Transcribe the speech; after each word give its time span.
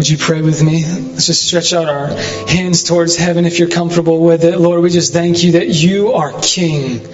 Would 0.00 0.08
you 0.08 0.16
pray 0.16 0.40
with 0.40 0.62
me? 0.62 0.86
Let's 0.86 1.26
just 1.26 1.46
stretch 1.46 1.74
out 1.74 1.86
our 1.86 2.06
hands 2.48 2.84
towards 2.84 3.16
heaven 3.16 3.44
if 3.44 3.58
you're 3.58 3.68
comfortable 3.68 4.24
with 4.24 4.44
it. 4.44 4.58
Lord, 4.58 4.80
we 4.80 4.88
just 4.88 5.12
thank 5.12 5.44
you 5.44 5.52
that 5.52 5.68
you 5.68 6.14
are 6.14 6.32
King. 6.40 7.06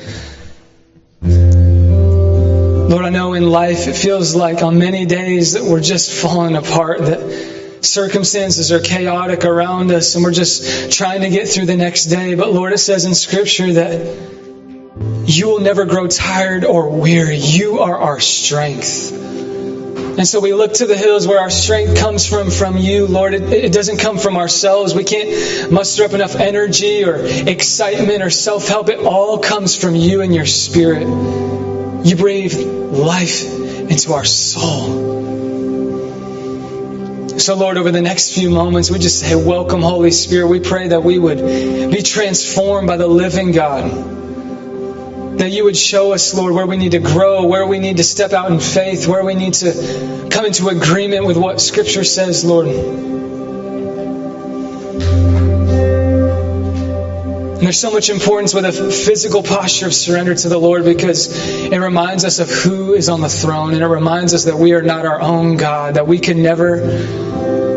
Lord, 2.89 3.05
I 3.05 3.09
know 3.09 3.35
in 3.35 3.51
life 3.51 3.89
it 3.89 3.97
feels 3.97 4.37
like 4.37 4.63
on 4.63 4.79
many 4.79 5.05
days 5.05 5.55
that 5.55 5.65
we're 5.65 5.81
just 5.81 6.13
falling 6.13 6.55
apart, 6.55 7.01
that 7.01 7.85
circumstances 7.85 8.71
are 8.71 8.79
chaotic 8.79 9.45
around 9.45 9.91
us 9.91 10.15
and 10.15 10.23
we're 10.23 10.31
just 10.31 10.93
trying 10.93 11.23
to 11.23 11.29
get 11.29 11.49
through 11.49 11.67
the 11.67 11.77
next 11.77 12.05
day. 12.05 12.37
But 12.37 12.53
Lord, 12.53 12.73
it 12.73 12.79
says 12.79 13.05
in 13.05 13.17
Scripture 13.17 13.73
that 13.73 13.99
you 15.27 15.49
will 15.49 15.61
never 15.61 15.87
grow 15.87 16.07
tired 16.07 16.65
or 16.65 16.89
weary. 16.89 17.39
You 17.39 17.81
are 17.81 17.99
our 17.99 18.21
strength. 18.21 19.46
And 20.19 20.27
so 20.27 20.41
we 20.41 20.55
look 20.55 20.73
to 20.75 20.87
the 20.87 20.97
hills 20.97 21.27
where 21.27 21.39
our 21.39 21.51
strength 21.51 21.99
comes 21.99 22.27
from, 22.27 22.51
from 22.51 22.79
you, 22.79 23.07
Lord. 23.07 23.35
It, 23.35 23.53
it, 23.53 23.73
doesn't 23.73 23.99
come 23.99 24.17
from 24.17 24.39
ourselves. 24.39 24.95
We 24.95 25.05
can't 25.05 25.71
muster 25.71 26.05
up 26.05 26.15
enough 26.15 26.37
energy 26.37 27.05
or 27.05 27.17
excitement 27.17 28.23
or 28.23 28.31
self 28.31 28.67
help. 28.67 28.89
It 28.89 29.01
all 29.01 29.41
comes 29.41 29.77
from 29.79 29.95
you 29.95 30.23
and 30.23 30.35
your 30.35 30.47
spirit. 30.47 31.07
You 31.07 32.17
breathe 32.17 32.55
life 32.55 33.45
into 33.45 34.15
our 34.15 34.25
soul. 34.25 35.17
So, 37.39 37.55
Lord, 37.55 37.77
over 37.77 37.91
the 37.91 38.01
next 38.01 38.33
few 38.33 38.49
moments, 38.49 38.91
we 38.91 38.99
just 38.99 39.21
say, 39.21 39.35
Welcome, 39.35 39.83
Holy 39.83 40.13
Spirit. 40.13 40.47
We 40.47 40.61
pray 40.61 40.89
that 40.89 41.03
we 41.05 41.19
would 41.19 41.39
be 41.91 42.01
transformed 42.01 42.87
by 42.87 42.97
the 42.97 43.07
living 43.07 43.53
God 43.53 43.85
that 45.39 45.51
you 45.51 45.65
would 45.65 45.77
show 45.77 46.13
us, 46.13 46.35
Lord, 46.35 46.55
where 46.55 46.67
we 46.67 46.77
need 46.77 46.93
to 46.93 46.99
grow, 46.99 47.47
where 47.47 47.67
we 47.67 47.79
need 47.79 47.99
to 47.99 48.05
step 48.05 48.33
out 48.33 48.51
in 48.51 48.59
faith, 48.59 49.07
where 49.07 49.25
we 49.25 49.35
need 49.35 49.55
to 49.55 50.29
come 50.31 50.47
into 50.47 50.69
agreement 50.69 51.27
with 51.27 51.37
what 51.37 51.61
Scripture 51.61 52.05
says, 52.05 52.45
Lord. 52.45 52.69
And 57.57 57.63
there's 57.63 57.81
so 57.81 57.91
much 57.91 58.11
importance 58.11 58.55
with 58.55 58.65
a 58.65 58.73
physical 58.73 59.43
posture 59.43 59.87
of 59.87 59.95
surrender 59.95 60.35
to 60.35 60.49
the 60.49 60.59
Lord 60.59 60.85
because 60.85 61.29
it 61.67 61.79
reminds 61.79 62.25
us 62.25 62.39
of 62.39 62.49
who 62.49 62.95
is 62.95 63.09
on 63.09 63.21
the 63.21 63.29
throne 63.29 63.75
and 63.75 63.83
it 63.83 63.87
reminds 63.87 64.35
us 64.35 64.45
that 64.45 64.57
we 64.57 64.73
are 64.75 64.83
not 64.83 65.05
our 65.05 65.21
own 65.21 65.57
God, 65.57 65.95
that 65.95 66.07
we 66.07 66.19
can 66.19 66.43
never 66.43 66.77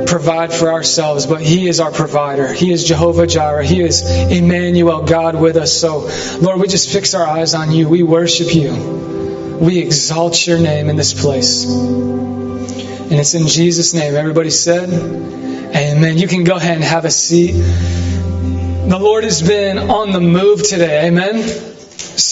provide 0.10 0.52
for 0.52 0.72
ourselves, 0.72 1.28
but 1.28 1.42
He 1.42 1.68
is 1.68 1.80
our 1.80 1.92
provider. 1.92 2.52
He 2.52 2.72
is 2.72 2.84
Jehovah 2.84 3.28
Jireh. 3.28 3.66
He 3.66 3.82
is 3.82 4.02
Emmanuel, 4.32 5.04
God 5.04 5.40
with 5.40 5.56
us. 5.56 5.72
So, 5.72 6.10
Lord, 6.42 6.60
we 6.60 6.68
just 6.68 6.92
fix 6.92 7.14
our 7.14 7.26
eyes 7.26 7.54
on 7.54 7.72
you. 7.72 7.88
We 7.88 8.02
worship 8.04 8.54
you. 8.54 9.58
We 9.62 9.80
exalt 9.80 10.48
your 10.48 10.58
name 10.58 10.90
in 10.90 10.96
this 10.96 11.20
place. 11.20 11.66
And 11.66 13.14
it's 13.14 13.36
in 13.36 13.48
Jesus' 13.48 13.94
name. 13.94 14.16
Everybody 14.16 14.50
said, 14.50 14.90
Amen. 14.90 16.18
You 16.18 16.28
can 16.28 16.44
go 16.44 16.56
ahead 16.56 16.76
and 16.76 16.84
have 16.84 17.06
a 17.06 17.12
seat. 17.12 17.52
The 17.52 19.00
Lord 19.00 19.24
has 19.24 19.42
been 19.42 19.78
on 19.78 20.12
the 20.12 20.22
move 20.22 20.68
today. 20.68 21.08
Amen 21.08 21.69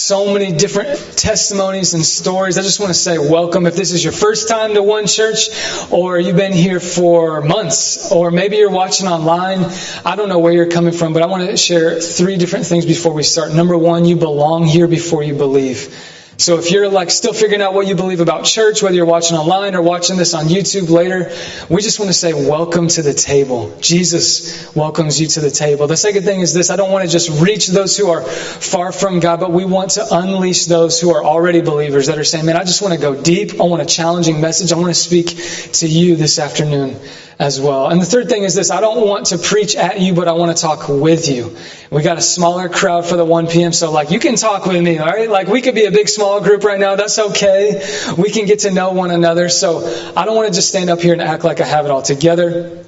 so 0.08 0.32
many 0.32 0.54
different 0.54 1.18
testimonies 1.18 1.94
and 1.94 2.06
stories. 2.06 2.58
I 2.58 2.62
just 2.62 2.80
want 2.80 2.92
to 2.92 2.94
say 2.98 3.18
welcome. 3.18 3.66
If 3.66 3.76
this 3.76 3.92
is 3.92 4.02
your 4.02 4.14
first 4.14 4.48
time 4.48 4.74
to 4.76 4.82
One 4.82 5.06
Church, 5.06 5.50
or 5.92 6.18
you've 6.18 6.38
been 6.38 6.54
here 6.54 6.80
for 6.80 7.42
months, 7.42 8.10
or 8.10 8.32
maybe 8.32 8.56
you're 8.56 8.70
watching 8.70 9.10
online, 9.10 9.66
I 10.06 10.16
don't 10.16 10.30
know 10.30 10.40
where 10.40 10.54
you're 10.54 10.72
coming 10.72 10.94
from, 10.94 11.12
but 11.12 11.24
I 11.24 11.26
want 11.26 11.50
to 11.50 11.58
share 11.58 12.00
three 12.00 12.38
different 12.38 12.66
things 12.66 12.86
before 12.86 13.12
we 13.12 13.24
start. 13.24 13.52
Number 13.52 13.78
one, 13.78 14.06
you 14.06 14.16
belong 14.16 14.64
here 14.64 14.88
before 14.88 15.24
you 15.24 15.34
believe. 15.34 15.94
So 16.40 16.60
if 16.60 16.70
you're 16.70 16.88
like 16.88 17.10
still 17.10 17.34
figuring 17.34 17.64
out 17.64 17.74
what 17.74 17.88
you 17.88 17.96
believe 17.96 18.20
about 18.20 18.46
church, 18.46 18.84
whether 18.84 18.96
you're 18.96 19.06
watching 19.06 19.36
online 19.36 19.74
or 19.74 19.82
watching 19.82 20.18
this 20.18 20.36
on 20.36 20.46
YouTube 20.46 20.88
later, 20.88 21.36
we 21.68 21.82
just 21.82 22.00
want 22.00 22.10
to 22.10 22.14
say 22.14 22.32
welcome 22.32 22.90
to 22.90 23.02
the 23.02 23.14
table. 23.14 23.76
Jesus 23.82 24.74
welcomes 24.76 25.20
you 25.20 25.26
to 25.30 25.42
the 25.42 25.50
table. 25.50 25.88
The 25.88 25.98
second 25.98 26.26
thing 26.26 26.42
is 26.42 26.54
this, 26.54 26.70
I 26.70 26.76
don't 26.76 26.92
want 26.92 27.06
to 27.06 27.12
just 27.12 27.42
reach 27.42 27.68
those 27.68 27.98
who 27.98 28.10
are 28.12 28.22
far 28.22 28.92
from 28.92 29.20
God, 29.20 29.40
but 29.40 29.52
we 29.52 29.66
want 29.66 29.92
to 29.92 30.06
unleash 30.10 30.66
those 30.66 31.02
who 31.02 31.12
are 31.12 31.24
already 31.24 31.62
believers 31.62 32.06
that 32.06 32.20
are 32.20 32.24
saying, 32.24 32.46
man, 32.46 32.56
I 32.56 32.66
just 32.66 32.84
want 32.84 32.94
to 32.94 33.00
go 33.00 33.20
deep. 33.20 33.60
I 33.60 33.64
want 33.64 33.82
a 33.82 33.88
challenging 33.88 34.40
message. 34.40 34.72
I 34.72 34.78
want 34.78 34.94
to 34.94 35.00
speak 35.00 35.30
to 35.74 35.88
you 35.88 36.16
this 36.18 36.38
afternoon 36.38 37.00
as 37.40 37.62
well. 37.62 37.90
And 37.90 38.02
the 38.02 38.06
third 38.06 38.30
thing 38.30 38.44
is 38.44 38.56
this 38.56 38.72
I 38.72 38.82
don't 38.82 39.06
want 39.06 39.28
to 39.28 39.38
preach 39.38 39.76
at 39.76 40.00
you, 40.00 40.14
but 40.14 40.28
I 40.28 40.34
want 40.34 40.56
to 40.56 40.62
talk 40.62 40.90
with 40.90 41.28
you. 41.30 41.56
We 41.92 42.02
got 42.02 42.18
a 42.18 42.22
smaller 42.22 42.68
crowd 42.68 43.06
for 43.06 43.16
the 43.16 43.26
1 43.26 43.48
p.m., 43.48 43.74
so 43.74 43.92
like 43.92 44.12
you 44.12 44.20
can 44.20 44.36
talk 44.36 44.66
with 44.66 44.84
me, 44.84 44.98
all 44.98 45.06
right? 45.06 45.30
Like 45.30 45.48
we 45.48 45.62
could 45.62 45.76
be 45.76 45.86
a 45.86 45.92
big 45.92 46.10
small 46.10 46.42
group 46.42 46.64
right 46.64 46.80
now. 46.80 46.96
That's 46.96 47.20
okay. 47.20 47.88
We 48.18 48.32
can 48.32 48.46
get 48.46 48.60
to 48.60 48.72
know 48.72 48.92
one 48.92 49.12
another. 49.12 49.50
So 49.50 49.86
I 50.16 50.26
don't 50.26 50.36
want 50.36 50.48
to 50.48 50.54
just 50.54 50.70
stand 50.70 50.90
up 50.90 51.00
here 51.00 51.14
and 51.14 51.22
act 51.22 51.44
like 51.44 51.62
I 51.62 51.66
have 51.66 51.86
it 51.86 51.92
all 51.92 52.02
together. 52.02 52.84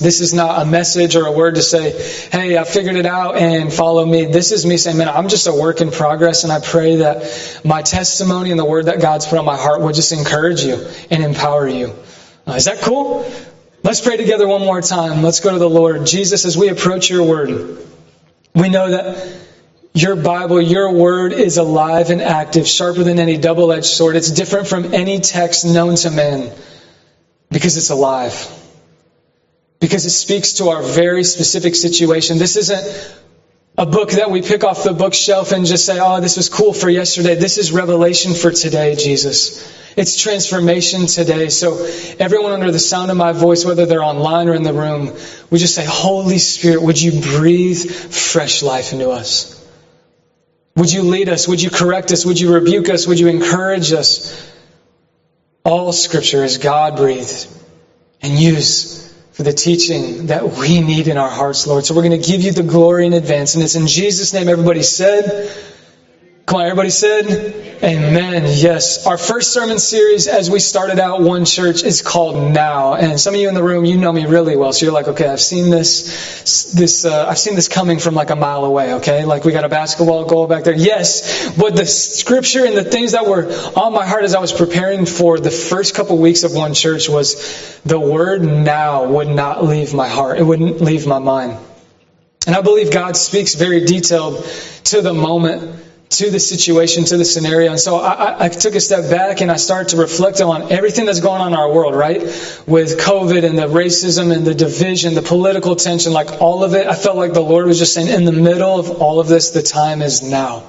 This 0.00 0.20
is 0.20 0.34
not 0.34 0.60
a 0.60 0.64
message 0.64 1.14
or 1.14 1.26
a 1.26 1.32
word 1.32 1.54
to 1.54 1.62
say, 1.62 1.92
hey, 2.32 2.58
I 2.58 2.64
figured 2.64 2.96
it 2.96 3.06
out 3.06 3.36
and 3.36 3.72
follow 3.72 4.04
me. 4.04 4.24
This 4.24 4.50
is 4.50 4.66
me 4.66 4.76
saying, 4.76 4.96
man, 4.96 5.08
I'm 5.08 5.28
just 5.28 5.46
a 5.46 5.52
work 5.52 5.80
in 5.80 5.92
progress 5.92 6.42
and 6.42 6.52
I 6.52 6.58
pray 6.58 6.96
that 6.96 7.60
my 7.64 7.82
testimony 7.82 8.50
and 8.50 8.58
the 8.58 8.64
word 8.64 8.86
that 8.86 9.00
God's 9.00 9.24
put 9.26 9.38
on 9.38 9.44
my 9.44 9.56
heart 9.56 9.82
will 9.82 9.92
just 9.92 10.10
encourage 10.10 10.62
you 10.62 10.84
and 11.10 11.22
empower 11.22 11.68
you. 11.68 11.94
Uh, 12.44 12.54
is 12.54 12.64
that 12.64 12.80
cool? 12.80 13.30
Let's 13.84 14.00
pray 14.00 14.16
together 14.16 14.48
one 14.48 14.62
more 14.62 14.80
time. 14.80 15.22
Let's 15.22 15.40
go 15.40 15.52
to 15.52 15.58
the 15.58 15.68
Lord. 15.68 16.06
Jesus, 16.06 16.46
as 16.46 16.56
we 16.56 16.70
approach 16.70 17.10
your 17.10 17.22
word, 17.22 17.86
we 18.54 18.70
know 18.70 18.90
that 18.90 19.30
your 19.92 20.16
Bible, 20.16 20.58
your 20.58 20.90
word 20.90 21.34
is 21.34 21.58
alive 21.58 22.08
and 22.08 22.22
active, 22.22 22.66
sharper 22.66 23.04
than 23.04 23.18
any 23.18 23.36
double 23.36 23.70
edged 23.70 23.84
sword. 23.84 24.16
It's 24.16 24.30
different 24.30 24.68
from 24.68 24.94
any 24.94 25.20
text 25.20 25.66
known 25.66 25.96
to 25.96 26.10
man 26.10 26.50
because 27.50 27.76
it's 27.76 27.90
alive. 27.90 28.34
Because 29.80 30.06
it 30.06 30.10
speaks 30.12 30.54
to 30.54 30.70
our 30.70 30.80
very 30.80 31.22
specific 31.22 31.74
situation. 31.74 32.38
This 32.38 32.56
isn't 32.56 33.20
a 33.76 33.84
book 33.84 34.12
that 34.12 34.30
we 34.30 34.40
pick 34.40 34.64
off 34.64 34.82
the 34.82 34.94
bookshelf 34.94 35.52
and 35.52 35.66
just 35.66 35.84
say, 35.84 35.98
oh, 36.00 36.22
this 36.22 36.38
was 36.38 36.48
cool 36.48 36.72
for 36.72 36.88
yesterday. 36.88 37.34
This 37.34 37.58
is 37.58 37.70
revelation 37.70 38.32
for 38.32 38.50
today, 38.50 38.94
Jesus. 38.94 39.83
It's 39.96 40.20
transformation 40.20 41.06
today. 41.06 41.48
So 41.50 41.84
everyone 42.18 42.52
under 42.52 42.72
the 42.72 42.80
sound 42.80 43.10
of 43.10 43.16
my 43.16 43.32
voice, 43.32 43.64
whether 43.64 43.86
they're 43.86 44.02
online 44.02 44.48
or 44.48 44.54
in 44.54 44.64
the 44.64 44.72
room, 44.72 45.16
we 45.50 45.58
just 45.58 45.74
say, 45.74 45.84
Holy 45.84 46.38
Spirit, 46.38 46.82
would 46.82 47.00
you 47.00 47.20
breathe 47.20 47.90
fresh 47.90 48.62
life 48.62 48.92
into 48.92 49.10
us? 49.10 49.52
Would 50.76 50.92
you 50.92 51.02
lead 51.02 51.28
us? 51.28 51.46
Would 51.46 51.62
you 51.62 51.70
correct 51.70 52.10
us? 52.10 52.26
Would 52.26 52.40
you 52.40 52.52
rebuke 52.52 52.88
us? 52.88 53.06
Would 53.06 53.20
you 53.20 53.28
encourage 53.28 53.92
us? 53.92 54.52
All 55.64 55.92
scripture 55.92 56.42
is 56.42 56.58
God 56.58 56.96
breathed 56.96 57.46
and 58.20 58.38
used 58.38 59.12
for 59.32 59.44
the 59.44 59.52
teaching 59.52 60.26
that 60.26 60.52
we 60.52 60.80
need 60.80 61.08
in 61.08 61.18
our 61.18 61.30
hearts, 61.30 61.66
Lord. 61.66 61.84
So 61.84 61.94
we're 61.94 62.02
going 62.02 62.20
to 62.20 62.28
give 62.28 62.42
you 62.42 62.52
the 62.52 62.62
glory 62.62 63.06
in 63.06 63.12
advance. 63.12 63.54
And 63.54 63.62
it's 63.62 63.76
in 63.76 63.86
Jesus' 63.86 64.32
name 64.32 64.48
everybody 64.48 64.82
said, 64.82 65.50
Come 66.46 66.60
on, 66.60 66.66
everybody 66.66 66.90
said, 66.90 67.26
Amen. 67.82 68.42
Yes. 68.46 69.06
Our 69.06 69.16
first 69.16 69.54
sermon 69.54 69.78
series, 69.78 70.28
as 70.28 70.50
we 70.50 70.60
started 70.60 70.98
out 70.98 71.22
One 71.22 71.46
Church, 71.46 71.82
is 71.82 72.02
called 72.02 72.52
Now. 72.52 72.94
And 72.94 73.18
some 73.18 73.32
of 73.32 73.40
you 73.40 73.48
in 73.48 73.54
the 73.54 73.62
room, 73.62 73.86
you 73.86 73.96
know 73.96 74.12
me 74.12 74.26
really 74.26 74.54
well. 74.54 74.70
So 74.74 74.84
you're 74.84 74.92
like, 74.92 75.08
okay, 75.08 75.26
I've 75.26 75.40
seen 75.40 75.70
this, 75.70 76.70
this, 76.72 77.06
uh, 77.06 77.26
I've 77.26 77.38
seen 77.38 77.54
this 77.54 77.68
coming 77.68 77.98
from 77.98 78.14
like 78.14 78.28
a 78.28 78.36
mile 78.36 78.66
away, 78.66 78.94
okay? 78.94 79.24
Like 79.24 79.44
we 79.44 79.52
got 79.52 79.64
a 79.64 79.70
basketball 79.70 80.26
goal 80.26 80.46
back 80.46 80.64
there. 80.64 80.74
Yes. 80.74 81.56
But 81.56 81.76
the 81.76 81.86
scripture 81.86 82.66
and 82.66 82.76
the 82.76 82.84
things 82.84 83.12
that 83.12 83.26
were 83.26 83.50
on 83.74 83.94
my 83.94 84.06
heart 84.06 84.24
as 84.24 84.34
I 84.34 84.40
was 84.40 84.52
preparing 84.52 85.06
for 85.06 85.40
the 85.40 85.50
first 85.50 85.94
couple 85.94 86.18
weeks 86.18 86.42
of 86.42 86.52
One 86.52 86.74
Church 86.74 87.08
was 87.08 87.80
the 87.86 87.98
word 87.98 88.42
now 88.42 89.06
would 89.06 89.28
not 89.28 89.64
leave 89.64 89.94
my 89.94 90.08
heart. 90.08 90.38
It 90.38 90.44
wouldn't 90.44 90.82
leave 90.82 91.06
my 91.06 91.20
mind. 91.20 91.56
And 92.46 92.54
I 92.54 92.60
believe 92.60 92.92
God 92.92 93.16
speaks 93.16 93.54
very 93.54 93.86
detailed 93.86 94.44
to 94.84 95.00
the 95.00 95.14
moment 95.14 95.80
to 96.18 96.30
the 96.30 96.40
situation, 96.40 97.04
to 97.04 97.16
the 97.16 97.24
scenario. 97.24 97.70
And 97.70 97.80
so 97.80 97.96
I, 97.96 98.44
I, 98.44 98.48
took 98.48 98.74
a 98.74 98.80
step 98.80 99.10
back 99.10 99.40
and 99.40 99.50
I 99.50 99.56
started 99.56 99.90
to 99.90 99.96
reflect 99.96 100.40
on 100.40 100.70
everything 100.70 101.06
that's 101.06 101.20
going 101.20 101.40
on 101.40 101.48
in 101.48 101.58
our 101.58 101.72
world, 101.72 101.94
right? 101.94 102.20
With 102.66 102.98
COVID 102.98 103.44
and 103.44 103.58
the 103.58 103.66
racism 103.66 104.34
and 104.34 104.46
the 104.46 104.54
division, 104.54 105.14
the 105.14 105.22
political 105.22 105.76
tension, 105.76 106.12
like 106.12 106.40
all 106.40 106.64
of 106.64 106.74
it. 106.74 106.86
I 106.86 106.94
felt 106.94 107.16
like 107.16 107.32
the 107.32 107.40
Lord 107.40 107.66
was 107.66 107.78
just 107.78 107.94
saying, 107.94 108.08
in 108.08 108.24
the 108.24 108.32
middle 108.32 108.78
of 108.78 109.02
all 109.02 109.20
of 109.20 109.28
this, 109.28 109.50
the 109.50 109.62
time 109.62 110.02
is 110.02 110.22
now. 110.22 110.64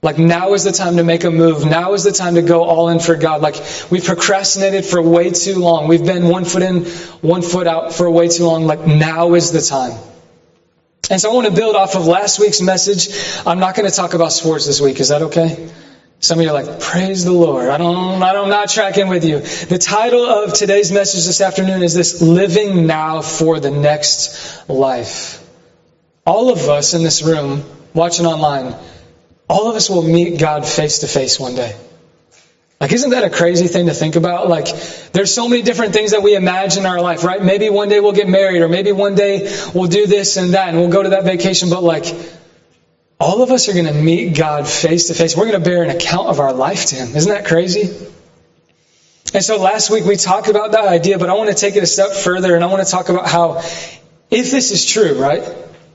Like 0.00 0.18
now 0.18 0.54
is 0.54 0.62
the 0.62 0.70
time 0.70 0.96
to 0.98 1.02
make 1.02 1.24
a 1.24 1.30
move. 1.30 1.64
Now 1.64 1.94
is 1.94 2.04
the 2.04 2.12
time 2.12 2.36
to 2.36 2.42
go 2.42 2.62
all 2.62 2.88
in 2.88 3.00
for 3.00 3.16
God. 3.16 3.40
Like 3.40 3.56
we've 3.90 4.04
procrastinated 4.04 4.84
for 4.84 5.02
way 5.02 5.30
too 5.30 5.58
long. 5.58 5.88
We've 5.88 6.04
been 6.04 6.28
one 6.28 6.44
foot 6.44 6.62
in, 6.62 6.84
one 7.20 7.42
foot 7.42 7.66
out 7.66 7.94
for 7.94 8.08
way 8.08 8.28
too 8.28 8.44
long. 8.44 8.64
Like 8.64 8.86
now 8.86 9.34
is 9.34 9.50
the 9.50 9.60
time. 9.60 9.98
And 11.10 11.20
so 11.20 11.30
I 11.30 11.34
want 11.34 11.46
to 11.46 11.52
build 11.52 11.74
off 11.74 11.94
of 11.94 12.06
last 12.06 12.38
week's 12.38 12.60
message. 12.60 13.08
I'm 13.46 13.60
not 13.60 13.74
going 13.74 13.88
to 13.88 13.94
talk 13.94 14.14
about 14.14 14.32
sports 14.32 14.66
this 14.66 14.80
week. 14.80 15.00
Is 15.00 15.08
that 15.08 15.22
okay? 15.22 15.70
Some 16.20 16.38
of 16.38 16.44
you 16.44 16.50
are 16.50 16.52
like, 16.52 16.80
praise 16.80 17.24
the 17.24 17.32
Lord. 17.32 17.68
I 17.68 17.78
don't, 17.78 18.22
I 18.22 18.34
am 18.34 18.48
not 18.48 18.68
tracking 18.68 19.08
with 19.08 19.24
you. 19.24 19.38
The 19.38 19.78
title 19.78 20.26
of 20.26 20.52
today's 20.52 20.90
message 20.90 21.24
this 21.24 21.40
afternoon 21.40 21.82
is 21.82 21.94
this, 21.94 22.20
living 22.20 22.86
now 22.86 23.22
for 23.22 23.60
the 23.60 23.70
next 23.70 24.68
life. 24.68 25.44
All 26.26 26.50
of 26.50 26.58
us 26.68 26.92
in 26.92 27.04
this 27.04 27.22
room, 27.22 27.64
watching 27.94 28.26
online, 28.26 28.74
all 29.48 29.70
of 29.70 29.76
us 29.76 29.88
will 29.88 30.02
meet 30.02 30.38
God 30.38 30.66
face 30.66 30.98
to 30.98 31.06
face 31.06 31.38
one 31.38 31.54
day. 31.54 31.74
Like, 32.80 32.92
isn't 32.92 33.10
that 33.10 33.24
a 33.24 33.30
crazy 33.30 33.66
thing 33.66 33.86
to 33.86 33.94
think 33.94 34.14
about? 34.14 34.48
Like, 34.48 34.66
there's 35.12 35.34
so 35.34 35.48
many 35.48 35.62
different 35.62 35.92
things 35.92 36.12
that 36.12 36.22
we 36.22 36.36
imagine 36.36 36.84
in 36.84 36.86
our 36.86 37.00
life, 37.00 37.24
right? 37.24 37.42
Maybe 37.42 37.70
one 37.70 37.88
day 37.88 37.98
we'll 37.98 38.12
get 38.12 38.28
married, 38.28 38.62
or 38.62 38.68
maybe 38.68 38.92
one 38.92 39.16
day 39.16 39.52
we'll 39.74 39.88
do 39.88 40.06
this 40.06 40.36
and 40.36 40.54
that, 40.54 40.68
and 40.68 40.78
we'll 40.78 40.90
go 40.90 41.02
to 41.02 41.08
that 41.10 41.24
vacation, 41.24 41.70
but 41.70 41.82
like, 41.82 42.14
all 43.18 43.42
of 43.42 43.50
us 43.50 43.68
are 43.68 43.72
going 43.72 43.86
to 43.86 43.92
meet 43.92 44.36
God 44.36 44.68
face 44.68 45.08
to 45.08 45.14
face. 45.14 45.36
We're 45.36 45.50
going 45.50 45.62
to 45.62 45.68
bear 45.68 45.82
an 45.82 45.90
account 45.90 46.28
of 46.28 46.38
our 46.38 46.52
life 46.52 46.86
to 46.86 46.94
Him. 46.94 47.16
Isn't 47.16 47.32
that 47.32 47.46
crazy? 47.46 47.96
And 49.34 49.44
so 49.44 49.58
last 49.58 49.90
week 49.90 50.04
we 50.04 50.16
talked 50.16 50.48
about 50.48 50.72
that 50.72 50.84
idea, 50.84 51.18
but 51.18 51.28
I 51.28 51.34
want 51.34 51.50
to 51.50 51.56
take 51.56 51.74
it 51.74 51.82
a 51.82 51.86
step 51.86 52.12
further 52.12 52.54
and 52.54 52.62
I 52.62 52.68
want 52.68 52.86
to 52.86 52.90
talk 52.90 53.08
about 53.08 53.28
how, 53.28 53.58
if 54.30 54.50
this 54.50 54.70
is 54.70 54.86
true, 54.86 55.20
right? 55.20 55.42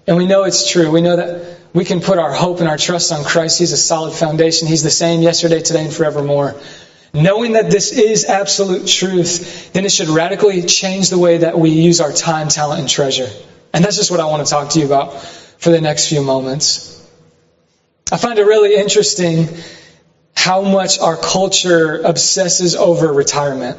And 0.06 0.18
we 0.18 0.28
know 0.28 0.44
it's 0.44 0.70
true. 0.70 0.92
We 0.92 1.02
know 1.02 1.16
that 1.16 1.53
we 1.74 1.86
can 1.86 2.02
put 2.02 2.20
our 2.20 2.32
hope 2.32 2.60
and 2.60 2.70
our 2.70 2.78
trust 2.78 3.12
on 3.12 3.24
Christ. 3.24 3.60
He's 3.60 3.72
a 3.72 3.78
solid 3.78 4.14
foundation. 4.14 4.68
He's 4.68 4.84
the 4.84 4.92
same 4.92 5.22
yesterday, 5.22 5.62
today, 5.62 5.86
and 5.86 5.94
forevermore. 5.94 6.56
Knowing 7.14 7.54
that 7.54 7.70
this 7.70 7.92
is 7.92 8.26
absolute 8.26 8.88
truth, 8.88 9.72
then 9.74 9.86
it 9.86 9.92
should 9.92 10.08
radically 10.08 10.64
change 10.64 11.10
the 11.10 11.18
way 11.18 11.40
that 11.40 11.58
we 11.58 11.70
use 11.70 12.02
our 12.02 12.12
time, 12.12 12.48
talent, 12.48 12.80
and 12.80 12.90
treasure. 12.90 13.30
And 13.74 13.84
that's 13.84 13.98
just 13.98 14.12
what 14.12 14.20
I 14.20 14.26
want 14.26 14.46
to 14.46 14.50
talk 14.50 14.70
to 14.70 14.80
you 14.80 14.86
about 14.86 15.20
for 15.20 15.70
the 15.70 15.82
next 15.82 16.08
few 16.08 16.22
moments. 16.22 16.90
I 18.12 18.18
find 18.18 18.38
it 18.38 18.46
really 18.46 18.76
interesting 18.76 19.48
how 20.36 20.62
much 20.62 21.00
our 21.00 21.16
culture 21.16 22.02
obsesses 22.02 22.76
over 22.76 23.12
retirement. 23.12 23.78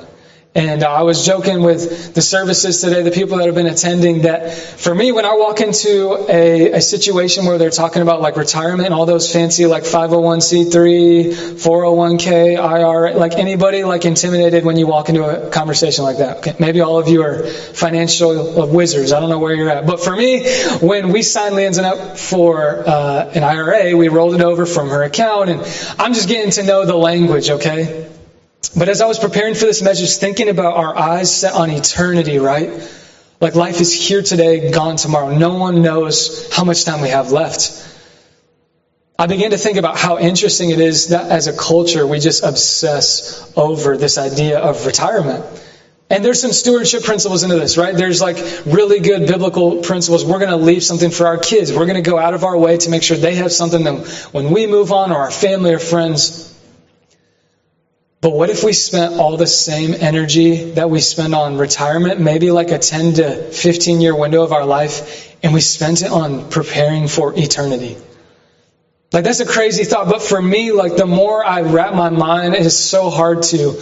And 0.57 0.85
I 0.85 1.03
was 1.03 1.27
joking 1.27 1.63
with 1.63 2.15
the 2.15 2.23
services 2.23 2.81
today, 2.81 3.03
the 3.03 3.11
people 3.11 3.39
that 3.39 3.47
have 3.47 3.57
been 3.57 3.67
attending, 3.67 4.23
that 4.23 4.53
for 4.53 4.95
me, 4.95 5.11
when 5.11 5.25
I 5.25 5.35
walk 5.35 5.61
into 5.61 6.27
a, 6.31 6.75
a 6.75 6.81
situation 6.81 7.45
where 7.45 7.59
they're 7.59 7.71
talking 7.71 8.03
about 8.03 8.21
like 8.21 8.37
retirement, 8.37 8.93
all 8.93 9.05
those 9.05 9.33
fancy 9.33 9.67
like 9.67 9.83
501c3, 9.83 11.33
401k, 11.59 12.57
IRA, 12.57 13.15
like 13.15 13.33
anybody 13.35 13.83
like 13.83 14.05
intimidated 14.05 14.65
when 14.65 14.77
you 14.77 14.87
walk 14.87 15.09
into 15.09 15.25
a 15.25 15.51
conversation 15.51 16.05
like 16.05 16.19
that. 16.19 16.37
Okay, 16.37 16.55
maybe 16.61 16.81
all 16.81 17.01
of 17.01 17.09
you 17.09 17.25
are 17.25 17.43
financial 17.43 18.69
wizards. 18.69 19.13
I 19.13 19.19
don't 19.19 19.31
know 19.31 19.41
where 19.41 19.55
you're 19.55 19.71
at. 19.71 19.89
But 19.89 20.05
for 20.05 20.15
me, 20.15 20.49
when 20.81 21.11
we 21.11 21.23
signed 21.23 21.57
Leanne 21.57 21.83
up 21.83 22.17
for 22.17 22.89
uh, 22.89 23.29
an 23.35 23.43
IRA, 23.43 23.97
we 23.97 24.07
rolled 24.07 24.37
it 24.37 24.41
over 24.41 24.67
from 24.67 24.89
her 24.91 25.03
account, 25.03 25.51
and 25.51 25.61
I'm 25.99 26.15
just 26.15 26.29
getting 26.29 26.53
to 26.53 26.63
know 26.63 26.87
the 26.87 26.95
language, 26.95 27.51
okay? 27.51 28.04
But 28.71 28.89
as 28.89 29.01
I 29.01 29.07
was 29.07 29.19
preparing 29.19 29.55
for 29.55 29.67
this 29.67 29.83
message, 29.83 30.17
thinking 30.17 30.49
about 30.49 30.77
our 30.77 30.97
eyes 30.97 31.35
set 31.35 31.55
on 31.55 31.71
eternity, 31.71 32.39
right? 32.39 32.71
Like 33.41 33.55
life 33.55 33.81
is 33.81 33.93
here 33.93 34.23
today, 34.23 34.71
gone 34.71 34.97
tomorrow. 34.97 35.37
No 35.37 35.55
one 35.55 35.83
knows 35.83 36.53
how 36.53 36.65
much 36.65 36.85
time 36.85 37.01
we 37.01 37.09
have 37.09 37.33
left. 37.33 37.83
I 39.19 39.27
began 39.27 39.51
to 39.51 39.59
think 39.59 39.77
about 39.77 39.97
how 39.97 40.19
interesting 40.19 40.71
it 40.71 40.81
is 40.81 41.09
that 41.09 41.31
as 41.31 41.47
a 41.47 41.57
culture 41.57 42.07
we 42.07 42.19
just 42.19 42.43
obsess 42.43 43.53
over 43.57 43.97
this 43.97 44.19
idea 44.19 44.59
of 44.59 44.87
retirement. 44.87 45.45
And 46.11 46.25
there's 46.25 46.41
some 46.41 46.53
stewardship 46.53 47.03
principles 47.03 47.43
into 47.43 47.57
this, 47.57 47.77
right? 47.77 47.95
There's 47.95 48.21
like 48.21 48.37
really 48.67 49.01
good 49.01 49.27
biblical 49.27 49.83
principles. 49.83 50.25
We're 50.25 50.39
going 50.39 50.51
to 50.51 50.57
leave 50.57 50.83
something 50.83 51.11
for 51.11 51.27
our 51.27 51.39
kids. 51.39 51.73
We're 51.73 51.87
going 51.87 52.03
to 52.03 52.09
go 52.09 52.19
out 52.19 52.35
of 52.35 52.45
our 52.45 52.57
way 52.57 52.77
to 52.77 52.91
make 52.91 53.03
sure 53.03 53.17
they 53.17 53.37
have 53.37 53.53
something 53.53 53.85
that 53.85 54.07
when 54.33 54.51
we 54.51 54.67
move 54.67 54.93
on 54.93 55.13
or 55.13 55.17
our 55.17 55.31
family 55.31 55.73
or 55.73 55.79
friends, 55.79 56.54
but 58.25 58.31
what 58.31 58.49
if 58.49 58.65
we 58.65 58.73
spent 58.73 59.21
all 59.21 59.37
the 59.37 59.47
same 59.47 59.93
energy 59.93 60.71
that 60.71 60.89
we 60.89 61.01
spend 61.01 61.35
on 61.35 61.59
retirement, 61.59 62.19
maybe 62.19 62.51
like 62.51 62.71
a 62.71 62.79
10 62.79 63.13
to 63.17 63.53
15 63.53 64.01
year 64.01 64.17
window 64.17 64.43
of 64.43 64.51
our 64.51 64.65
life, 64.65 65.37
and 65.43 65.53
we 65.53 65.61
spent 65.61 66.01
it 66.01 66.11
on 66.11 66.49
preparing 66.49 67.07
for 67.07 67.39
eternity? 67.39 67.99
Like 69.13 69.25
that's 69.25 69.41
a 69.41 69.45
crazy 69.45 69.85
thought, 69.85 70.09
but 70.09 70.23
for 70.23 70.41
me, 70.41 70.73
like 70.73 70.97
the 70.97 71.05
more 71.05 71.45
I 71.45 71.61
wrap 71.61 71.93
my 71.93 72.09
mind, 72.09 72.55
it 72.55 72.65
is 72.65 72.75
so 72.83 73.11
hard 73.11 73.43
to. 73.43 73.79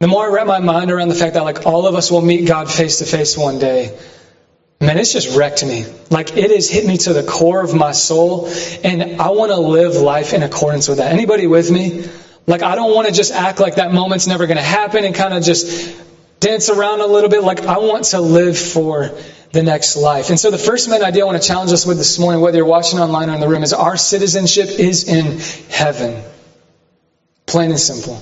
The 0.00 0.08
more 0.08 0.24
I 0.24 0.32
wrap 0.32 0.48
my 0.48 0.58
mind 0.58 0.90
around 0.90 1.06
the 1.06 1.14
fact 1.14 1.34
that 1.34 1.44
like 1.44 1.66
all 1.66 1.86
of 1.86 1.94
us 1.94 2.10
will 2.10 2.20
meet 2.20 2.48
God 2.48 2.68
face 2.68 2.98
to 2.98 3.04
face 3.04 3.38
one 3.38 3.60
day, 3.60 3.96
man, 4.80 4.98
it's 4.98 5.12
just 5.12 5.36
wrecked 5.36 5.64
me. 5.64 5.86
Like 6.10 6.36
it 6.36 6.50
has 6.50 6.68
hit 6.68 6.84
me 6.84 6.96
to 6.96 7.12
the 7.12 7.22
core 7.22 7.62
of 7.62 7.74
my 7.74 7.92
soul, 7.92 8.48
and 8.82 9.22
I 9.22 9.28
want 9.28 9.52
to 9.52 9.58
live 9.58 9.94
life 9.94 10.32
in 10.32 10.42
accordance 10.42 10.88
with 10.88 10.98
that. 10.98 11.12
Anybody 11.12 11.46
with 11.46 11.70
me? 11.70 12.08
Like, 12.48 12.62
I 12.62 12.76
don't 12.76 12.94
want 12.94 13.06
to 13.08 13.12
just 13.12 13.30
act 13.30 13.60
like 13.60 13.74
that 13.74 13.92
moment's 13.92 14.26
never 14.26 14.46
going 14.46 14.56
to 14.56 14.62
happen 14.62 15.04
and 15.04 15.14
kind 15.14 15.34
of 15.34 15.44
just 15.44 15.94
dance 16.40 16.70
around 16.70 17.02
a 17.02 17.06
little 17.06 17.28
bit. 17.28 17.42
Like, 17.42 17.60
I 17.66 17.76
want 17.76 18.04
to 18.06 18.20
live 18.20 18.58
for 18.58 19.10
the 19.52 19.62
next 19.62 19.96
life. 19.96 20.30
And 20.30 20.40
so 20.40 20.50
the 20.50 20.56
first 20.56 20.88
main 20.88 21.02
idea 21.02 21.24
I 21.24 21.26
want 21.26 21.40
to 21.40 21.46
challenge 21.46 21.72
us 21.72 21.84
with 21.84 21.98
this 21.98 22.18
morning, 22.18 22.40
whether 22.40 22.56
you're 22.56 22.66
watching 22.66 23.00
online 23.00 23.28
or 23.28 23.34
in 23.34 23.40
the 23.40 23.48
room, 23.48 23.62
is 23.62 23.74
our 23.74 23.98
citizenship 23.98 24.70
is 24.70 25.06
in 25.06 25.38
heaven. 25.70 26.22
Plain 27.44 27.70
and 27.70 27.78
simple. 27.78 28.18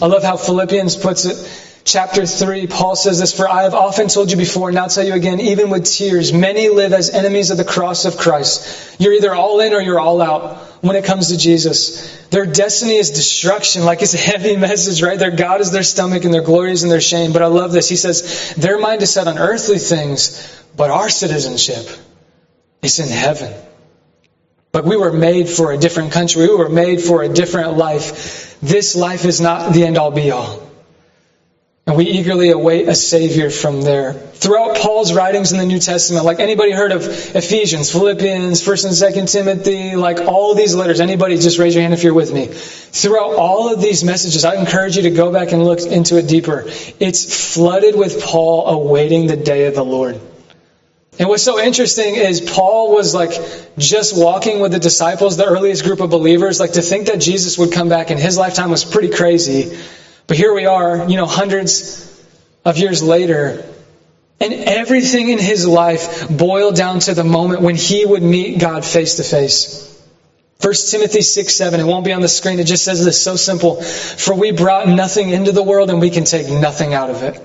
I 0.00 0.06
love 0.06 0.22
how 0.22 0.38
Philippians 0.38 0.96
puts 0.96 1.26
it 1.26 1.36
chapter 1.84 2.24
3, 2.26 2.66
Paul 2.66 2.96
says 2.96 3.18
this, 3.18 3.34
For 3.34 3.48
I 3.48 3.64
have 3.64 3.74
often 3.74 4.08
told 4.08 4.30
you 4.30 4.36
before, 4.36 4.68
and 4.68 4.76
now 4.76 4.86
tell 4.86 5.04
you 5.04 5.14
again, 5.14 5.40
even 5.40 5.70
with 5.70 5.84
tears, 5.84 6.32
many 6.32 6.68
live 6.68 6.92
as 6.92 7.10
enemies 7.10 7.50
of 7.50 7.56
the 7.56 7.64
cross 7.64 8.04
of 8.04 8.16
Christ. 8.16 9.00
You're 9.00 9.14
either 9.14 9.34
all 9.34 9.60
in 9.60 9.72
or 9.72 9.80
you're 9.80 10.00
all 10.00 10.20
out 10.20 10.67
when 10.80 10.96
it 10.96 11.04
comes 11.04 11.28
to 11.28 11.36
Jesus. 11.36 12.16
Their 12.28 12.46
destiny 12.46 12.96
is 12.96 13.10
destruction, 13.10 13.84
like 13.84 14.02
it's 14.02 14.14
a 14.14 14.18
heavy 14.18 14.56
message, 14.68 15.02
right? 15.02 15.18
Their 15.18 15.30
God 15.30 15.60
is 15.60 15.70
their 15.70 15.82
stomach 15.82 16.24
and 16.24 16.32
their 16.32 16.42
glory 16.42 16.72
is 16.72 16.82
in 16.82 16.88
their 16.88 17.00
shame. 17.00 17.32
But 17.32 17.42
I 17.42 17.46
love 17.46 17.72
this. 17.72 17.88
He 17.88 17.96
says, 17.96 18.54
their 18.56 18.78
mind 18.78 19.02
is 19.02 19.12
set 19.12 19.26
on 19.26 19.38
earthly 19.38 19.78
things, 19.78 20.62
but 20.76 20.90
our 20.90 21.08
citizenship 21.08 21.86
is 22.82 22.98
in 22.98 23.08
heaven. 23.08 23.52
But 24.70 24.84
we 24.84 24.96
were 24.96 25.12
made 25.12 25.48
for 25.48 25.72
a 25.72 25.78
different 25.78 26.12
country. 26.12 26.46
We 26.46 26.54
were 26.54 26.68
made 26.68 27.00
for 27.00 27.22
a 27.22 27.28
different 27.28 27.76
life. 27.76 28.58
This 28.60 28.94
life 28.94 29.24
is 29.24 29.40
not 29.40 29.72
the 29.72 29.84
end 29.84 29.96
all 29.96 30.10
be 30.10 30.30
all. 30.30 30.67
And 31.88 31.96
we 31.96 32.04
eagerly 32.04 32.50
await 32.50 32.86
a 32.86 32.94
Savior 32.94 33.48
from 33.48 33.80
there. 33.80 34.12
Throughout 34.12 34.76
Paul's 34.76 35.14
writings 35.14 35.52
in 35.52 35.58
the 35.58 35.64
New 35.64 35.78
Testament, 35.78 36.26
like 36.26 36.38
anybody 36.38 36.70
heard 36.70 36.92
of 36.92 37.02
Ephesians, 37.02 37.90
Philippians, 37.90 38.62
1st 38.62 38.84
and 38.84 39.26
2nd 39.26 39.32
Timothy, 39.32 39.96
like 39.96 40.18
all 40.18 40.54
these 40.54 40.74
letters, 40.74 41.00
anybody 41.00 41.38
just 41.38 41.58
raise 41.58 41.74
your 41.74 41.80
hand 41.80 41.94
if 41.94 42.02
you're 42.02 42.12
with 42.12 42.30
me. 42.30 42.44
Throughout 42.44 43.36
all 43.36 43.72
of 43.72 43.80
these 43.80 44.04
messages, 44.04 44.44
I 44.44 44.56
encourage 44.56 44.96
you 44.96 45.04
to 45.04 45.10
go 45.10 45.32
back 45.32 45.52
and 45.52 45.64
look 45.64 45.80
into 45.80 46.18
it 46.18 46.28
deeper. 46.28 46.64
It's 47.00 47.54
flooded 47.54 47.96
with 47.96 48.22
Paul 48.22 48.66
awaiting 48.66 49.26
the 49.26 49.36
day 49.36 49.64
of 49.64 49.74
the 49.74 49.82
Lord. 49.82 50.20
And 51.18 51.26
what's 51.30 51.42
so 51.42 51.58
interesting 51.58 52.16
is 52.16 52.42
Paul 52.42 52.92
was 52.92 53.14
like 53.14 53.32
just 53.78 54.14
walking 54.14 54.60
with 54.60 54.72
the 54.72 54.78
disciples, 54.78 55.38
the 55.38 55.46
earliest 55.46 55.84
group 55.84 56.00
of 56.00 56.10
believers. 56.10 56.60
Like 56.60 56.72
to 56.72 56.82
think 56.82 57.06
that 57.06 57.22
Jesus 57.22 57.56
would 57.56 57.72
come 57.72 57.88
back 57.88 58.10
in 58.10 58.18
his 58.18 58.36
lifetime 58.36 58.68
was 58.68 58.84
pretty 58.84 59.08
crazy. 59.08 59.74
But 60.28 60.36
here 60.36 60.52
we 60.52 60.66
are, 60.66 61.08
you 61.08 61.16
know, 61.16 61.26
hundreds 61.26 62.04
of 62.64 62.76
years 62.76 63.02
later, 63.02 63.64
and 64.38 64.52
everything 64.52 65.30
in 65.30 65.38
his 65.38 65.66
life 65.66 66.28
boiled 66.28 66.76
down 66.76 67.00
to 67.00 67.14
the 67.14 67.24
moment 67.24 67.62
when 67.62 67.74
he 67.74 68.04
would 68.04 68.22
meet 68.22 68.60
God 68.60 68.84
face 68.84 69.16
to 69.16 69.24
face. 69.24 69.84
1 70.60 70.74
Timothy 70.90 71.22
6 71.22 71.54
7, 71.54 71.80
it 71.80 71.86
won't 71.86 72.04
be 72.04 72.12
on 72.12 72.20
the 72.20 72.28
screen, 72.28 72.58
it 72.58 72.64
just 72.64 72.84
says 72.84 73.02
this 73.02 73.20
so 73.20 73.36
simple. 73.36 73.80
For 73.80 74.34
we 74.34 74.50
brought 74.50 74.86
nothing 74.86 75.30
into 75.30 75.50
the 75.50 75.62
world 75.62 75.88
and 75.88 75.98
we 75.98 76.10
can 76.10 76.24
take 76.24 76.50
nothing 76.50 76.92
out 76.92 77.08
of 77.08 77.22
it. 77.22 77.40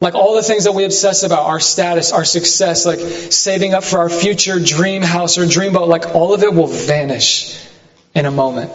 Like 0.00 0.16
all 0.16 0.34
the 0.34 0.42
things 0.42 0.64
that 0.64 0.72
we 0.72 0.84
obsess 0.84 1.22
about, 1.22 1.46
our 1.46 1.60
status, 1.60 2.10
our 2.10 2.24
success, 2.24 2.84
like 2.84 2.98
saving 2.98 3.72
up 3.72 3.84
for 3.84 4.00
our 4.00 4.08
future 4.08 4.58
dream 4.58 5.02
house 5.02 5.38
or 5.38 5.46
dream 5.46 5.74
boat, 5.74 5.88
like 5.88 6.16
all 6.16 6.34
of 6.34 6.42
it 6.42 6.52
will 6.52 6.66
vanish 6.66 7.56
in 8.16 8.26
a 8.26 8.32
moment. 8.32 8.72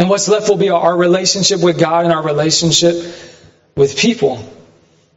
And 0.00 0.08
what's 0.08 0.28
left 0.28 0.48
will 0.48 0.56
be 0.56 0.70
our 0.70 0.96
relationship 0.96 1.60
with 1.60 1.78
God 1.78 2.06
and 2.06 2.14
our 2.14 2.22
relationship 2.22 2.96
with 3.76 3.98
people. 3.98 4.42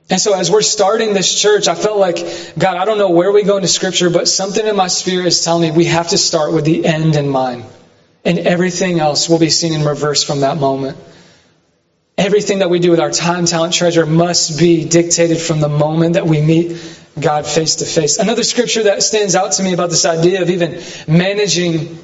And 0.09 0.19
so 0.19 0.37
as 0.37 0.51
we're 0.51 0.61
starting 0.61 1.13
this 1.13 1.41
church, 1.41 1.69
I 1.69 1.75
felt 1.75 1.97
like, 1.97 2.17
God, 2.59 2.75
I 2.75 2.83
don't 2.83 2.97
know 2.97 3.11
where 3.11 3.31
we 3.31 3.43
go 3.43 3.55
into 3.55 3.69
scripture, 3.69 4.09
but 4.09 4.27
something 4.27 4.67
in 4.67 4.75
my 4.75 4.87
spirit 4.87 5.27
is 5.27 5.41
telling 5.41 5.61
me 5.61 5.71
we 5.71 5.85
have 5.85 6.09
to 6.09 6.17
start 6.17 6.51
with 6.51 6.65
the 6.65 6.85
end 6.85 7.15
in 7.15 7.29
mind. 7.29 7.63
And 8.25 8.39
everything 8.39 8.99
else 8.99 9.29
will 9.29 9.39
be 9.39 9.49
seen 9.49 9.71
in 9.71 9.85
reverse 9.85 10.21
from 10.21 10.41
that 10.41 10.57
moment. 10.57 10.97
Everything 12.17 12.59
that 12.59 12.69
we 12.69 12.79
do 12.79 12.91
with 12.91 12.99
our 12.99 13.09
time, 13.09 13.45
talent, 13.45 13.73
treasure 13.73 14.05
must 14.05 14.59
be 14.59 14.83
dictated 14.83 15.39
from 15.39 15.61
the 15.61 15.69
moment 15.69 16.15
that 16.15 16.27
we 16.27 16.41
meet 16.41 16.77
God 17.17 17.47
face 17.47 17.77
to 17.77 17.85
face. 17.85 18.17
Another 18.17 18.43
scripture 18.43 18.83
that 18.83 19.01
stands 19.01 19.33
out 19.33 19.53
to 19.53 19.63
me 19.63 19.71
about 19.71 19.91
this 19.91 20.03
idea 20.03 20.41
of 20.41 20.49
even 20.49 20.81
managing 21.07 21.97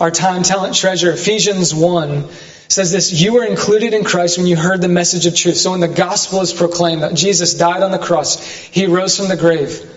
our 0.00 0.10
time, 0.10 0.42
talent, 0.42 0.74
treasure. 0.74 1.12
Ephesians 1.12 1.74
1 1.74 2.28
says 2.68 2.90
this 2.90 3.12
You 3.12 3.34
were 3.34 3.44
included 3.44 3.94
in 3.94 4.04
Christ 4.04 4.38
when 4.38 4.46
you 4.46 4.56
heard 4.56 4.80
the 4.80 4.88
message 4.88 5.26
of 5.26 5.34
truth. 5.34 5.56
So 5.56 5.72
when 5.72 5.80
the 5.80 5.88
gospel 5.88 6.40
is 6.40 6.52
proclaimed 6.52 7.02
that 7.02 7.14
Jesus 7.14 7.54
died 7.54 7.82
on 7.82 7.90
the 7.90 7.98
cross, 7.98 8.44
he 8.44 8.86
rose 8.86 9.16
from 9.16 9.28
the 9.28 9.36
grave. 9.36 9.90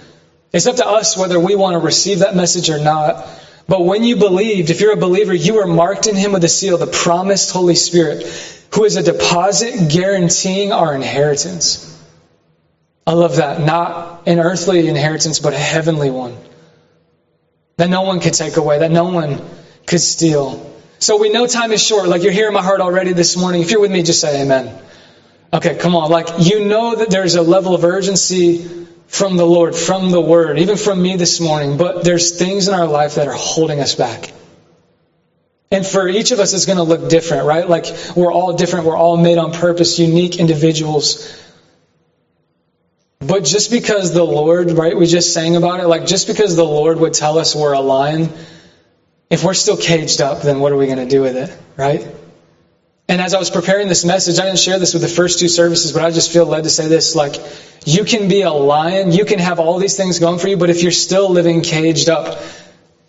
It's 0.54 0.68
up 0.68 0.78
to 0.78 0.88
us 0.88 1.18
whether 1.18 1.40
we 1.40 1.56
want 1.56 1.74
to 1.74 1.80
receive 1.80 2.20
that 2.20 2.36
message 2.36 2.70
or 2.70 2.80
not. 2.80 3.28
But 3.68 3.84
when 3.84 4.04
you 4.04 4.16
believed, 4.16 4.70
if 4.70 4.80
you're 4.80 4.94
a 4.94 4.98
believer, 4.98 5.34
you 5.34 5.56
were 5.56 5.68
marked 5.68 6.08
in 6.08 6.16
him 6.16 6.32
with 6.32 6.44
a 6.44 6.50
seal, 6.50 6.78
the 6.78 6.88
promised 6.88 7.52
Holy 7.52 7.76
Spirit, 7.76 8.24
who 8.74 8.86
is 8.86 8.96
a 8.96 9.04
deposit 9.04 9.90
guaranteeing 9.92 10.72
our 10.72 10.96
inheritance. 10.96 11.94
I 13.06 13.14
love 13.14 13.38
that. 13.38 13.62
Not 13.62 14.28
an 14.28 14.40
earthly 14.40 14.88
inheritance, 14.88 15.40
but 15.40 15.54
a 15.54 15.58
heavenly 15.58 16.10
one. 16.10 16.38
That 17.76 17.90
no 17.90 18.04
one 18.04 18.22
can 18.22 18.32
take 18.32 18.58
away, 18.58 18.80
that 18.80 18.92
no 18.92 19.06
one 19.06 19.42
could 19.88 20.02
steal. 20.02 20.72
So 21.00 21.18
we 21.18 21.30
know 21.30 21.48
time 21.48 21.72
is 21.72 21.82
short. 21.82 22.08
Like 22.10 22.22
you're 22.22 22.32
hearing 22.32 22.54
my 22.54 22.62
heart 22.62 22.82
already 22.82 23.14
this 23.14 23.36
morning. 23.36 23.62
If 23.62 23.72
you're 23.72 23.80
with 23.80 23.92
me, 23.92 24.04
just 24.04 24.22
say 24.22 24.42
amen. 24.42 24.80
Okay, 25.54 25.76
come 25.76 25.96
on. 25.96 26.12
Like 26.12 26.28
you 26.40 26.66
know 26.66 26.96
that 26.96 27.10
there's 27.10 27.36
a 27.36 27.42
level 27.42 27.74
of 27.74 27.84
urgency 27.84 28.86
from 29.08 29.38
the 29.38 29.46
Lord, 29.46 29.76
from 29.76 30.12
the 30.12 30.20
Word, 30.20 30.60
even 30.60 30.78
from 30.78 31.02
me 31.02 31.16
this 31.16 31.40
morning, 31.40 31.78
but 31.78 32.04
there's 32.04 32.38
things 32.38 32.68
in 32.68 32.74
our 32.74 32.88
life 32.88 33.16
that 33.16 33.28
are 33.28 33.34
holding 33.34 33.80
us 33.80 33.96
back. 33.96 34.34
And 35.72 35.86
for 35.86 36.08
each 36.08 36.32
of 36.32 36.40
us, 36.40 36.54
it's 36.54 36.66
going 36.66 36.78
to 36.78 36.84
look 36.84 37.10
different, 37.10 37.46
right? 37.46 37.68
Like 37.68 37.86
we're 38.16 38.32
all 38.32 38.54
different. 38.54 38.86
We're 38.86 38.98
all 38.98 39.18
made 39.18 39.38
on 39.38 39.54
purpose, 39.54 40.00
unique 40.00 40.38
individuals. 40.38 41.34
But 43.20 43.44
just 43.44 43.72
because 43.72 44.14
the 44.14 44.24
Lord, 44.24 44.72
right, 44.72 44.96
we 44.96 45.08
just 45.08 45.34
sang 45.34 45.56
about 45.56 45.80
it, 45.80 45.88
like 45.88 46.06
just 46.06 46.28
because 46.28 46.56
the 46.56 46.66
Lord 46.66 47.00
would 47.00 47.14
tell 47.14 47.38
us 47.40 47.56
we're 47.56 47.74
a 47.74 47.82
lion, 47.82 48.30
if 49.30 49.44
we're 49.44 49.54
still 49.54 49.78
caged 49.78 50.22
up, 50.22 50.42
then 50.42 50.60
what 50.60 50.72
are 50.72 50.78
we 50.78 50.86
going 50.86 51.00
to 51.00 51.08
do 51.08 51.22
with 51.22 51.36
it, 51.36 51.58
right? 51.76 52.08
And 53.10 53.22
as 53.22 53.34
I 53.34 53.40
was 53.40 53.50
preparing 53.50 53.88
this 53.88 54.04
message, 54.04 54.40
I 54.40 54.46
didn't 54.46 54.60
share 54.60 54.80
this 54.80 54.94
with 54.94 55.02
the 55.02 55.08
first 55.08 55.40
two 55.40 55.48
services, 55.48 55.94
but 55.94 56.02
I 56.02 56.12
just 56.12 56.32
feel 56.32 56.46
led 56.46 56.64
to 56.64 56.70
say 56.70 56.88
this 56.88 57.16
like, 57.16 57.36
you 57.86 58.04
can 58.04 58.28
be 58.28 58.42
a 58.42 58.52
lion, 58.52 59.12
you 59.12 59.24
can 59.24 59.40
have 59.40 59.60
all 59.60 59.78
these 59.78 59.96
things 59.96 60.20
going 60.20 60.40
for 60.40 60.48
you, 60.48 60.58
but 60.58 60.70
if 60.70 60.82
you're 60.82 60.92
still 60.92 61.30
living 61.30 61.62
caged 61.62 62.10
up, 62.10 62.42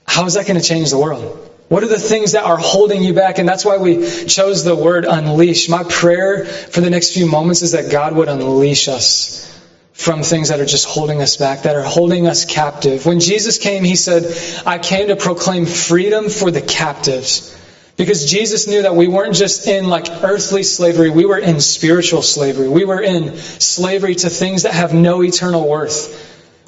how 0.06 0.24
is 0.24 0.34
that 0.34 0.46
going 0.46 0.60
to 0.60 0.66
change 0.66 0.90
the 0.90 0.98
world? 0.98 1.44
What 1.68 1.82
are 1.82 1.88
the 1.88 1.98
things 1.98 2.32
that 2.32 2.44
are 2.44 2.56
holding 2.56 3.02
you 3.02 3.12
back? 3.12 3.38
And 3.38 3.48
that's 3.48 3.64
why 3.64 3.76
we 3.76 4.24
chose 4.24 4.64
the 4.64 4.74
word 4.74 5.04
unleash. 5.04 5.68
My 5.68 5.82
prayer 5.82 6.46
for 6.46 6.80
the 6.80 6.88
next 6.88 7.12
few 7.12 7.26
moments 7.26 7.62
is 7.62 7.72
that 7.72 7.90
God 7.90 8.14
would 8.14 8.28
unleash 8.28 8.88
us 8.88 9.57
from 9.98 10.22
things 10.22 10.50
that 10.50 10.60
are 10.60 10.64
just 10.64 10.86
holding 10.86 11.20
us 11.20 11.36
back, 11.36 11.62
that 11.62 11.74
are 11.74 11.82
holding 11.82 12.28
us 12.28 12.44
captive. 12.44 13.04
When 13.04 13.18
Jesus 13.18 13.58
came, 13.58 13.82
he 13.82 13.96
said, 13.96 14.32
I 14.64 14.78
came 14.78 15.08
to 15.08 15.16
proclaim 15.16 15.66
freedom 15.66 16.28
for 16.28 16.52
the 16.52 16.62
captives. 16.62 17.54
Because 17.96 18.30
Jesus 18.30 18.68
knew 18.68 18.82
that 18.82 18.94
we 18.94 19.08
weren't 19.08 19.34
just 19.34 19.66
in 19.66 19.88
like 19.88 20.08
earthly 20.22 20.62
slavery, 20.62 21.10
we 21.10 21.24
were 21.24 21.36
in 21.36 21.60
spiritual 21.60 22.22
slavery. 22.22 22.68
We 22.68 22.84
were 22.84 23.02
in 23.02 23.36
slavery 23.38 24.14
to 24.14 24.30
things 24.30 24.62
that 24.62 24.72
have 24.72 24.94
no 24.94 25.20
eternal 25.24 25.68
worth 25.68 26.16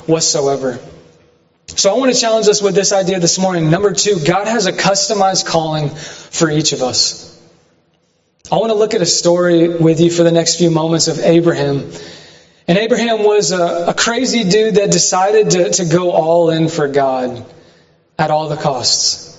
whatsoever. 0.09 0.81
So 1.69 1.95
I 1.95 1.97
want 1.97 2.13
to 2.13 2.21
challenge 2.21 2.49
us 2.49 2.61
with 2.61 2.75
this 2.75 2.93
idea 2.93 3.21
this 3.21 3.39
morning. 3.39 3.71
Number 3.71 3.93
two, 3.93 4.19
God 4.25 4.49
has 4.49 4.67
a 4.67 4.73
customized 4.73 5.47
calling 5.47 5.91
for 5.91 6.51
each 6.51 6.73
of 6.73 6.83
us. 6.83 7.29
I 8.51 8.57
want 8.57 8.71
to 8.71 8.77
look 8.77 8.95
at 8.95 9.03
a 9.03 9.07
story 9.07 9.69
with 9.69 10.01
you 10.01 10.11
for 10.11 10.25
the 10.25 10.33
next 10.33 10.57
few 10.57 10.71
moments 10.71 11.07
of 11.07 11.21
Abraham. 11.21 11.93
And 12.71 12.79
Abraham 12.79 13.25
was 13.25 13.51
a, 13.51 13.87
a 13.89 13.95
crazy 13.95 14.49
dude 14.49 14.77
that 14.77 14.93
decided 14.93 15.51
to, 15.51 15.71
to 15.71 15.85
go 15.85 16.13
all 16.13 16.51
in 16.51 16.69
for 16.69 16.87
God 16.87 17.45
at 18.17 18.31
all 18.31 18.49
the 18.49 18.55
costs. 18.55 19.37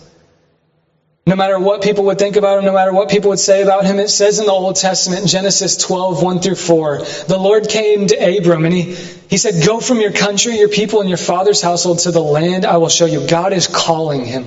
No 1.25 1.37
matter 1.37 1.57
what 1.57 1.81
people 1.81 2.03
would 2.07 2.19
think 2.19 2.35
about 2.35 2.59
him, 2.59 2.65
no 2.65 2.73
matter 2.73 2.91
what 2.91 3.07
people 3.07 3.29
would 3.29 3.39
say 3.39 3.61
about 3.61 3.85
him, 3.85 3.99
it 3.99 4.09
says 4.09 4.39
in 4.39 4.47
the 4.47 4.51
Old 4.51 4.75
Testament, 4.75 5.29
Genesis 5.29 5.77
12, 5.77 6.21
1 6.21 6.41
through 6.41 6.55
4, 6.55 6.97
the 7.29 7.37
Lord 7.37 7.69
came 7.69 8.07
to 8.07 8.37
Abram 8.37 8.65
and 8.65 8.73
he, 8.73 8.95
he 9.29 9.37
said, 9.37 9.65
Go 9.65 9.79
from 9.79 10.01
your 10.01 10.11
country, 10.11 10.57
your 10.57 10.67
people, 10.67 10.99
and 10.99 11.07
your 11.07 11.17
father's 11.17 11.61
household 11.61 11.99
to 11.99 12.11
the 12.11 12.21
land 12.21 12.65
I 12.65 12.75
will 12.77 12.89
show 12.89 13.05
you. 13.05 13.25
God 13.25 13.53
is 13.53 13.65
calling 13.65 14.25
him. 14.25 14.45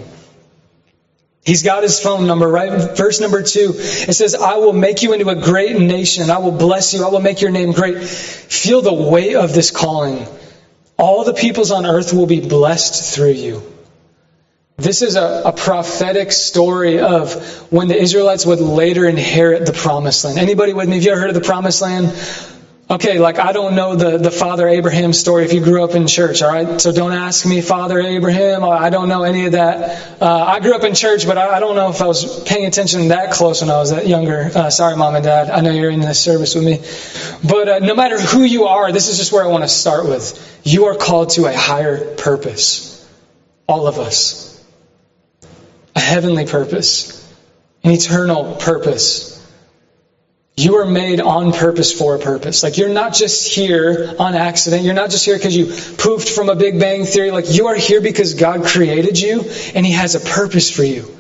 He's 1.44 1.62
got 1.62 1.82
his 1.82 2.00
phone 2.00 2.26
number, 2.26 2.48
right? 2.48 2.96
Verse 2.96 3.20
number 3.20 3.42
two, 3.42 3.74
it 3.76 4.14
says, 4.14 4.34
I 4.34 4.56
will 4.56 4.72
make 4.72 5.02
you 5.02 5.12
into 5.12 5.28
a 5.28 5.34
great 5.34 5.78
nation. 5.78 6.30
I 6.30 6.38
will 6.38 6.52
bless 6.52 6.94
you. 6.94 7.04
I 7.04 7.08
will 7.08 7.20
make 7.20 7.42
your 7.42 7.50
name 7.50 7.72
great. 7.72 8.02
Feel 8.02 8.80
the 8.80 8.94
weight 8.94 9.36
of 9.36 9.52
this 9.52 9.70
calling. 9.70 10.26
All 10.96 11.24
the 11.24 11.34
peoples 11.34 11.70
on 11.70 11.84
earth 11.84 12.14
will 12.14 12.26
be 12.26 12.40
blessed 12.40 13.14
through 13.14 13.32
you. 13.32 13.62
This 14.76 15.02
is 15.02 15.16
a, 15.16 15.42
a, 15.44 15.52
prophetic 15.52 16.32
story 16.32 16.98
of 16.98 17.70
when 17.70 17.86
the 17.86 17.96
Israelites 17.96 18.44
would 18.44 18.58
later 18.58 19.06
inherit 19.06 19.66
the 19.66 19.72
promised 19.72 20.24
land. 20.24 20.36
Anybody 20.36 20.72
with 20.72 20.88
me? 20.88 20.96
Have 20.96 21.04
you 21.04 21.12
ever 21.12 21.20
heard 21.20 21.30
of 21.30 21.36
the 21.36 21.42
promised 21.42 21.80
land? 21.80 22.06
Okay, 22.90 23.18
like 23.18 23.38
I 23.38 23.52
don't 23.52 23.74
know 23.74 23.96
the, 23.96 24.18
the 24.18 24.30
Father 24.30 24.68
Abraham 24.68 25.14
story 25.14 25.44
if 25.44 25.54
you 25.54 25.64
grew 25.64 25.82
up 25.82 25.94
in 25.94 26.06
church, 26.06 26.42
all 26.42 26.50
right? 26.50 26.78
So 26.78 26.92
don't 26.92 27.12
ask 27.12 27.46
me 27.46 27.62
Father 27.62 27.98
Abraham. 27.98 28.62
I 28.62 28.90
don't 28.90 29.08
know 29.08 29.22
any 29.22 29.46
of 29.46 29.52
that. 29.52 30.20
Uh, 30.20 30.44
I 30.44 30.60
grew 30.60 30.74
up 30.74 30.84
in 30.84 30.94
church, 30.94 31.26
but 31.26 31.38
I, 31.38 31.56
I, 31.56 31.60
don't 31.60 31.76
know 31.76 31.88
if 31.88 32.02
I 32.02 32.06
was 32.06 32.44
paying 32.44 32.66
attention 32.66 33.08
that 33.08 33.32
close 33.32 33.62
when 33.62 33.70
I 33.70 33.78
was 33.78 33.90
that 33.90 34.06
younger. 34.06 34.50
Uh, 34.54 34.68
sorry, 34.68 34.96
Mom 34.96 35.14
and 35.14 35.24
Dad. 35.24 35.48
I 35.48 35.60
know 35.62 35.70
you're 35.70 35.90
in 35.90 36.00
this 36.00 36.20
service 36.20 36.54
with 36.54 36.64
me. 36.64 36.78
But 37.48 37.68
uh, 37.68 37.78
no 37.78 37.94
matter 37.94 38.20
who 38.20 38.42
you 38.42 38.66
are, 38.66 38.92
this 38.92 39.08
is 39.08 39.16
just 39.16 39.32
where 39.32 39.42
I 39.42 39.46
want 39.46 39.64
to 39.64 39.68
start 39.68 40.06
with. 40.06 40.60
You 40.62 40.86
are 40.86 40.94
called 40.94 41.30
to 41.30 41.46
a 41.46 41.56
higher 41.56 42.14
purpose. 42.16 42.90
All 43.66 43.86
of 43.86 43.98
us 43.98 44.44
a 45.94 46.00
heavenly 46.00 46.46
purpose, 46.46 47.20
an 47.82 47.92
eternal 47.92 48.56
purpose. 48.56 49.33
You 50.56 50.76
are 50.76 50.86
made 50.86 51.20
on 51.20 51.52
purpose 51.52 51.92
for 51.92 52.14
a 52.14 52.18
purpose. 52.18 52.62
Like 52.62 52.78
you're 52.78 52.88
not 52.88 53.12
just 53.12 53.52
here 53.52 54.14
on 54.20 54.34
accident. 54.34 54.84
You're 54.84 54.94
not 54.94 55.10
just 55.10 55.24
here 55.24 55.36
because 55.36 55.56
you 55.56 55.66
poofed 55.66 56.32
from 56.32 56.48
a 56.48 56.54
Big 56.54 56.78
Bang 56.78 57.04
Theory. 57.04 57.32
Like 57.32 57.52
you 57.52 57.66
are 57.68 57.74
here 57.74 58.00
because 58.00 58.34
God 58.34 58.64
created 58.64 59.20
you 59.20 59.40
and 59.74 59.84
He 59.84 59.92
has 59.92 60.14
a 60.14 60.20
purpose 60.20 60.70
for 60.70 60.84
you. 60.84 61.12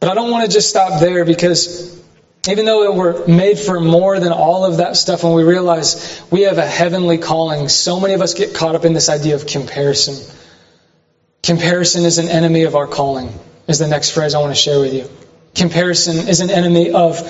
But 0.00 0.10
I 0.10 0.14
don't 0.14 0.30
want 0.30 0.46
to 0.46 0.50
just 0.50 0.68
stop 0.68 1.00
there 1.00 1.24
because 1.24 1.96
even 2.48 2.64
though 2.64 2.92
we're 2.92 3.26
made 3.26 3.58
for 3.58 3.78
more 3.78 4.18
than 4.18 4.32
all 4.32 4.64
of 4.64 4.78
that 4.78 4.96
stuff, 4.96 5.22
when 5.22 5.34
we 5.34 5.44
realize 5.44 6.20
we 6.30 6.42
have 6.42 6.58
a 6.58 6.66
heavenly 6.66 7.18
calling, 7.18 7.68
so 7.68 8.00
many 8.00 8.14
of 8.14 8.22
us 8.22 8.34
get 8.34 8.54
caught 8.54 8.74
up 8.74 8.84
in 8.84 8.92
this 8.92 9.08
idea 9.08 9.34
of 9.34 9.46
comparison. 9.46 10.16
Comparison 11.42 12.04
is 12.04 12.18
an 12.18 12.28
enemy 12.28 12.64
of 12.64 12.74
our 12.74 12.86
calling, 12.86 13.38
is 13.66 13.78
the 13.78 13.86
next 13.86 14.10
phrase 14.10 14.34
I 14.34 14.38
want 14.40 14.54
to 14.54 14.60
share 14.60 14.80
with 14.80 14.94
you. 14.94 15.08
Comparison 15.54 16.28
is 16.28 16.40
an 16.40 16.50
enemy 16.50 16.90
of 16.90 17.20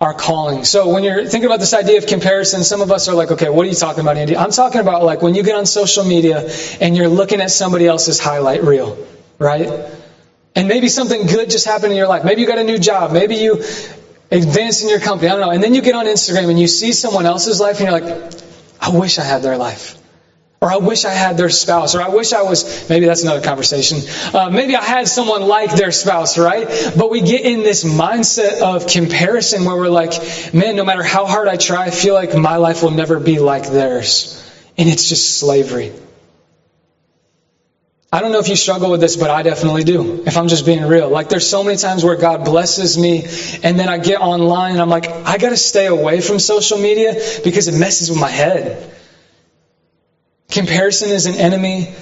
our 0.00 0.14
calling. 0.14 0.64
So 0.64 0.88
when 0.88 1.04
you're 1.04 1.26
thinking 1.26 1.44
about 1.44 1.60
this 1.60 1.74
idea 1.74 1.98
of 1.98 2.06
comparison, 2.06 2.64
some 2.64 2.80
of 2.80 2.90
us 2.90 3.08
are 3.08 3.14
like, 3.14 3.32
okay, 3.32 3.50
what 3.50 3.66
are 3.66 3.68
you 3.68 3.74
talking 3.74 4.00
about, 4.00 4.16
Andy? 4.16 4.34
I'm 4.34 4.50
talking 4.50 4.80
about 4.80 5.02
like 5.02 5.20
when 5.20 5.34
you 5.34 5.42
get 5.42 5.56
on 5.56 5.66
social 5.66 6.04
media 6.04 6.50
and 6.80 6.96
you're 6.96 7.08
looking 7.08 7.40
at 7.42 7.50
somebody 7.50 7.86
else's 7.86 8.18
highlight 8.18 8.62
reel, 8.62 9.06
right? 9.38 9.68
And 10.54 10.68
maybe 10.68 10.88
something 10.88 11.26
good 11.26 11.50
just 11.50 11.66
happened 11.66 11.92
in 11.92 11.98
your 11.98 12.08
life. 12.08 12.24
Maybe 12.24 12.40
you 12.40 12.46
got 12.46 12.58
a 12.58 12.64
new 12.64 12.78
job. 12.78 13.12
Maybe 13.12 13.36
you 13.36 13.62
advanced 14.30 14.82
in 14.82 14.88
your 14.88 15.00
company. 15.00 15.28
I 15.28 15.32
don't 15.32 15.40
know. 15.40 15.50
And 15.50 15.62
then 15.62 15.74
you 15.74 15.82
get 15.82 15.94
on 15.94 16.06
Instagram 16.06 16.48
and 16.48 16.58
you 16.58 16.66
see 16.66 16.92
someone 16.92 17.26
else's 17.26 17.60
life 17.60 17.80
and 17.80 17.90
you're 17.90 18.00
like, 18.00 18.32
I 18.80 18.90
wish 18.90 19.18
I 19.18 19.24
had 19.24 19.42
their 19.42 19.58
life. 19.58 19.98
Or 20.62 20.70
I 20.70 20.76
wish 20.76 21.06
I 21.06 21.12
had 21.12 21.38
their 21.38 21.48
spouse. 21.48 21.94
Or 21.94 22.02
I 22.02 22.08
wish 22.08 22.34
I 22.34 22.42
was, 22.42 22.88
maybe 22.90 23.06
that's 23.06 23.22
another 23.22 23.40
conversation. 23.40 24.00
Uh, 24.34 24.50
maybe 24.50 24.76
I 24.76 24.82
had 24.82 25.08
someone 25.08 25.40
like 25.42 25.74
their 25.74 25.90
spouse, 25.90 26.36
right? 26.36 26.68
But 26.98 27.10
we 27.10 27.22
get 27.22 27.46
in 27.46 27.62
this 27.62 27.82
mindset 27.82 28.60
of 28.60 28.86
comparison 28.86 29.64
where 29.64 29.76
we're 29.76 29.88
like, 29.88 30.12
man, 30.52 30.76
no 30.76 30.84
matter 30.84 31.02
how 31.02 31.24
hard 31.24 31.48
I 31.48 31.56
try, 31.56 31.86
I 31.86 31.90
feel 31.90 32.12
like 32.12 32.36
my 32.36 32.56
life 32.56 32.82
will 32.82 32.90
never 32.90 33.18
be 33.18 33.38
like 33.38 33.70
theirs. 33.70 34.36
And 34.76 34.86
it's 34.86 35.08
just 35.08 35.38
slavery. 35.38 35.92
I 38.12 38.20
don't 38.20 38.32
know 38.32 38.40
if 38.40 38.48
you 38.48 38.56
struggle 38.56 38.90
with 38.90 39.00
this, 39.00 39.16
but 39.16 39.30
I 39.30 39.42
definitely 39.42 39.84
do, 39.84 40.24
if 40.26 40.36
I'm 40.36 40.48
just 40.48 40.66
being 40.66 40.84
real. 40.84 41.08
Like, 41.08 41.28
there's 41.28 41.48
so 41.48 41.62
many 41.62 41.76
times 41.76 42.04
where 42.04 42.16
God 42.16 42.44
blesses 42.44 42.98
me, 42.98 43.24
and 43.62 43.78
then 43.78 43.88
I 43.88 43.98
get 43.98 44.20
online 44.20 44.72
and 44.72 44.80
I'm 44.80 44.90
like, 44.90 45.08
I 45.08 45.38
gotta 45.38 45.56
stay 45.56 45.86
away 45.86 46.20
from 46.20 46.40
social 46.40 46.76
media 46.76 47.14
because 47.44 47.68
it 47.68 47.74
messes 47.78 48.10
with 48.10 48.18
my 48.18 48.28
head. 48.28 48.94
Comparison 50.50 51.10
is 51.10 51.26
an 51.26 51.34
enemy 51.34 51.94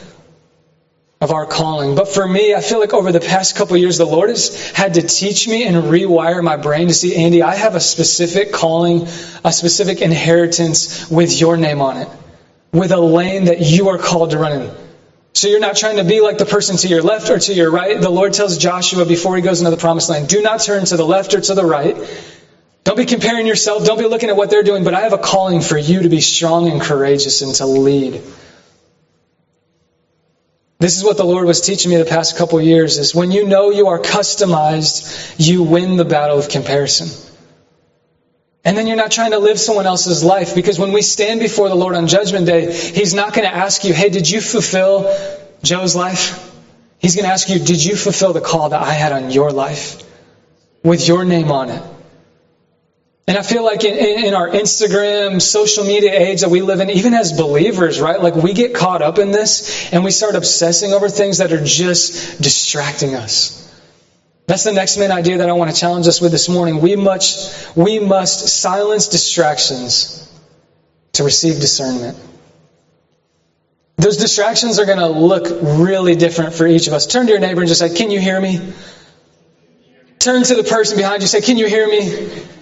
of 1.21 1.33
our 1.33 1.47
calling. 1.47 1.95
But 1.95 2.09
for 2.09 2.27
me, 2.27 2.55
I 2.55 2.61
feel 2.61 2.79
like 2.79 2.95
over 2.95 3.11
the 3.11 3.21
past 3.21 3.57
couple 3.57 3.77
years, 3.77 3.99
the 3.99 4.07
Lord 4.07 4.29
has 4.29 4.71
had 4.71 4.95
to 4.95 5.03
teach 5.03 5.49
me 5.49 5.67
and 5.67 5.77
rewire 5.77 6.43
my 6.43 6.57
brain 6.57 6.89
to 6.89 6.95
see, 6.95 7.17
Andy, 7.17 7.43
I 7.43 7.57
have 7.57 7.75
a 7.75 7.81
specific 7.81 8.53
calling, 8.53 9.09
a 9.45 9.53
specific 9.53 10.01
inheritance 10.01 11.11
with 11.11 11.41
your 11.41 11.57
name 11.57 11.83
on 11.83 11.97
it, 11.97 12.09
with 12.73 12.93
a 12.93 13.01
lane 13.01 13.47
that 13.47 13.61
you 13.61 13.89
are 13.89 13.99
called 13.99 14.31
to 14.31 14.39
run 14.39 14.53
in. 14.53 14.71
So 15.35 15.49
you're 15.49 15.61
not 15.61 15.77
trying 15.77 15.97
to 15.97 16.05
be 16.05 16.21
like 16.21 16.39
the 16.39 16.45
person 16.45 16.77
to 16.79 16.89
your 16.89 17.03
left 17.03 17.31
or 17.31 17.39
to 17.39 17.53
your 17.53 17.71
right. 17.71 18.01
The 18.01 18.11
Lord 18.11 18.33
tells 18.33 18.57
Joshua 18.57 19.05
before 19.05 19.37
he 19.37 19.43
goes 19.43 19.61
into 19.61 19.71
the 19.71 19.77
promised 19.77 20.09
land, 20.09 20.29
do 20.29 20.41
not 20.41 20.61
turn 20.61 20.85
to 20.87 20.97
the 20.97 21.07
left 21.07 21.35
or 21.35 21.41
to 21.41 21.55
the 21.55 21.65
right. 21.65 21.97
Don't 22.85 22.97
be 22.97 23.05
comparing 23.05 23.47
yourself. 23.47 23.85
Don't 23.85 23.99
be 23.99 24.07
looking 24.07 24.31
at 24.31 24.37
what 24.37 24.51
they're 24.51 24.63
doing, 24.63 24.85
but 24.85 24.95
I 24.95 25.01
have 25.03 25.13
a 25.13 25.19
calling 25.19 25.61
for 25.61 25.77
you 25.77 26.03
to 26.03 26.09
be 26.09 26.21
strong 26.21 26.69
and 26.69 26.81
courageous 26.81 27.43
and 27.43 27.55
to 27.57 27.67
lead. 27.67 28.23
This 30.81 30.97
is 30.97 31.03
what 31.03 31.17
the 31.17 31.25
Lord 31.25 31.47
was 31.47 31.61
teaching 31.61 31.91
me 31.91 31.97
the 31.97 32.05
past 32.05 32.37
couple 32.37 32.61
years 32.61 32.99
is 32.99 33.13
when 33.13 33.33
you 33.33 33.47
know 33.47 33.71
you 33.71 33.89
are 33.89 33.99
customized, 33.99 35.35
you 35.37 35.65
win 35.65 35.97
the 35.97 36.05
battle 36.05 36.39
of 36.39 36.49
comparison. 36.49 37.09
And 38.65 38.77
then 38.77 38.87
you're 38.87 38.97
not 38.97 39.11
trying 39.11 39.33
to 39.33 39.39
live 39.39 39.59
someone 39.59 39.87
else's 39.87 40.23
life 40.23 40.55
because 40.55 40.79
when 40.79 40.93
we 40.93 41.03
stand 41.03 41.41
before 41.41 41.69
the 41.69 41.75
Lord 41.75 41.97
on 41.97 42.07
judgment 42.07 42.47
day, 42.47 42.73
he's 42.73 43.13
not 43.13 43.35
going 43.35 43.49
to 43.49 43.55
ask 43.55 43.85
you, 43.85 43.93
"Hey, 43.93 44.09
did 44.09 44.31
you 44.31 44.41
fulfill 44.41 45.13
Joe's 45.63 45.97
life?" 45.97 46.45
He's 46.99 47.15
going 47.17 47.25
to 47.25 47.33
ask 47.33 47.49
you, 47.49 47.59
"Did 47.59 47.85
you 47.85 47.97
fulfill 47.97 48.33
the 48.33 48.41
call 48.41 48.69
that 48.69 48.83
I 48.83 48.93
had 48.93 49.13
on 49.13 49.31
your 49.31 49.51
life 49.53 50.03
with 50.85 51.09
your 51.09 51.25
name 51.25 51.51
on 51.51 51.71
it?" 51.71 51.83
And 53.29 53.37
I 53.37 53.43
feel 53.43 53.63
like 53.63 53.85
in, 53.85 53.95
in, 54.25 54.33
our 54.33 54.49
Instagram, 54.49 55.43
social 55.43 55.85
media 55.85 56.19
age 56.19 56.41
that 56.41 56.49
we 56.49 56.63
live 56.63 56.81
in, 56.81 56.89
even 56.89 57.13
as 57.13 57.31
believers, 57.31 58.01
right? 58.01 58.19
Like 58.19 58.35
we 58.35 58.55
get 58.55 58.73
caught 58.73 59.03
up 59.03 59.19
in 59.19 59.33
this 59.33 59.93
and 59.93 60.03
we 60.03 60.11
start 60.11 60.35
obsessing 60.35 60.95
over 60.95 61.11
things 61.11 61.37
that 61.37 61.53
are 61.53 61.63
just 61.63 62.41
distracting 62.41 63.15
us. 63.15 63.55
That's 64.47 64.65
the 64.65 64.73
next 64.73 64.97
main 64.97 65.11
idea 65.11 65.37
that 65.39 65.49
I 65.51 65.53
want 65.53 65.71
to 65.71 65.79
challenge 65.79 66.07
us 66.07 66.23
with 66.23 66.33
this 66.33 66.49
morning. 66.49 66.81
We 66.81 66.97
must, 66.97 67.77
we 67.77 67.99
must 67.99 68.49
silence 68.49 69.09
distractions 69.09 70.27
to 71.13 71.23
receive 71.23 71.61
discernment. 71.61 72.17
Those 73.99 74.17
distractions 74.17 74.79
are 74.79 74.87
going 74.87 74.97
to 74.97 75.09
look 75.09 75.49
really 75.61 76.15
different 76.15 76.55
for 76.55 76.67
each 76.67 76.87
of 76.87 76.95
us. 76.95 77.07
Turn 77.07 77.27
to 77.27 77.33
your 77.33 77.41
neighbor 77.41 77.61
and 77.61 77.69
just 77.69 77.81
say, 77.81 77.95
Can 77.95 78.11
you 78.11 78.21
hear 78.21 78.41
me? 78.41 78.73
Turn 80.19 80.45
to 80.45 80.55
the 80.55 80.63
person 80.63 80.97
behind 80.97 81.21
you, 81.21 81.25
and 81.25 81.31
say, 81.31 81.43
Can 81.43 81.59
you 81.59 81.67
hear 81.67 81.87
me? 81.87 82.57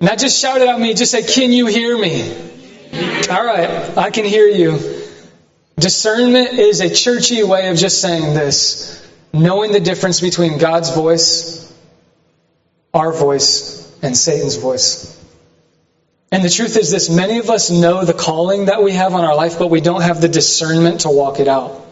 Not 0.00 0.18
just 0.18 0.40
shout 0.40 0.60
it 0.60 0.68
at 0.68 0.78
me, 0.78 0.94
just 0.94 1.10
say, 1.10 1.22
Can 1.22 1.52
you 1.52 1.66
hear 1.66 1.96
me? 1.96 2.30
All 3.30 3.44
right, 3.44 3.96
I 3.96 4.10
can 4.10 4.24
hear 4.24 4.46
you. 4.46 5.02
Discernment 5.78 6.54
is 6.54 6.80
a 6.80 6.88
churchy 6.88 7.42
way 7.42 7.68
of 7.68 7.76
just 7.76 8.00
saying 8.00 8.34
this 8.34 9.02
knowing 9.32 9.72
the 9.72 9.80
difference 9.80 10.20
between 10.20 10.58
God's 10.58 10.90
voice, 10.94 11.70
our 12.94 13.12
voice, 13.12 13.94
and 14.02 14.16
Satan's 14.16 14.56
voice. 14.56 15.12
And 16.32 16.42
the 16.42 16.48
truth 16.48 16.76
is 16.76 16.90
this 16.90 17.08
many 17.10 17.38
of 17.38 17.50
us 17.50 17.70
know 17.70 18.04
the 18.04 18.14
calling 18.14 18.66
that 18.66 18.82
we 18.82 18.92
have 18.92 19.14
on 19.14 19.24
our 19.24 19.34
life, 19.34 19.58
but 19.58 19.68
we 19.68 19.80
don't 19.80 20.02
have 20.02 20.20
the 20.20 20.28
discernment 20.28 21.00
to 21.00 21.10
walk 21.10 21.38
it 21.40 21.48
out. 21.48 21.85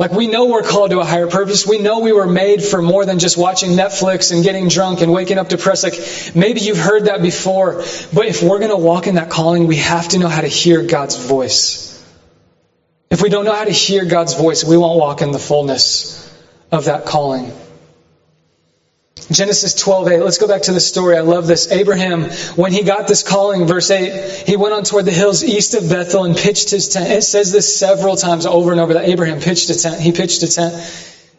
Like 0.00 0.12
we 0.12 0.28
know 0.28 0.46
we're 0.46 0.62
called 0.62 0.92
to 0.92 1.00
a 1.00 1.04
higher 1.04 1.26
purpose. 1.26 1.66
We 1.66 1.78
know 1.78 1.98
we 1.98 2.14
were 2.14 2.26
made 2.26 2.62
for 2.64 2.80
more 2.80 3.04
than 3.04 3.18
just 3.18 3.36
watching 3.36 3.72
Netflix 3.72 4.32
and 4.32 4.42
getting 4.42 4.68
drunk 4.68 5.02
and 5.02 5.12
waking 5.12 5.36
up 5.36 5.50
depressed. 5.50 5.84
Like 5.84 6.34
maybe 6.34 6.60
you've 6.60 6.78
heard 6.78 7.04
that 7.04 7.20
before, 7.20 7.84
but 8.14 8.24
if 8.24 8.42
we're 8.42 8.60
going 8.60 8.70
to 8.70 8.78
walk 8.78 9.08
in 9.08 9.16
that 9.16 9.28
calling, 9.28 9.66
we 9.66 9.76
have 9.76 10.08
to 10.08 10.18
know 10.18 10.28
how 10.28 10.40
to 10.40 10.46
hear 10.46 10.86
God's 10.86 11.16
voice. 11.16 12.02
If 13.10 13.20
we 13.20 13.28
don't 13.28 13.44
know 13.44 13.54
how 13.54 13.64
to 13.64 13.72
hear 13.72 14.06
God's 14.06 14.32
voice, 14.32 14.64
we 14.64 14.78
won't 14.78 14.98
walk 14.98 15.20
in 15.20 15.32
the 15.32 15.38
fullness 15.38 16.34
of 16.72 16.86
that 16.86 17.04
calling. 17.04 17.52
Genesis 19.30 19.74
12:8. 19.74 20.24
Let's 20.24 20.38
go 20.38 20.48
back 20.48 20.62
to 20.62 20.72
the 20.72 20.80
story. 20.80 21.16
I 21.16 21.20
love 21.20 21.46
this. 21.46 21.70
Abraham, 21.70 22.24
when 22.56 22.72
he 22.72 22.82
got 22.82 23.06
this 23.06 23.22
calling, 23.22 23.66
verse 23.66 23.90
8, 23.90 24.48
he 24.48 24.56
went 24.56 24.74
on 24.74 24.82
toward 24.82 25.04
the 25.04 25.12
hills 25.12 25.44
east 25.44 25.74
of 25.74 25.88
Bethel 25.88 26.24
and 26.24 26.36
pitched 26.36 26.70
his 26.70 26.88
tent. 26.88 27.10
It 27.10 27.22
says 27.22 27.52
this 27.52 27.78
several 27.78 28.16
times 28.16 28.44
over 28.44 28.72
and 28.72 28.80
over 28.80 28.94
that 28.94 29.08
Abraham 29.08 29.40
pitched 29.40 29.70
a 29.70 29.78
tent. 29.78 30.00
He 30.00 30.10
pitched 30.12 30.42
a 30.42 30.48
tent. 30.48 30.74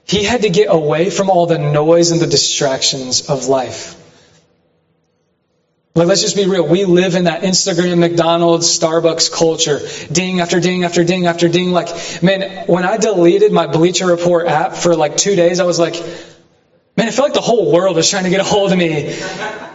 He 0.06 0.24
had 0.24 0.44
to 0.44 0.50
get 0.50 0.68
away 0.70 1.10
from 1.10 1.30
all 1.30 1.46
the 1.46 1.58
noise 1.58 2.12
and 2.12 2.22
the 2.22 2.28
distractions 2.28 3.30
of 3.30 3.48
life. 3.48 3.98
Like, 5.94 6.08
let's 6.08 6.22
just 6.22 6.38
be 6.38 6.46
real. 6.46 6.66
We 6.66 6.86
live 6.86 7.16
in 7.16 7.26
that 7.26 7.42
Instagram, 7.44 7.98
McDonald's, 7.98 8.80
Starbucks 8.80 9.30
culture. 9.30 9.82
Ding 10.10 10.40
after 10.40 10.62
ding 10.62 10.86
after 10.86 11.04
ding 11.04 11.26
after 11.26 11.50
ding. 11.50 11.72
Like, 11.72 11.90
man, 12.24 12.66
when 12.68 12.86
I 12.86 12.96
deleted 12.96 13.52
my 13.52 13.68
Bleacher 13.68 14.06
Report 14.06 14.48
app 14.48 14.76
for 14.76 14.96
like 14.96 15.18
two 15.18 15.36
days, 15.36 15.60
I 15.60 15.66
was 15.66 15.80
like, 15.80 16.02
Man, 16.98 17.08
it 17.08 17.14
felt 17.14 17.30
like 17.30 17.34
the 17.34 17.42
whole 17.42 17.72
world 17.72 17.96
was 17.96 18.10
trying 18.10 18.26
to 18.26 18.30
get 18.30 18.42
a 18.42 18.44
hold 18.44 18.72
of 18.72 18.78
me. 18.78 19.14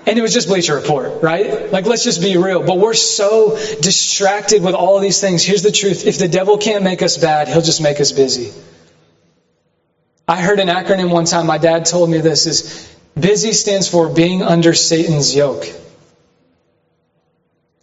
And 0.07 0.19
it 0.19 0.23
was 0.23 0.33
just 0.33 0.49
Bleacher 0.49 0.75
Report, 0.75 1.23
right? 1.23 1.73
Like, 1.73 1.87
let's 1.87 2.05
just 2.05 2.21
be 2.21 2.37
real. 2.37 2.65
But 2.65 2.79
we're 2.79 2.95
so 2.95 3.57
distracted 3.81 4.63
with 4.63 4.75
all 4.75 5.01
these 5.01 5.21
things. 5.21 5.43
Here's 5.43 5.63
the 5.63 5.73
truth. 5.73 6.07
If 6.07 6.19
the 6.19 6.29
devil 6.29 6.59
can't 6.59 6.85
make 6.85 7.03
us 7.03 7.17
bad, 7.17 7.49
he'll 7.49 7.63
just 7.63 7.81
make 7.81 8.01
us 8.01 8.13
busy. 8.13 8.53
I 10.29 10.41
heard 10.43 10.61
an 10.61 10.69
acronym 10.69 11.11
one 11.11 11.25
time. 11.25 11.47
My 11.47 11.59
dad 11.59 11.87
told 11.87 12.11
me 12.11 12.19
this 12.19 12.47
is 12.47 12.95
busy 13.19 13.53
stands 13.53 13.89
for 13.89 14.09
being 14.09 14.43
under 14.43 14.75
Satan's 14.75 15.35
yoke. 15.35 15.67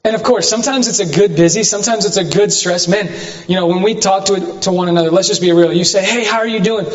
And 0.06 0.16
of 0.16 0.24
course, 0.24 0.50
sometimes 0.50 0.90
it's 0.90 1.00
a 1.00 1.16
good 1.16 1.38
busy, 1.38 1.64
sometimes 1.64 2.06
it's 2.06 2.18
a 2.18 2.26
good 2.26 2.52
stress. 2.52 2.90
Man, 2.90 3.10
you 3.48 3.56
know, 3.56 3.68
when 3.68 3.82
we 3.82 3.96
talk 3.96 4.26
to, 4.26 4.60
to 4.62 4.72
one 4.72 4.90
another, 4.90 5.10
let's 5.10 5.30
just 5.30 5.40
be 5.40 5.54
real. 5.54 5.72
You 5.72 5.86
say, 5.86 6.04
hey, 6.04 6.26
how 6.26 6.40
are 6.40 6.48
you 6.48 6.60
doing? 6.60 6.86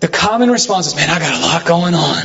The 0.00 0.08
common 0.08 0.50
response 0.50 0.88
is, 0.88 0.96
man, 0.96 1.08
I 1.10 1.18
got 1.18 1.38
a 1.38 1.42
lot 1.42 1.66
going 1.66 1.94
on. 1.94 2.24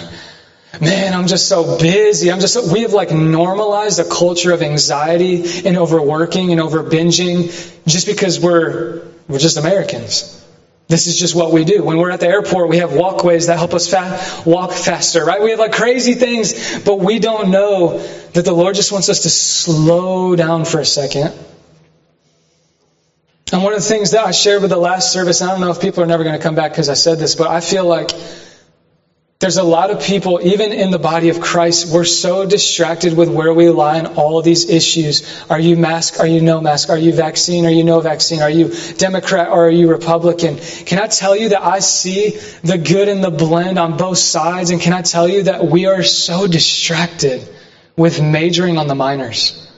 Man, 0.81 1.13
I'm 1.13 1.27
just 1.27 1.47
so 1.47 1.77
busy. 1.77 2.31
I'm 2.31 2.39
just 2.39 2.53
so, 2.53 2.71
we 2.71 2.81
have 2.81 2.93
like 2.93 3.11
normalized 3.11 3.99
a 3.99 4.07
culture 4.07 4.51
of 4.51 4.61
anxiety 4.61 5.67
and 5.67 5.77
overworking 5.77 6.51
and 6.51 6.61
over 6.61 6.83
binging 6.83 7.47
just 7.87 8.05
because 8.05 8.39
we're, 8.39 9.01
we're 9.27 9.39
just 9.39 9.57
Americans. 9.57 10.35
This 10.87 11.07
is 11.07 11.19
just 11.19 11.35
what 11.35 11.51
we 11.51 11.65
do. 11.65 11.83
When 11.83 11.97
we're 11.97 12.11
at 12.11 12.19
the 12.19 12.27
airport, 12.27 12.69
we 12.69 12.77
have 12.77 12.93
walkways 12.93 13.47
that 13.47 13.57
help 13.57 13.73
us 13.73 13.89
fa- 13.89 14.19
walk 14.49 14.71
faster, 14.71 15.23
right? 15.23 15.41
We 15.41 15.51
have 15.51 15.59
like 15.59 15.73
crazy 15.73 16.15
things, 16.15 16.79
but 16.79 16.99
we 16.99 17.19
don't 17.19 17.51
know 17.51 17.99
that 17.99 18.45
the 18.45 18.53
Lord 18.53 18.75
just 18.75 18.91
wants 18.91 19.09
us 19.09 19.23
to 19.23 19.29
slow 19.29 20.35
down 20.35 20.65
for 20.65 20.79
a 20.79 20.85
second 20.85 21.33
and 23.51 23.63
one 23.63 23.73
of 23.73 23.79
the 23.79 23.87
things 23.87 24.11
that 24.11 24.25
I 24.25 24.31
shared 24.31 24.61
with 24.61 24.69
the 24.69 24.77
last 24.77 25.11
service, 25.11 25.41
I 25.41 25.49
don't 25.49 25.61
know 25.61 25.71
if 25.71 25.81
people 25.81 26.03
are 26.03 26.07
never 26.07 26.23
going 26.23 26.37
to 26.37 26.43
come 26.43 26.55
back 26.55 26.71
because 26.71 26.89
I 26.89 26.93
said 26.93 27.19
this, 27.19 27.35
but 27.35 27.49
I 27.49 27.61
feel 27.61 27.85
like 27.85 28.11
there's 29.39 29.55
a 29.55 29.63
lot 29.63 29.89
of 29.89 30.01
people, 30.03 30.41
even 30.43 30.73
in 30.73 30.91
the 30.91 30.99
body 30.99 31.29
of 31.29 31.39
Christ, 31.39 31.87
we're 31.87 32.03
so 32.03 32.45
distracted 32.45 33.15
with 33.15 33.29
where 33.29 33.53
we 33.53 33.69
lie 33.69 33.97
in 33.97 34.05
all 34.05 34.41
these 34.41 34.69
issues. 34.69 35.23
Are 35.49 35.57
you 35.57 35.77
mask? 35.77 36.19
Are 36.19 36.27
you 36.27 36.41
no 36.41 36.59
mask? 36.59 36.89
Are 36.89 36.97
you 36.97 37.13
vaccine? 37.13 37.65
Are 37.65 37.71
you 37.71 37.85
no 37.85 38.01
vaccine? 38.01 38.41
Are 38.41 38.49
you 38.49 38.67
Democrat 38.97 39.47
or 39.47 39.67
are 39.67 39.71
you 39.71 39.89
Republican? 39.89 40.57
Can 40.57 40.99
I 40.99 41.07
tell 41.07 41.37
you 41.37 41.49
that 41.49 41.63
I 41.63 41.79
see 41.79 42.31
the 42.63 42.77
good 42.77 43.07
and 43.07 43.23
the 43.23 43.29
blend 43.29 43.79
on 43.79 43.95
both 43.95 44.17
sides? 44.17 44.71
And 44.71 44.81
can 44.81 44.91
I 44.91 45.03
tell 45.03 45.29
you 45.29 45.43
that 45.43 45.65
we 45.65 45.85
are 45.85 46.03
so 46.03 46.45
distracted 46.45 47.47
with 47.95 48.21
majoring 48.21 48.77
on 48.77 48.87
the 48.87 48.95
minors? 48.95 49.68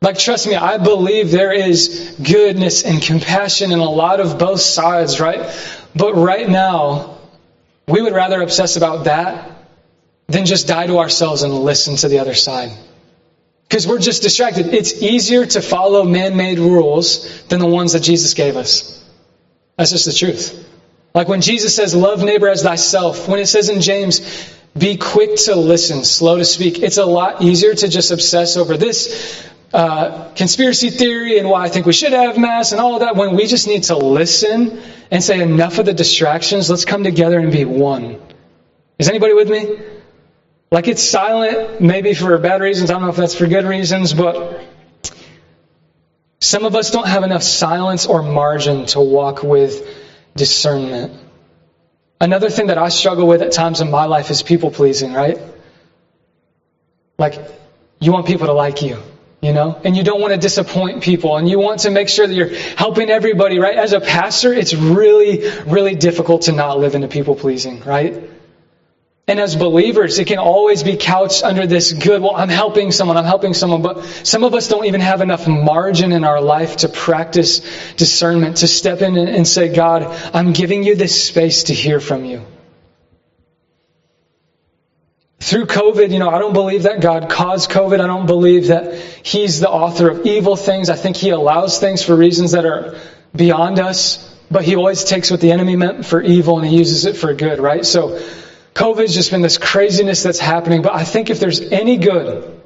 Like, 0.00 0.18
trust 0.18 0.46
me, 0.46 0.54
I 0.54 0.78
believe 0.78 1.30
there 1.30 1.52
is 1.52 2.16
goodness 2.22 2.84
and 2.84 3.02
compassion 3.02 3.72
in 3.72 3.80
a 3.80 3.90
lot 3.90 4.20
of 4.20 4.38
both 4.38 4.60
sides, 4.60 5.18
right? 5.18 5.50
But 5.94 6.14
right 6.14 6.48
now, 6.48 7.18
we 7.88 8.00
would 8.00 8.12
rather 8.12 8.40
obsess 8.40 8.76
about 8.76 9.04
that 9.04 9.50
than 10.28 10.46
just 10.46 10.68
die 10.68 10.86
to 10.86 10.98
ourselves 10.98 11.42
and 11.42 11.52
listen 11.52 11.96
to 11.96 12.08
the 12.08 12.20
other 12.20 12.34
side. 12.34 12.70
Because 13.68 13.86
we're 13.86 13.98
just 13.98 14.22
distracted. 14.22 14.72
It's 14.72 15.02
easier 15.02 15.44
to 15.46 15.60
follow 15.60 16.04
man 16.04 16.36
made 16.36 16.58
rules 16.58 17.42
than 17.48 17.58
the 17.58 17.66
ones 17.66 17.92
that 17.92 18.00
Jesus 18.00 18.34
gave 18.34 18.56
us. 18.56 19.04
That's 19.76 19.90
just 19.90 20.06
the 20.06 20.12
truth. 20.12 20.64
Like 21.12 21.28
when 21.28 21.40
Jesus 21.40 21.74
says, 21.74 21.94
Love 21.94 22.22
neighbor 22.22 22.48
as 22.48 22.62
thyself, 22.62 23.28
when 23.28 23.40
it 23.40 23.46
says 23.46 23.68
in 23.68 23.80
James, 23.80 24.20
be 24.76 24.96
quick 24.96 25.36
to 25.36 25.56
listen, 25.56 26.04
slow 26.04 26.38
to 26.38 26.44
speak. 26.44 26.78
It's 26.78 26.98
a 26.98 27.04
lot 27.04 27.42
easier 27.42 27.74
to 27.74 27.88
just 27.88 28.10
obsess 28.10 28.56
over 28.56 28.76
this 28.76 29.48
uh, 29.72 30.30
conspiracy 30.34 30.88
theory 30.88 31.38
and 31.38 31.48
why 31.48 31.62
I 31.64 31.68
think 31.68 31.84
we 31.84 31.92
should 31.92 32.12
have 32.12 32.38
mass 32.38 32.72
and 32.72 32.80
all 32.80 32.94
of 32.94 33.00
that 33.00 33.16
when 33.16 33.36
we 33.36 33.46
just 33.46 33.66
need 33.66 33.84
to 33.84 33.96
listen 33.96 34.80
and 35.10 35.22
say 35.22 35.42
enough 35.42 35.78
of 35.78 35.84
the 35.84 35.92
distractions. 35.92 36.70
Let's 36.70 36.86
come 36.86 37.04
together 37.04 37.38
and 37.38 37.52
be 37.52 37.64
one. 37.66 38.18
Is 38.98 39.08
anybody 39.08 39.34
with 39.34 39.48
me? 39.50 39.78
Like 40.70 40.88
it's 40.88 41.02
silent, 41.02 41.80
maybe 41.80 42.14
for 42.14 42.36
bad 42.38 42.62
reasons. 42.62 42.90
I 42.90 42.94
don't 42.94 43.02
know 43.02 43.08
if 43.08 43.16
that's 43.16 43.34
for 43.34 43.46
good 43.46 43.64
reasons, 43.64 44.14
but 44.14 44.64
some 46.40 46.64
of 46.64 46.74
us 46.74 46.90
don't 46.90 47.06
have 47.06 47.22
enough 47.22 47.42
silence 47.42 48.06
or 48.06 48.22
margin 48.22 48.86
to 48.86 49.00
walk 49.00 49.42
with 49.42 49.86
discernment. 50.34 51.12
Another 52.20 52.48
thing 52.48 52.68
that 52.68 52.78
I 52.78 52.88
struggle 52.88 53.26
with 53.26 53.42
at 53.42 53.52
times 53.52 53.80
in 53.80 53.90
my 53.90 54.06
life 54.06 54.30
is 54.30 54.42
people 54.42 54.70
pleasing, 54.70 55.12
right? 55.12 55.38
Like, 57.18 57.38
you 58.00 58.12
want 58.12 58.26
people 58.26 58.46
to 58.46 58.52
like 58.52 58.82
you 58.82 59.02
you 59.40 59.52
know? 59.52 59.80
And 59.84 59.96
you 59.96 60.02
don't 60.02 60.20
want 60.20 60.32
to 60.32 60.38
disappoint 60.38 61.02
people 61.02 61.36
and 61.36 61.48
you 61.48 61.58
want 61.58 61.80
to 61.80 61.90
make 61.90 62.08
sure 62.08 62.26
that 62.26 62.34
you're 62.34 62.54
helping 62.76 63.10
everybody 63.10 63.58
right? 63.58 63.76
As 63.76 63.92
a 63.92 64.00
pastor 64.00 64.52
it's 64.52 64.74
really 64.74 65.48
really 65.66 65.94
difficult 65.94 66.42
to 66.42 66.52
not 66.52 66.78
live 66.78 66.94
into 66.94 67.08
people 67.08 67.34
pleasing 67.34 67.80
right? 67.80 68.30
And 69.28 69.38
as 69.38 69.54
believers 69.54 70.18
it 70.18 70.26
can 70.26 70.38
always 70.38 70.82
be 70.82 70.96
couched 70.96 71.42
under 71.42 71.66
this 71.66 71.92
good 71.92 72.22
well 72.22 72.34
i'm 72.34 72.48
helping 72.48 72.90
someone 72.92 73.18
i'm 73.18 73.26
helping 73.26 73.52
someone 73.52 73.82
but 73.82 74.02
some 74.26 74.42
of 74.42 74.54
us 74.54 74.68
don't 74.68 74.86
even 74.86 75.00
have 75.02 75.20
enough 75.20 75.46
margin 75.46 76.12
in 76.12 76.24
our 76.24 76.40
life 76.40 76.76
to 76.76 76.88
practice 76.88 77.60
discernment 77.96 78.58
to 78.58 78.66
step 78.66 79.02
in 79.02 79.18
and 79.18 79.46
say 79.46 79.68
god 79.68 80.02
i'm 80.34 80.54
giving 80.54 80.82
you 80.82 80.94
this 80.94 81.26
space 81.26 81.64
to 81.64 81.74
hear 81.74 82.00
from 82.00 82.24
you 82.24 82.42
through 85.40 85.66
COVID, 85.66 86.10
you 86.10 86.18
know, 86.18 86.30
I 86.30 86.38
don't 86.38 86.52
believe 86.52 86.82
that 86.82 87.00
God 87.00 87.30
caused 87.30 87.70
COVID. 87.70 88.00
I 88.00 88.06
don't 88.06 88.26
believe 88.26 88.68
that 88.68 88.94
He's 89.22 89.60
the 89.60 89.70
author 89.70 90.10
of 90.10 90.26
evil 90.26 90.56
things. 90.56 90.90
I 90.90 90.96
think 90.96 91.16
He 91.16 91.30
allows 91.30 91.78
things 91.78 92.02
for 92.02 92.16
reasons 92.16 92.52
that 92.52 92.64
are 92.64 92.98
beyond 93.34 93.78
us, 93.78 94.36
but 94.50 94.64
He 94.64 94.74
always 94.74 95.04
takes 95.04 95.30
what 95.30 95.40
the 95.40 95.52
enemy 95.52 95.76
meant 95.76 96.04
for 96.04 96.20
evil 96.20 96.58
and 96.58 96.66
He 96.66 96.76
uses 96.76 97.04
it 97.04 97.16
for 97.16 97.32
good, 97.34 97.60
right? 97.60 97.86
So, 97.86 98.20
COVID's 98.74 99.14
just 99.14 99.30
been 99.30 99.42
this 99.42 99.58
craziness 99.58 100.22
that's 100.22 100.38
happening, 100.38 100.82
but 100.82 100.94
I 100.94 101.04
think 101.04 101.30
if 101.30 101.40
there's 101.40 101.60
any 101.60 101.96
good, 101.96 102.60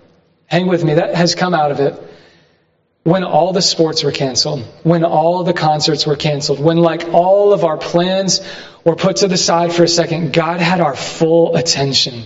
hang 0.47 0.67
with 0.67 0.85
me, 0.85 0.95
that 0.95 1.15
has 1.15 1.35
come 1.35 1.55
out 1.55 1.71
of 1.71 1.81
it, 1.81 2.03
when 3.03 3.25
all 3.25 3.53
the 3.53 3.63
sports 3.63 4.03
were 4.03 4.13
canceled, 4.13 4.63
when 4.83 5.05
all 5.05 5.43
the 5.43 5.53
concerts 5.53 6.07
were 6.07 6.17
canceled, 6.17 6.61
when 6.61 6.77
like 6.77 7.09
all 7.13 7.53
of 7.53 7.65
our 7.65 7.77
plans 7.77 8.41
were 8.85 8.95
put 8.95 9.17
to 9.17 9.29
the 9.29 9.37
side 9.37 9.73
for 9.73 9.85
a 9.85 9.89
second, 9.89 10.33
God 10.33 10.61
had 10.61 10.81
our 10.81 10.95
full 10.95 11.57
attention. 11.57 12.25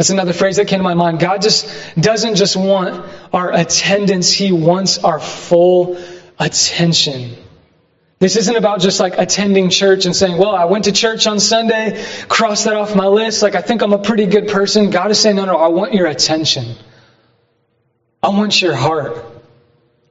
That's 0.00 0.08
another 0.08 0.32
phrase 0.32 0.56
that 0.56 0.66
came 0.66 0.78
to 0.78 0.82
my 0.82 0.94
mind. 0.94 1.20
God 1.20 1.42
just 1.42 1.68
doesn't 1.94 2.36
just 2.36 2.56
want 2.56 3.04
our 3.34 3.52
attendance, 3.52 4.32
He 4.32 4.50
wants 4.50 4.96
our 4.96 5.20
full 5.20 5.98
attention. 6.38 7.36
This 8.18 8.36
isn't 8.36 8.56
about 8.56 8.80
just 8.80 8.98
like 8.98 9.18
attending 9.18 9.68
church 9.68 10.06
and 10.06 10.16
saying, 10.16 10.38
well, 10.38 10.54
I 10.54 10.64
went 10.64 10.84
to 10.84 10.92
church 10.92 11.26
on 11.26 11.38
Sunday, 11.38 12.02
cross 12.28 12.64
that 12.64 12.76
off 12.76 12.96
my 12.96 13.08
list, 13.08 13.42
like 13.42 13.54
I 13.54 13.60
think 13.60 13.82
I'm 13.82 13.92
a 13.92 14.02
pretty 14.02 14.24
good 14.24 14.48
person. 14.48 14.88
God 14.88 15.10
is 15.10 15.20
saying, 15.20 15.36
no, 15.36 15.44
no, 15.44 15.56
I 15.58 15.68
want 15.68 15.92
your 15.92 16.06
attention. 16.06 16.76
I 18.22 18.30
want 18.30 18.62
your 18.62 18.74
heart. 18.74 19.22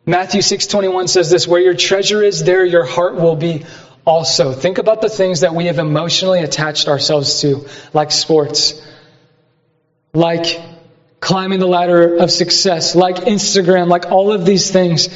Matthew 0.06 0.42
6:21 0.42 1.10
says 1.10 1.32
this, 1.32 1.48
where 1.48 1.62
your 1.62 1.74
treasure 1.74 2.22
is, 2.22 2.44
there 2.44 2.64
your 2.64 2.86
heart 2.86 3.16
will 3.16 3.36
be 3.36 3.66
also. 4.06 4.54
Think 4.54 4.78
about 4.78 5.02
the 5.02 5.10
things 5.10 5.40
that 5.40 5.56
we 5.56 5.66
have 5.66 5.80
emotionally 5.80 6.42
attached 6.42 6.88
ourselves 6.88 7.42
to, 7.42 7.68
like 7.92 8.12
sports, 8.12 8.80
like 10.14 10.60
climbing 11.20 11.60
the 11.60 11.68
ladder 11.68 12.18
of 12.18 12.32
success, 12.32 12.96
like 12.96 13.16
Instagram, 13.18 13.88
like 13.88 14.08
all 14.08 14.32
of 14.32 14.46
these 14.46 14.72
things. 14.72 15.10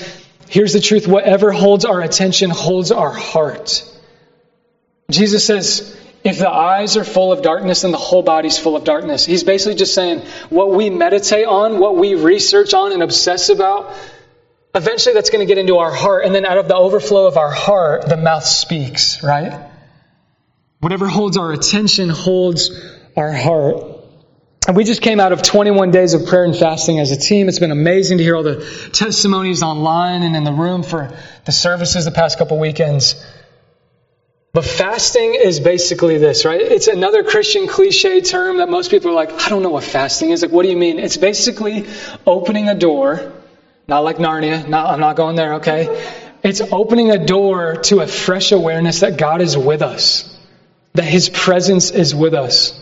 Here's 0.49 0.73
the 0.73 0.79
truth 0.79 1.07
whatever 1.07 1.51
holds 1.51 1.85
our 1.85 2.01
attention 2.01 2.49
holds 2.49 2.91
our 2.91 3.11
heart. 3.11 3.89
Jesus 5.09 5.45
says, 5.45 5.97
if 6.23 6.37
the 6.39 6.49
eyes 6.49 6.95
are 6.95 7.03
full 7.03 7.33
of 7.33 7.41
darkness, 7.41 7.81
then 7.81 7.91
the 7.91 7.97
whole 7.97 8.23
body's 8.23 8.57
full 8.57 8.75
of 8.75 8.83
darkness. 8.83 9.25
He's 9.25 9.43
basically 9.43 9.75
just 9.75 9.93
saying 9.93 10.21
what 10.49 10.71
we 10.71 10.89
meditate 10.89 11.45
on, 11.45 11.79
what 11.79 11.97
we 11.97 12.15
research 12.15 12.73
on 12.73 12.93
and 12.93 13.03
obsess 13.03 13.49
about, 13.49 13.93
eventually 14.73 15.13
that's 15.13 15.29
going 15.29 15.45
to 15.45 15.45
get 15.45 15.57
into 15.57 15.77
our 15.77 15.93
heart. 15.93 16.25
And 16.25 16.33
then 16.33 16.45
out 16.45 16.57
of 16.57 16.67
the 16.67 16.75
overflow 16.75 17.27
of 17.27 17.37
our 17.37 17.51
heart, 17.51 18.07
the 18.07 18.17
mouth 18.17 18.45
speaks, 18.45 19.21
right? 19.21 19.69
Whatever 20.79 21.07
holds 21.07 21.37
our 21.37 21.51
attention 21.51 22.09
holds 22.09 22.71
our 23.17 23.31
heart. 23.33 23.92
And 24.65 24.77
we 24.77 24.85
just 24.85 25.01
came 25.01 25.19
out 25.19 25.33
of 25.33 25.41
21 25.41 25.91
days 25.91 26.13
of 26.13 26.25
prayer 26.25 26.45
and 26.45 26.55
fasting 26.55 26.99
as 26.99 27.11
a 27.11 27.17
team. 27.17 27.49
It's 27.49 27.59
been 27.59 27.71
amazing 27.71 28.19
to 28.19 28.23
hear 28.23 28.35
all 28.35 28.43
the 28.43 28.65
testimonies 28.93 29.61
online 29.61 30.23
and 30.23 30.35
in 30.35 30.45
the 30.45 30.53
room 30.53 30.83
for 30.83 31.17
the 31.45 31.51
services 31.51 32.05
the 32.05 32.11
past 32.11 32.37
couple 32.37 32.57
weekends. 32.59 33.21
But 34.53 34.63
fasting 34.63 35.33
is 35.33 35.59
basically 35.59 36.17
this, 36.17 36.45
right? 36.45 36.61
It's 36.61 36.87
another 36.87 37.23
Christian 37.23 37.67
cliche 37.67 38.21
term 38.21 38.57
that 38.57 38.69
most 38.69 38.89
people 38.89 39.09
are 39.09 39.15
like, 39.15 39.33
I 39.33 39.49
don't 39.49 39.63
know 39.63 39.71
what 39.71 39.83
fasting 39.83 40.29
is. 40.29 40.43
Like, 40.43 40.51
what 40.51 40.63
do 40.63 40.69
you 40.69 40.77
mean? 40.77 40.99
It's 40.99 41.17
basically 41.17 41.87
opening 42.25 42.69
a 42.69 42.75
door, 42.75 43.33
not 43.87 44.01
like 44.01 44.17
Narnia, 44.17 44.65
not, 44.67 44.91
I'm 44.91 44.99
not 44.99 45.15
going 45.17 45.35
there, 45.35 45.55
okay? 45.55 46.07
It's 46.43 46.61
opening 46.61 47.09
a 47.09 47.25
door 47.25 47.77
to 47.77 48.01
a 48.01 48.07
fresh 48.07 48.51
awareness 48.51 48.99
that 49.01 49.17
God 49.17 49.41
is 49.41 49.57
with 49.57 49.81
us, 49.81 50.37
that 50.93 51.03
His 51.03 51.29
presence 51.29 51.89
is 51.89 52.13
with 52.13 52.33
us. 52.33 52.79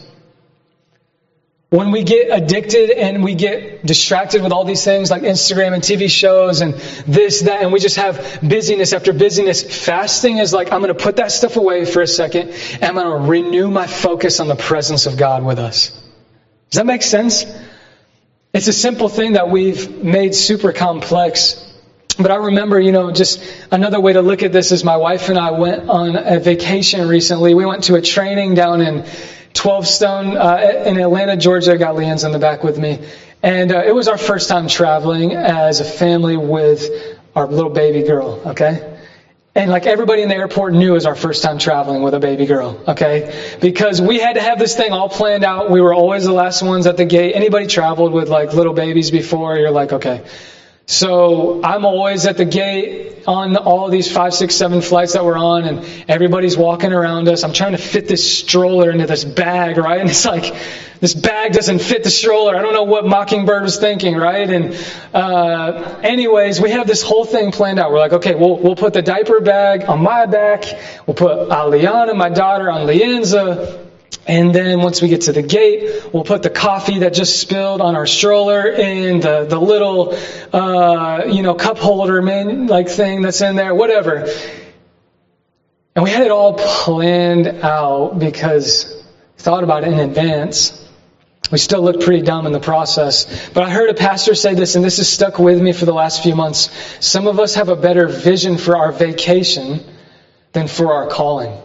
When 1.71 1.91
we 1.91 2.03
get 2.03 2.27
addicted 2.29 2.89
and 2.89 3.23
we 3.23 3.33
get 3.33 3.85
distracted 3.85 4.43
with 4.43 4.51
all 4.51 4.65
these 4.65 4.83
things 4.83 5.09
like 5.09 5.21
Instagram 5.21 5.73
and 5.73 5.81
TV 5.81 6.09
shows 6.09 6.59
and 6.59 6.73
this, 7.07 7.43
that, 7.43 7.61
and 7.61 7.71
we 7.71 7.79
just 7.79 7.95
have 7.95 8.39
busyness 8.41 8.91
after 8.91 9.13
busyness, 9.13 9.63
fasting 9.85 10.39
is 10.39 10.51
like, 10.51 10.73
I'm 10.73 10.81
going 10.81 10.93
to 10.93 11.01
put 11.01 11.15
that 11.15 11.31
stuff 11.31 11.55
away 11.55 11.85
for 11.85 12.01
a 12.01 12.07
second 12.07 12.49
and 12.49 12.83
I'm 12.83 12.95
going 12.95 13.21
to 13.21 13.25
renew 13.25 13.71
my 13.71 13.87
focus 13.87 14.41
on 14.41 14.49
the 14.49 14.55
presence 14.55 15.05
of 15.05 15.15
God 15.15 15.45
with 15.45 15.59
us. 15.59 15.91
Does 16.71 16.79
that 16.79 16.85
make 16.85 17.03
sense? 17.03 17.45
It's 18.51 18.67
a 18.67 18.73
simple 18.73 19.07
thing 19.07 19.33
that 19.33 19.49
we've 19.49 20.03
made 20.03 20.35
super 20.35 20.73
complex. 20.73 21.73
But 22.17 22.31
I 22.31 22.35
remember, 22.35 22.81
you 22.81 22.91
know, 22.91 23.13
just 23.13 23.41
another 23.71 24.01
way 24.01 24.11
to 24.11 24.21
look 24.21 24.43
at 24.43 24.51
this 24.51 24.73
is 24.73 24.83
my 24.83 24.97
wife 24.97 25.29
and 25.29 25.39
I 25.39 25.51
went 25.51 25.89
on 25.89 26.17
a 26.17 26.37
vacation 26.37 27.07
recently. 27.07 27.53
We 27.53 27.65
went 27.65 27.85
to 27.85 27.95
a 27.95 28.01
training 28.01 28.55
down 28.55 28.81
in 28.81 29.05
12 29.53 29.87
Stone 29.87 30.37
uh, 30.37 30.83
in 30.85 30.97
Atlanta, 30.99 31.35
Georgia. 31.35 31.73
I 31.73 31.77
got 31.77 31.95
Leanne's 31.95 32.23
in 32.23 32.31
the 32.31 32.39
back 32.39 32.63
with 32.63 32.77
me. 32.77 33.05
And 33.43 33.71
uh, 33.71 33.83
it 33.85 33.93
was 33.93 34.07
our 34.07 34.17
first 34.17 34.49
time 34.49 34.67
traveling 34.67 35.33
as 35.33 35.79
a 35.79 35.85
family 35.85 36.37
with 36.37 36.89
our 37.35 37.47
little 37.47 37.71
baby 37.71 38.03
girl, 38.03 38.41
okay? 38.45 38.99
And 39.53 39.69
like 39.69 39.85
everybody 39.85 40.21
in 40.21 40.29
the 40.29 40.35
airport 40.35 40.73
knew 40.73 40.91
it 40.91 40.93
was 40.93 41.05
our 41.05 41.15
first 41.15 41.43
time 41.43 41.57
traveling 41.57 42.03
with 42.03 42.13
a 42.13 42.19
baby 42.19 42.45
girl, 42.45 42.81
okay? 42.87 43.57
Because 43.59 44.01
we 44.01 44.19
had 44.19 44.35
to 44.35 44.41
have 44.41 44.59
this 44.59 44.75
thing 44.75 44.91
all 44.91 45.09
planned 45.09 45.43
out. 45.43 45.69
We 45.69 45.81
were 45.81 45.93
always 45.93 46.23
the 46.23 46.31
last 46.31 46.61
ones 46.61 46.85
at 46.85 46.95
the 46.95 47.03
gate. 47.03 47.33
Anybody 47.35 47.67
traveled 47.67 48.13
with 48.13 48.29
like 48.29 48.53
little 48.53 48.73
babies 48.73 49.11
before? 49.11 49.57
You're 49.57 49.71
like, 49.71 49.91
okay. 49.91 50.23
So 50.91 51.63
I'm 51.63 51.85
always 51.85 52.25
at 52.25 52.35
the 52.35 52.43
gate 52.43 53.23
on 53.25 53.55
all 53.55 53.89
these 53.89 54.11
five, 54.11 54.33
six, 54.33 54.55
seven 54.55 54.81
flights 54.81 55.13
that 55.13 55.23
we're 55.23 55.37
on, 55.37 55.63
and 55.63 56.05
everybody's 56.09 56.57
walking 56.57 56.91
around 56.91 57.29
us. 57.29 57.45
I'm 57.45 57.53
trying 57.53 57.71
to 57.71 57.77
fit 57.77 58.09
this 58.09 58.39
stroller 58.39 58.91
into 58.91 59.05
this 59.05 59.23
bag, 59.23 59.77
right? 59.77 60.01
And 60.01 60.09
it's 60.09 60.25
like, 60.25 60.53
this 60.99 61.13
bag 61.13 61.53
doesn't 61.53 61.79
fit 61.79 62.03
the 62.03 62.09
stroller. 62.09 62.57
I 62.57 62.61
don't 62.61 62.73
know 62.73 62.83
what 62.83 63.07
Mockingbird 63.07 63.63
was 63.63 63.77
thinking, 63.77 64.17
right? 64.17 64.49
And 64.49 64.85
uh, 65.13 66.01
anyways, 66.03 66.59
we 66.59 66.71
have 66.71 66.87
this 66.87 67.03
whole 67.03 67.23
thing 67.23 67.53
planned 67.53 67.79
out. 67.79 67.93
We're 67.93 67.99
like, 67.99 68.13
okay, 68.13 68.35
we'll 68.35 68.57
we'll 68.57 68.75
put 68.75 68.91
the 68.91 69.01
diaper 69.01 69.39
bag 69.39 69.85
on 69.85 70.03
my 70.03 70.25
back. 70.25 70.65
We'll 71.07 71.15
put 71.15 71.47
Aliana, 71.47 72.17
my 72.17 72.29
daughter, 72.29 72.69
on 72.69 72.85
Leanne's. 72.85 73.33
And 74.27 74.53
then 74.53 74.81
once 74.81 75.01
we 75.01 75.07
get 75.07 75.21
to 75.21 75.31
the 75.31 75.41
gate, 75.41 76.13
we'll 76.13 76.23
put 76.23 76.43
the 76.43 76.49
coffee 76.49 76.99
that 76.99 77.13
just 77.13 77.39
spilled 77.39 77.81
on 77.81 77.95
our 77.95 78.05
stroller 78.05 78.67
in 78.67 79.19
the, 79.19 79.45
the 79.45 79.59
little, 79.59 80.15
uh, 80.53 81.23
you 81.25 81.41
know, 81.41 81.55
cup 81.55 81.77
holder 81.79 82.21
man, 82.21 82.67
like 82.67 82.87
thing 82.87 83.21
that's 83.21 83.41
in 83.41 83.55
there, 83.55 83.73
whatever. 83.73 84.27
And 85.95 86.03
we 86.03 86.11
had 86.11 86.23
it 86.23 86.31
all 86.31 86.53
planned 86.53 87.47
out 87.47 88.19
because 88.19 89.03
we 89.37 89.43
thought 89.43 89.63
about 89.63 89.83
it 89.83 89.91
in 89.91 89.99
advance. 89.99 90.77
We 91.51 91.57
still 91.57 91.81
looked 91.81 92.03
pretty 92.03 92.21
dumb 92.21 92.45
in 92.45 92.53
the 92.53 92.59
process. 92.59 93.49
But 93.49 93.63
I 93.63 93.69
heard 93.69 93.89
a 93.89 93.93
pastor 93.93 94.35
say 94.35 94.53
this, 94.53 94.75
and 94.75 94.85
this 94.85 94.97
has 94.97 95.09
stuck 95.09 95.37
with 95.37 95.61
me 95.61 95.73
for 95.73 95.85
the 95.85 95.93
last 95.93 96.23
few 96.23 96.35
months. 96.35 96.69
Some 97.05 97.27
of 97.27 97.39
us 97.39 97.55
have 97.55 97.67
a 97.67 97.75
better 97.75 98.07
vision 98.07 98.57
for 98.57 98.77
our 98.77 98.91
vacation 98.93 99.83
than 100.53 100.67
for 100.67 100.93
our 100.93 101.07
calling. 101.07 101.57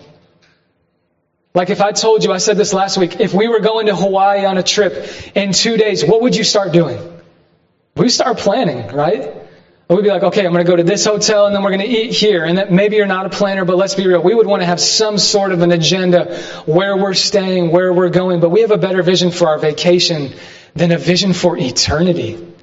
Like 1.57 1.71
if 1.71 1.81
I 1.81 1.93
told 1.93 2.23
you, 2.23 2.33
I 2.33 2.37
said 2.37 2.59
this 2.59 2.75
last 2.75 2.99
week, 2.99 3.19
if 3.19 3.33
we 3.33 3.49
were 3.49 3.61
going 3.61 3.87
to 3.87 3.97
Hawaii 3.97 4.45
on 4.45 4.59
a 4.59 4.63
trip 4.63 5.11
in 5.35 5.55
two 5.55 5.79
days, 5.79 6.05
what 6.05 6.21
would 6.21 6.37
you 6.37 6.45
start 6.45 6.71
doing? 6.71 7.01
We 7.97 8.11
start 8.11 8.37
planning, 8.37 8.95
right? 8.95 9.35
We'd 9.89 10.03
be 10.03 10.11
like, 10.11 10.23
okay, 10.23 10.45
I'm 10.45 10.53
going 10.53 10.67
to 10.67 10.71
go 10.71 10.77
to 10.77 10.83
this 10.83 11.07
hotel 11.07 11.47
and 11.47 11.55
then 11.55 11.63
we're 11.63 11.71
going 11.71 11.81
to 11.81 11.89
eat 11.89 12.13
here. 12.13 12.45
And 12.45 12.59
that 12.59 12.71
maybe 12.71 12.97
you're 12.97 13.07
not 13.07 13.25
a 13.25 13.31
planner, 13.31 13.65
but 13.65 13.79
let's 13.79 13.95
be 13.95 14.07
real. 14.07 14.23
We 14.23 14.35
would 14.35 14.47
want 14.47 14.61
to 14.61 14.67
have 14.67 14.79
some 14.79 15.17
sort 15.17 15.51
of 15.51 15.63
an 15.63 15.73
agenda 15.73 16.39
where 16.67 16.95
we're 16.95 17.15
staying, 17.15 17.71
where 17.71 17.91
we're 17.91 18.11
going, 18.11 18.41
but 18.41 18.51
we 18.51 18.61
have 18.61 18.71
a 18.71 18.77
better 18.77 19.03
vision 19.03 19.31
for 19.31 19.49
our 19.49 19.59
vacation 19.59 20.35
than 20.75 20.93
a 20.93 20.99
vision 20.99 21.33
for 21.33 21.57
eternity. 21.57 22.55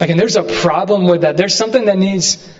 Like, 0.00 0.08
and 0.08 0.18
there's 0.18 0.36
a 0.36 0.44
problem 0.62 1.04
with 1.04 1.20
that. 1.20 1.36
There's 1.36 1.54
something 1.54 1.84
that 1.84 1.98
needs 1.98 2.50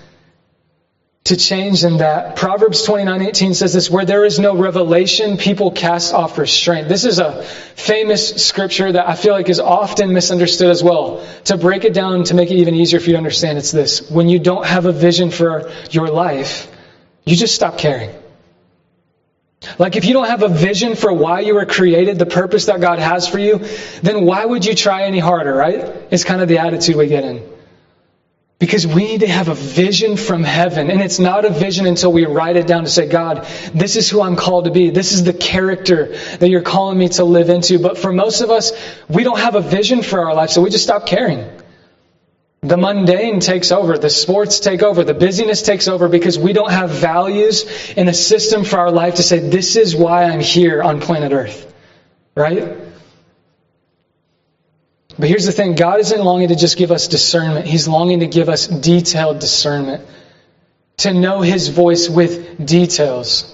to 1.25 1.37
change 1.37 1.85
in 1.85 1.99
that. 1.99 2.37
Proverbs 2.37 2.87
29:18 2.87 3.55
says 3.55 3.73
this, 3.73 3.91
where 3.91 4.05
there 4.05 4.25
is 4.25 4.39
no 4.39 4.57
revelation, 4.57 5.37
people 5.37 5.71
cast 5.71 6.15
off 6.15 6.39
restraint. 6.39 6.89
This 6.89 7.05
is 7.05 7.19
a 7.19 7.43
famous 7.43 8.47
scripture 8.47 8.91
that 8.91 9.09
I 9.09 9.15
feel 9.15 9.35
like 9.35 9.49
is 9.49 9.61
often 9.61 10.13
misunderstood 10.13 10.71
as 10.71 10.83
well. 10.83 11.25
To 11.45 11.57
break 11.57 11.85
it 11.85 11.93
down 11.93 12.25
to 12.25 12.35
make 12.35 12.51
it 12.51 12.57
even 12.57 12.75
easier 12.75 13.01
for 13.01 13.07
you 13.07 13.13
to 13.13 13.19
understand, 13.19 13.59
it's 13.59 13.71
this. 13.71 14.11
When 14.11 14.29
you 14.29 14.39
don't 14.39 14.65
have 14.65 14.87
a 14.87 14.93
vision 14.93 15.31
for 15.31 15.71
your 15.91 16.09
life, 16.09 16.69
you 17.25 17.37
just 17.37 17.55
stop 17.55 17.77
caring. 17.77 18.11
Like 19.79 19.97
if 19.97 20.07
you 20.07 20.15
don't 20.15 20.29
have 20.29 20.43
a 20.43 20.49
vision 20.49 20.95
for 20.95 21.13
why 21.13 21.41
you 21.41 21.55
were 21.55 21.67
created, 21.67 22.19
the 22.19 22.25
purpose 22.25 22.65
that 22.67 22.81
God 22.81 22.99
has 22.99 23.29
for 23.29 23.39
you, 23.39 23.59
then 24.03 24.25
why 24.25 24.43
would 24.43 24.65
you 24.65 24.75
try 24.75 25.05
any 25.05 25.19
harder, 25.19 25.55
right? 25.55 25.85
It's 26.11 26.25
kind 26.25 26.41
of 26.41 26.49
the 26.49 26.59
attitude 26.59 26.97
we 26.97 27.09
get 27.09 27.25
in. 27.25 27.43
Because 28.61 28.87
we 28.87 29.07
need 29.07 29.21
to 29.21 29.27
have 29.27 29.49
a 29.49 29.55
vision 29.55 30.19
from 30.19 30.45
heaven. 30.45 30.91
And 30.91 31.01
it's 31.01 31.19
not 31.19 31.47
a 31.47 31.51
vision 31.51 31.87
until 31.87 32.13
we 32.13 32.27
write 32.27 32.57
it 32.57 32.67
down 32.67 32.85
to 32.85 32.91
say, 32.91 33.09
God, 33.09 33.47
this 33.73 33.97
is 33.97 34.11
who 34.11 34.21
I'm 34.21 34.37
called 34.37 34.67
to 34.67 34.71
be. 34.71 34.91
This 34.91 35.13
is 35.13 35.25
the 35.25 35.33
character 35.33 36.15
that 36.39 36.47
you're 36.47 36.61
calling 36.61 36.99
me 36.99 37.09
to 37.09 37.25
live 37.25 37.49
into. 37.49 37.79
But 37.79 37.97
for 37.97 38.13
most 38.13 38.43
of 38.43 38.51
us, 38.51 38.73
we 39.09 39.25
don't 39.25 39.39
have 39.39 39.55
a 39.55 39.63
vision 39.63 40.03
for 40.03 40.21
our 40.21 40.35
life, 40.35 40.51
so 40.51 40.61
we 40.61 40.69
just 40.69 40.85
stop 40.85 41.07
caring. 41.07 41.51
The 42.61 42.77
mundane 42.77 43.41
takes 43.41 43.73
over. 43.73 43.97
The 43.97 44.11
sports 44.11 44.61
take 44.61 44.83
over. 44.83 45.05
The 45.05 45.15
busyness 45.15 45.63
takes 45.63 45.89
over 45.89 46.09
because 46.09 46.39
we 46.39 46.53
don't 46.53 46.71
have 46.71 46.91
values 46.91 47.65
and 47.97 48.11
a 48.11 48.15
system 48.15 48.65
for 48.65 48.79
our 48.79 48.91
life 48.91 49.15
to 49.15 49.23
say, 49.23 49.39
this 49.39 49.77
is 49.77 49.97
why 49.97 50.25
I'm 50.25 50.41
here 50.41 50.83
on 50.83 51.01
planet 51.01 51.33
Earth. 51.33 51.73
Right? 52.37 52.77
But 55.21 55.29
here's 55.29 55.45
the 55.45 55.53
thing 55.53 55.75
God 55.75 56.01
isn't 56.01 56.19
longing 56.19 56.49
to 56.49 56.57
just 56.57 56.79
give 56.79 56.91
us 56.91 57.07
discernment, 57.07 57.67
He's 57.67 57.87
longing 57.87 58.21
to 58.21 58.27
give 58.27 58.49
us 58.49 58.67
detailed 58.67 59.39
discernment, 59.39 60.09
to 60.99 61.13
know 61.13 61.43
His 61.43 61.69
voice 61.69 62.09
with 62.09 62.65
details. 62.65 63.45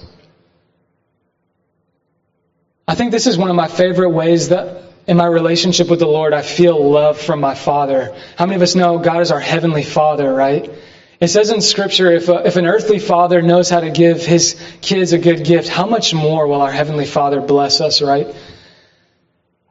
I 2.86 2.94
think 2.94 3.10
this 3.10 3.26
is 3.26 3.36
one 3.36 3.50
of 3.50 3.56
my 3.56 3.66
favorite 3.66 4.10
ways 4.10 4.50
that 4.50 4.84
in 5.08 5.16
my 5.16 5.26
relationship 5.26 5.88
with 5.88 5.98
the 5.98 6.06
Lord 6.06 6.32
I 6.32 6.42
feel 6.42 6.88
love 6.88 7.20
from 7.20 7.40
my 7.40 7.54
Father. 7.54 8.16
How 8.36 8.46
many 8.46 8.54
of 8.54 8.62
us 8.62 8.76
know 8.76 8.98
God 8.98 9.22
is 9.22 9.32
our 9.32 9.40
Heavenly 9.40 9.82
Father, 9.82 10.32
right? 10.32 10.70
It 11.18 11.28
says 11.28 11.50
in 11.50 11.60
Scripture, 11.60 12.12
if, 12.12 12.28
a, 12.28 12.46
if 12.46 12.54
an 12.54 12.66
earthly 12.66 13.00
father 13.00 13.42
knows 13.42 13.70
how 13.70 13.80
to 13.80 13.90
give 13.90 14.24
his 14.24 14.54
kids 14.82 15.12
a 15.12 15.18
good 15.18 15.44
gift, 15.44 15.68
how 15.68 15.86
much 15.86 16.14
more 16.14 16.46
will 16.46 16.60
our 16.60 16.70
Heavenly 16.70 17.06
Father 17.06 17.40
bless 17.40 17.80
us, 17.80 18.02
right? 18.02 18.28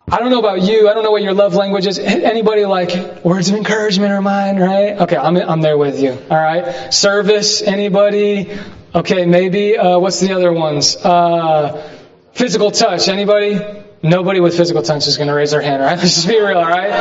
I 0.08 0.20
don't 0.20 0.30
know 0.30 0.40
about 0.40 0.62
you. 0.62 0.88
I 0.88 0.94
don't 0.94 1.04
know 1.04 1.10
what 1.10 1.24
your 1.24 1.34
love 1.34 1.56
language 1.56 1.88
is. 1.88 1.98
Anybody 1.98 2.66
like 2.66 3.26
words 3.26 3.50
of 3.50 3.56
encouragement 3.56 4.12
or 4.12 4.22
mine, 4.22 4.60
right? 4.60 5.02
Okay, 5.02 5.18
I'm, 5.18 5.36
I'm 5.36 5.62
there 5.62 5.80
with 5.80 6.00
you. 6.00 6.12
All 6.12 6.38
right. 6.38 6.94
Service, 6.94 7.64
anybody? 7.64 8.56
Okay, 8.94 9.26
maybe. 9.26 9.76
Uh, 9.78 9.98
what's 9.98 10.20
the 10.20 10.34
other 10.34 10.54
ones? 10.54 10.96
Uh, 10.96 11.92
physical 12.34 12.70
touch, 12.70 13.08
anybody? 13.08 13.60
Nobody 14.04 14.40
with 14.40 14.56
physical 14.56 14.84
touch 14.84 15.08
is 15.08 15.18
going 15.18 15.30
to 15.30 15.34
raise 15.34 15.50
their 15.50 15.62
hand, 15.62 15.82
right? 15.82 15.98
Let's 15.98 16.14
just 16.14 16.28
be 16.28 16.40
real, 16.40 16.60
all 16.60 16.70
right? 16.70 16.92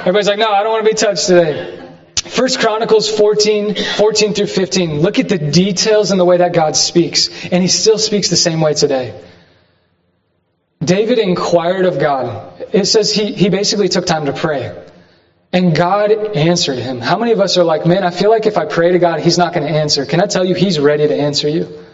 Everybody's 0.00 0.28
like, 0.28 0.38
no, 0.38 0.52
I 0.52 0.62
don't 0.62 0.70
want 0.70 0.84
to 0.84 0.90
be 0.90 0.96
touched 0.96 1.26
today. 1.26 1.80
First 2.14 2.60
Chronicles 2.60 3.10
14, 3.10 3.74
14 3.74 4.34
through 4.34 4.46
15. 4.46 5.00
Look 5.00 5.18
at 5.18 5.28
the 5.28 5.38
details 5.38 6.12
and 6.12 6.20
the 6.20 6.24
way 6.24 6.36
that 6.36 6.52
God 6.52 6.76
speaks. 6.76 7.28
And 7.46 7.60
he 7.60 7.68
still 7.68 7.98
speaks 7.98 8.30
the 8.30 8.36
same 8.36 8.60
way 8.60 8.74
today. 8.74 9.20
David 10.82 11.18
inquired 11.18 11.84
of 11.84 11.98
God. 11.98 12.64
It 12.72 12.86
says 12.86 13.12
he, 13.12 13.32
he 13.32 13.48
basically 13.48 13.88
took 13.88 14.06
time 14.06 14.26
to 14.26 14.32
pray. 14.32 14.76
And 15.52 15.76
God 15.76 16.10
answered 16.36 16.78
him. 16.78 17.00
How 17.00 17.18
many 17.18 17.32
of 17.32 17.40
us 17.40 17.58
are 17.58 17.64
like, 17.64 17.84
man, 17.86 18.04
I 18.04 18.10
feel 18.10 18.30
like 18.30 18.46
if 18.46 18.56
I 18.56 18.64
pray 18.64 18.92
to 18.92 18.98
God, 18.98 19.20
He's 19.20 19.36
not 19.36 19.52
going 19.52 19.66
to 19.66 19.72
answer? 19.72 20.06
Can 20.06 20.20
I 20.20 20.26
tell 20.26 20.44
you, 20.44 20.54
He's 20.54 20.78
ready 20.78 21.06
to 21.06 21.14
answer 21.14 21.48
you? 21.48 21.84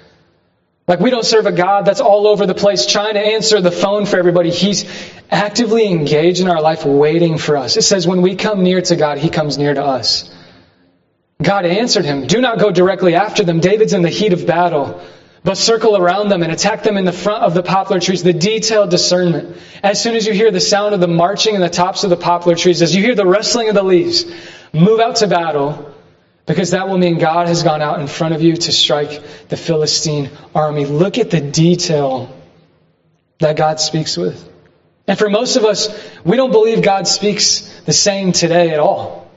Like, 0.87 1.01
we 1.01 1.11
don't 1.11 1.25
serve 1.25 1.47
a 1.47 1.53
God 1.53 1.85
that's 1.85 2.01
all 2.01 2.27
over 2.27 2.47
the 2.47 2.55
place 2.55 2.87
trying 2.87 3.15
to 3.15 3.21
answer 3.21 3.61
the 3.61 3.73
phone 3.73 4.07
for 4.07 4.17
everybody. 4.17 4.51
He's 4.51 4.89
actively 5.31 5.87
engaged 5.87 6.41
in 6.41 6.49
our 6.49 6.63
life, 6.63 6.87
waiting 6.87 7.37
for 7.37 7.57
us. 7.57 7.77
It 7.77 7.83
says, 7.83 8.07
when 8.07 8.23
we 8.23 8.37
come 8.37 8.63
near 8.63 8.81
to 8.81 8.97
God, 8.97 9.19
He 9.19 9.29
comes 9.29 9.59
near 9.59 9.75
to 9.75 9.85
us. 9.85 10.31
God 11.43 11.67
answered 11.67 12.05
him, 12.05 12.27
Do 12.27 12.41
not 12.41 12.59
go 12.59 12.71
directly 12.71 13.15
after 13.15 13.45
them. 13.45 13.61
David's 13.61 13.93
in 13.93 14.03
the 14.03 14.09
heat 14.09 14.33
of 14.33 14.47
battle 14.47 15.01
but 15.49 15.57
circle 15.57 15.97
around 15.97 16.29
them 16.29 16.43
and 16.43 16.53
attack 16.53 16.83
them 16.83 16.99
in 16.99 17.07
the 17.07 17.13
front 17.13 17.43
of 17.43 17.55
the 17.55 17.63
poplar 17.63 17.99
trees. 17.99 18.23
The 18.23 18.35
detailed 18.35 18.91
discernment. 18.91 19.57
As 19.83 19.99
soon 19.99 20.15
as 20.15 20.27
you 20.27 20.35
hear 20.35 20.51
the 20.51 20.61
sound 20.61 20.93
of 20.93 21.01
the 21.01 21.09
marching 21.09 21.55
in 21.55 21.63
the 21.63 21.71
tops 21.71 22.05
of 22.05 22.11
the 22.11 22.19
poplar 22.19 22.55
trees, 22.55 22.83
as 22.83 22.95
you 22.95 23.03
hear 23.03 23.15
the 23.15 23.25
rustling 23.25 23.71
of 23.71 23.75
the 23.75 23.83
leaves, 23.83 24.27
move 24.75 25.01
out 25.01 25.17
to 25.17 25.27
battle 25.27 25.95
because 26.45 26.73
that 26.73 26.87
will 26.87 26.99
mean 26.99 27.17
God 27.17 27.49
has 27.49 27.63
gone 27.63 27.81
out 27.81 27.99
in 27.99 28.09
front 28.09 28.35
of 28.35 28.43
you 28.43 28.57
to 28.57 28.73
strike 28.73 29.23
the 29.49 29.57
Philistine 29.57 30.29
army. 30.55 30.85
Look 30.85 31.17
at 31.17 31.31
the 31.31 31.41
detail 31.41 32.31
that 33.39 33.57
God 33.57 33.81
speaks 33.81 34.19
with. 34.19 34.47
And 35.07 35.19
for 35.19 35.31
most 35.31 35.57
of 35.57 35.65
us, 35.65 35.89
we 36.27 36.37
don't 36.37 36.53
believe 36.53 36.83
God 36.83 37.09
speaks 37.09 37.63
the 37.87 37.95
same 37.95 38.33
today 38.33 38.69
at 38.75 38.81
all. 38.81 39.31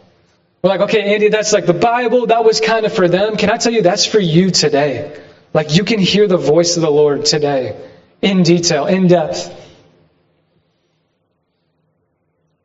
We're 0.62 0.72
like, 0.72 0.82
okay, 0.82 1.14
Andy, 1.14 1.30
that's 1.30 1.54
like 1.54 1.68
the 1.68 1.74
Bible. 1.74 2.26
That 2.26 2.44
was 2.44 2.60
kind 2.60 2.86
of 2.86 2.92
for 2.92 3.08
them. 3.08 3.38
Can 3.38 3.50
I 3.50 3.56
tell 3.56 3.72
you 3.72 3.84
that's 3.84 4.06
for 4.06 4.20
you 4.20 4.52
today? 4.52 5.18
Like 5.54 5.76
you 5.76 5.84
can 5.84 6.00
hear 6.00 6.28
the 6.28 6.38
voice 6.38 6.78
of 6.78 6.82
the 6.82 6.90
Lord 6.90 7.26
today 7.26 7.90
in 8.22 8.44
detail, 8.44 8.86
in 8.86 9.08
depth. 9.08 9.58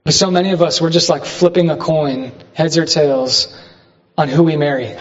But 0.04 0.14
so 0.14 0.30
many 0.30 0.52
of 0.52 0.62
us, 0.62 0.80
we're 0.80 0.90
just 0.90 1.08
like 1.08 1.24
flipping 1.24 1.68
a 1.68 1.76
coin, 1.76 2.32
heads 2.54 2.78
or 2.78 2.84
tails, 2.84 3.52
on 4.16 4.28
who 4.28 4.44
we 4.44 4.56
marry, 4.56 4.96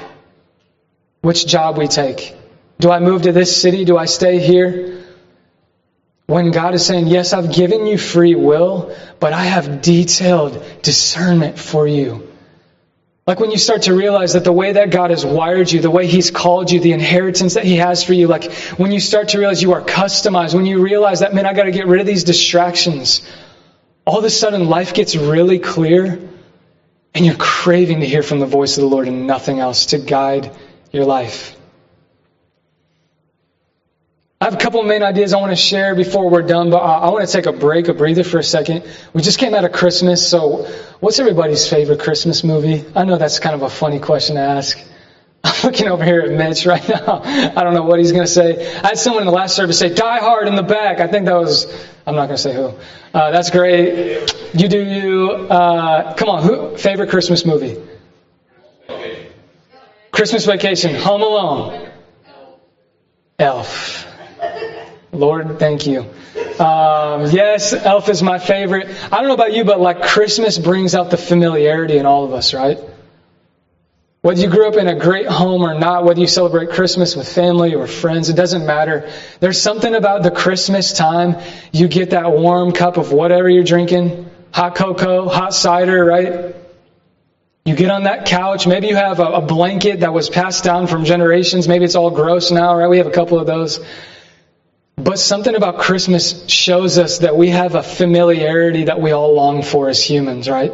which 1.21 1.45
job 1.45 1.78
we 1.78 1.88
take. 1.88 2.36
Do 2.80 2.89
I 2.89 3.00
move 3.00 3.21
to 3.24 3.32
this 3.32 3.62
city? 3.62 3.86
Do 3.86 3.98
I 3.98 4.06
stay 4.06 4.39
here? 4.39 5.04
When 6.26 6.50
God 6.50 6.74
is 6.74 6.84
saying, 6.84 7.08
Yes, 7.08 7.34
I've 7.34 7.54
given 7.54 7.86
you 7.86 8.00
free 8.00 8.34
will, 8.34 8.95
but 9.19 9.32
I 9.32 9.43
have 9.43 9.82
detailed 9.82 10.63
discernment 10.82 11.60
for 11.60 11.88
you. 11.88 12.25
Like 13.28 13.40
when 13.40 13.50
you 13.50 13.58
start 13.58 13.84
to 13.84 13.94
realize 13.94 14.34
that 14.34 14.44
the 14.44 14.54
way 14.54 14.74
that 14.74 14.92
God 14.92 15.10
has 15.10 15.26
wired 15.26 15.72
you, 15.72 15.82
the 15.82 15.90
way 15.90 16.06
He's 16.06 16.30
called 16.30 16.70
you, 16.70 16.80
the 16.80 16.92
inheritance 16.92 17.56
that 17.56 17.66
He 17.66 17.78
has 17.78 18.04
for 18.04 18.14
you, 18.14 18.28
like 18.28 18.52
when 18.78 18.92
you 18.92 19.00
start 19.00 19.30
to 19.30 19.40
realize 19.40 19.64
you 19.64 19.72
are 19.72 19.82
customized, 19.82 20.54
when 20.54 20.68
you 20.68 20.80
realize 20.80 21.22
that, 21.22 21.34
man, 21.34 21.48
I 21.48 21.54
got 21.54 21.64
to 21.64 21.72
get 21.72 21.88
rid 21.88 22.00
of 22.00 22.06
these 22.06 22.24
distractions, 22.24 23.28
all 24.06 24.20
of 24.20 24.26
a 24.26 24.30
sudden 24.30 24.70
life 24.70 24.94
gets 24.94 25.16
really 25.16 25.58
clear 25.58 26.20
and 27.16 27.26
you're 27.26 27.34
craving 27.34 28.02
to 28.02 28.08
hear 28.08 28.22
from 28.22 28.40
the 28.40 28.46
voice 28.46 28.78
of 28.78 28.84
the 28.84 28.90
Lord 28.90 29.08
and 29.08 29.26
nothing 29.26 29.60
else 29.60 29.88
to 29.88 29.98
guide 29.98 30.56
your 30.92 31.06
life. 31.06 31.55
I 34.46 34.50
have 34.50 34.60
a 34.60 34.64
couple 34.64 34.80
of 34.80 34.86
main 34.86 35.02
ideas 35.02 35.34
I 35.34 35.40
want 35.40 35.54
to 35.54 35.56
share 35.56 35.96
before 35.96 36.30
we're 36.30 36.44
done, 36.44 36.70
but 36.70 36.78
I 36.78 37.10
want 37.10 37.28
to 37.28 37.32
take 37.34 37.48
a 37.48 37.52
break, 37.52 37.88
a 37.88 37.96
breather 37.96 38.24
for 38.24 38.38
a 38.38 38.44
second. 38.44 38.88
We 39.12 39.24
just 39.24 39.40
came 39.40 39.56
out 39.56 39.66
of 39.66 39.72
Christmas, 39.72 40.30
so 40.30 40.72
what's 41.00 41.18
everybody's 41.18 41.68
favorite 41.68 42.00
Christmas 42.00 42.44
movie? 42.44 42.86
I 42.94 43.06
know 43.06 43.18
that's 43.18 43.40
kind 43.40 43.56
of 43.56 43.64
a 43.64 43.72
funny 43.72 44.00
question 44.00 44.36
to 44.36 44.42
ask. 44.44 44.80
I'm 45.44 45.64
looking 45.64 45.88
over 45.88 46.04
here 46.04 46.22
at 46.22 46.30
Mitch 46.30 46.68
right 46.68 46.88
now. 46.88 47.22
I 47.24 47.64
don't 47.64 47.74
know 47.74 47.82
what 47.82 47.98
he's 47.98 48.12
going 48.12 48.24
to 48.24 48.32
say. 48.32 48.72
I 48.84 48.90
had 48.90 49.00
someone 49.00 49.24
in 49.24 49.26
the 49.26 49.34
last 49.34 49.56
service 49.56 49.80
say, 49.80 49.92
Die 49.92 50.20
Hard 50.20 50.48
in 50.48 50.54
the 50.54 50.62
back. 50.62 51.00
I 51.00 51.08
think 51.08 51.26
that 51.26 51.38
was, 51.38 51.66
I'm 52.06 52.14
not 52.14 52.28
going 52.28 52.38
to 52.38 52.44
say 52.44 52.54
who. 52.54 52.72
Uh, 53.16 53.32
that's 53.32 53.50
great. 53.50 54.32
You 54.54 54.68
do 54.68 54.80
you. 54.80 55.32
Uh, 55.50 56.14
come 56.14 56.30
on, 56.30 56.44
who, 56.44 56.78
favorite 56.78 57.10
Christmas 57.10 57.48
movie? 57.48 57.82
Christmas 60.12 60.46
Vacation, 60.46 60.94
Home 60.94 61.24
Alone, 61.24 61.90
Elf. 63.40 64.14
Lord, 65.15 65.60
thank 65.60 65.88
you. 65.88 66.01
Um, 66.60 67.30
yes, 67.32 67.73
Elf 67.73 68.08
is 68.10 68.23
my 68.23 68.39
favorite. 68.39 68.88
I 69.12 69.19
don't 69.19 69.28
know 69.28 69.34
about 69.34 69.54
you, 69.54 69.63
but 69.63 69.80
like 69.80 70.04
Christmas 70.04 70.58
brings 70.58 70.95
out 70.95 71.10
the 71.10 71.17
familiarity 71.17 71.97
in 71.97 72.06
all 72.06 72.23
of 72.23 72.34
us, 72.34 72.54
right? 72.54 72.80
Whether 74.21 74.41
you 74.41 74.49
grew 74.49 74.67
up 74.67 74.75
in 74.75 74.88
a 74.88 74.97
great 74.97 75.28
home 75.28 75.62
or 75.62 75.78
not, 75.78 76.04
whether 76.04 76.19
you 76.19 76.25
celebrate 76.28 76.71
Christmas 76.71 77.15
with 77.15 77.32
family 77.32 77.75
or 77.75 77.86
friends, 77.86 78.30
it 78.30 78.36
doesn't 78.36 78.65
matter. 78.65 79.12
There's 79.39 79.62
something 79.62 79.93
about 79.93 80.23
the 80.23 80.32
Christmas 80.32 80.93
time. 80.93 81.39
You 81.71 81.88
get 81.88 82.10
that 82.10 82.32
warm 82.32 82.71
cup 82.71 82.97
of 82.97 83.12
whatever 83.12 83.47
you're 83.47 83.63
drinking, 83.63 84.32
hot 84.51 84.75
cocoa, 84.75 85.30
hot 85.30 85.54
cider, 85.54 86.04
right? 86.04 86.56
You 87.65 87.75
get 87.75 87.91
on 87.91 88.04
that 88.04 88.25
couch. 88.25 88.65
Maybe 88.65 88.88
you 88.88 88.95
have 88.95 89.19
a, 89.19 89.25
a 89.25 89.41
blanket 89.41 89.99
that 89.99 90.13
was 90.13 90.30
passed 90.30 90.63
down 90.63 90.88
from 90.88 91.06
generations. 91.06 91.67
Maybe 91.67 91.86
it's 91.86 91.95
all 91.95 92.10
gross 92.10 92.49
now, 92.49 92.75
right? 92.75 92.88
We 92.88 92.97
have 92.97 93.08
a 93.08 93.12
couple 93.12 93.39
of 93.39 93.45
those. 93.45 93.80
But 94.98 95.20
something 95.20 95.56
about 95.56 95.80
Christmas 95.80 96.48
shows 96.48 96.98
us 96.98 97.20
that 97.20 97.36
we 97.36 97.50
have 97.50 97.76
a 97.76 97.84
familiarity 97.84 98.86
that 98.86 99.02
we 99.02 99.12
all 99.12 99.34
long 99.34 99.62
for 99.62 99.90
as 99.90 100.02
humans, 100.02 100.50
right? 100.50 100.74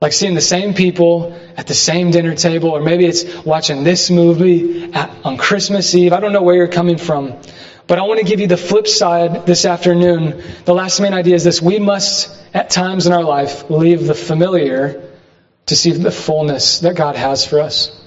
Like 0.00 0.12
seeing 0.12 0.34
the 0.34 0.40
same 0.40 0.74
people 0.74 1.38
at 1.56 1.66
the 1.66 1.74
same 1.74 2.10
dinner 2.10 2.34
table, 2.34 2.70
or 2.70 2.80
maybe 2.80 3.06
it's 3.06 3.44
watching 3.44 3.84
this 3.84 4.10
movie 4.10 4.92
at, 4.92 5.10
on 5.24 5.36
Christmas 5.36 5.94
Eve. 5.94 6.12
I 6.12 6.20
don't 6.20 6.32
know 6.32 6.42
where 6.42 6.54
you're 6.54 6.68
coming 6.68 6.98
from. 6.98 7.40
But 7.86 7.98
I 7.98 8.02
want 8.02 8.20
to 8.20 8.24
give 8.24 8.40
you 8.40 8.46
the 8.46 8.56
flip 8.56 8.86
side 8.86 9.46
this 9.46 9.64
afternoon. 9.64 10.42
The 10.64 10.74
last 10.74 11.00
main 11.00 11.12
idea 11.12 11.34
is 11.34 11.44
this 11.44 11.60
we 11.60 11.78
must, 11.78 12.30
at 12.54 12.70
times 12.70 13.06
in 13.06 13.12
our 13.12 13.24
life, 13.24 13.68
leave 13.68 14.06
the 14.06 14.14
familiar 14.14 15.10
to 15.66 15.76
see 15.76 15.92
the 15.92 16.10
fullness 16.10 16.80
that 16.80 16.94
God 16.94 17.16
has 17.16 17.44
for 17.44 17.60
us. 17.60 17.99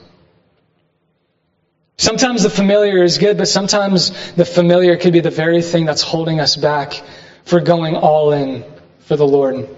Sometimes 1.97 2.43
the 2.43 2.49
familiar 2.49 3.03
is 3.03 3.17
good, 3.17 3.37
but 3.37 3.47
sometimes 3.47 4.33
the 4.33 4.45
familiar 4.45 4.97
could 4.97 5.13
be 5.13 5.19
the 5.19 5.29
very 5.29 5.61
thing 5.61 5.85
that's 5.85 6.01
holding 6.01 6.39
us 6.39 6.55
back 6.55 7.01
for 7.45 7.59
going 7.59 7.95
all 7.95 8.31
in 8.31 8.63
for 8.99 9.15
the 9.15 9.27
Lord. 9.27 9.69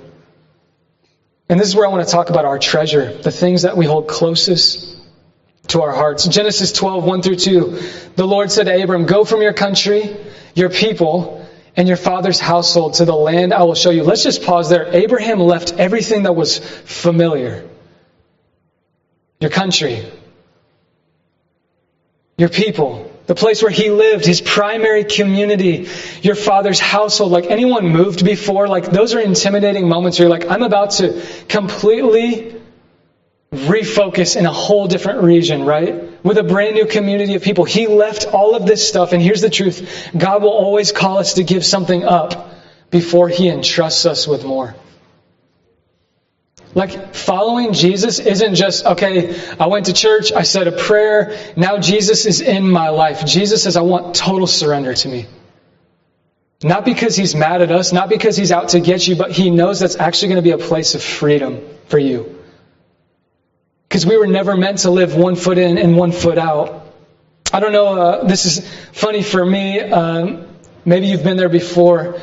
And 1.49 1.60
this 1.60 1.67
is 1.67 1.75
where 1.75 1.86
I 1.86 1.89
want 1.89 2.08
to 2.08 2.12
talk 2.12 2.30
about 2.30 2.45
our 2.45 2.58
treasure, 2.58 3.13
the 3.21 3.32
things 3.32 3.63
that 3.63 3.78
we 3.78 3.86
hold 3.86 4.08
closest 4.08 4.97
to 5.67 5.82
our 5.82 5.93
hearts. 5.93 6.28
Genesis 6.28 6.71
12, 6.71 7.04
1 7.04 7.21
through 7.21 7.36
2. 7.36 7.80
The 8.15 8.25
Lord 8.25 8.51
said 8.51 8.65
to 8.65 8.84
Abram, 8.84 9.06
Go 9.06 9.25
from 9.25 9.41
your 9.41 9.54
country, 9.54 10.17
your 10.54 10.69
people, 10.69 11.45
and 11.75 11.88
your 11.88 11.97
father's 11.97 12.39
household 12.39 12.95
to 12.95 13.06
the 13.06 13.15
land 13.15 13.54
I 13.54 13.63
will 13.63 13.75
show 13.75 13.89
you. 13.89 14.04
Let's 14.04 14.23
just 14.23 14.43
pause 14.43 14.69
there. 14.69 14.88
Abraham 14.95 15.39
left 15.39 15.73
everything 15.73 16.23
that 16.23 16.34
was 16.34 16.60
familiar. 16.60 17.67
Your 19.39 19.49
country, 19.51 20.10
your 22.38 22.50
people, 22.50 23.12
the 23.28 23.36
place 23.36 23.62
where 23.62 23.71
he 23.71 23.89
lived, 23.89 24.26
his 24.26 24.41
primary 24.41 25.04
community, 25.04 25.88
your 26.21 26.36
father's 26.36 26.80
household, 26.80 27.32
like 27.32 27.45
anyone 27.45 27.89
moved 27.89 28.24
before, 28.24 28.67
like 28.67 28.91
those 28.91 29.13
are 29.13 29.19
intimidating 29.19 29.88
moments 29.88 30.19
where 30.19 30.28
you're 30.28 30.38
like, 30.38 30.50
I'm 30.50 30.63
about 30.63 30.91
to 30.91 31.24
completely 31.48 32.56
refocus 33.52 34.36
in 34.36 34.45
a 34.45 34.52
whole 34.52 34.88
different 34.88 35.21
region, 35.21 35.63
right? 35.63 36.24
With 36.24 36.38
a 36.38 36.43
brand 36.43 36.76
new 36.76 36.86
community 36.86 37.36
of 37.36 37.41
people. 37.41 37.63
He 37.63 37.88
left 37.88 38.26
all 38.26 38.56
of 38.56 38.65
this 38.65 38.88
stuff, 38.88 39.13
and 39.13 39.21
here's 39.21 39.41
the 39.41 39.50
truth 39.50 40.12
God 40.15 40.41
will 40.41 40.50
always 40.50 40.91
call 40.91 41.17
us 41.17 41.36
to 41.36 41.43
give 41.43 41.65
something 41.65 42.04
up 42.04 42.54
before 42.91 43.30
he 43.30 43.48
entrusts 43.48 44.06
us 44.06 44.28
with 44.28 44.43
more. 44.43 44.76
Like 46.76 47.16
following 47.16 47.72
Jesus 47.72 48.20
isn't 48.20 48.56
just, 48.56 48.86
okay, 48.86 49.40
I 49.58 49.68
went 49.68 49.86
to 49.86 49.94
church, 49.94 50.34
I 50.34 50.44
said 50.44 50.68
a 50.68 50.74
prayer, 50.74 51.54
now 51.56 51.80
Jesus 51.80 52.26
is 52.26 52.42
in 52.42 52.70
my 52.70 52.90
life. 52.90 53.26
Jesus 53.26 53.64
says, 53.64 53.78
I 53.78 53.82
want 53.82 54.14
total 54.14 54.46
surrender 54.46 54.94
to 54.94 55.08
me. 55.08 55.26
Not 56.62 56.84
because 56.84 57.16
he's 57.16 57.34
mad 57.34 57.62
at 57.62 57.72
us, 57.72 57.94
not 57.94 58.10
because 58.10 58.36
he's 58.36 58.52
out 58.52 58.70
to 58.70 58.82
get 58.82 59.08
you, 59.08 59.16
but 59.16 59.32
he 59.32 59.50
knows 59.50 59.80
that's 59.80 59.96
actually 59.96 60.30
going 60.30 60.44
to 60.44 60.50
be 60.50 60.52
a 60.52 60.58
place 60.58 60.96
of 60.96 61.02
freedom 61.02 61.66
for 61.88 61.98
you. 61.98 62.44
Because 63.88 64.06
we 64.06 64.18
were 64.18 64.28
never 64.28 64.58
meant 64.58 64.80
to 64.80 64.92
live 64.92 65.16
one 65.16 65.38
foot 65.38 65.58
in 65.58 65.78
and 65.78 65.96
one 65.96 66.12
foot 66.12 66.38
out. 66.38 66.94
I 67.54 67.62
don't 67.62 67.72
know, 67.72 67.88
uh, 67.88 68.24
this 68.26 68.46
is 68.46 68.70
funny 68.92 69.24
for 69.24 69.46
me. 69.46 69.80
Um, 69.80 70.48
maybe 70.84 71.08
you've 71.08 71.24
been 71.24 71.38
there 71.38 71.48
before. 71.48 72.20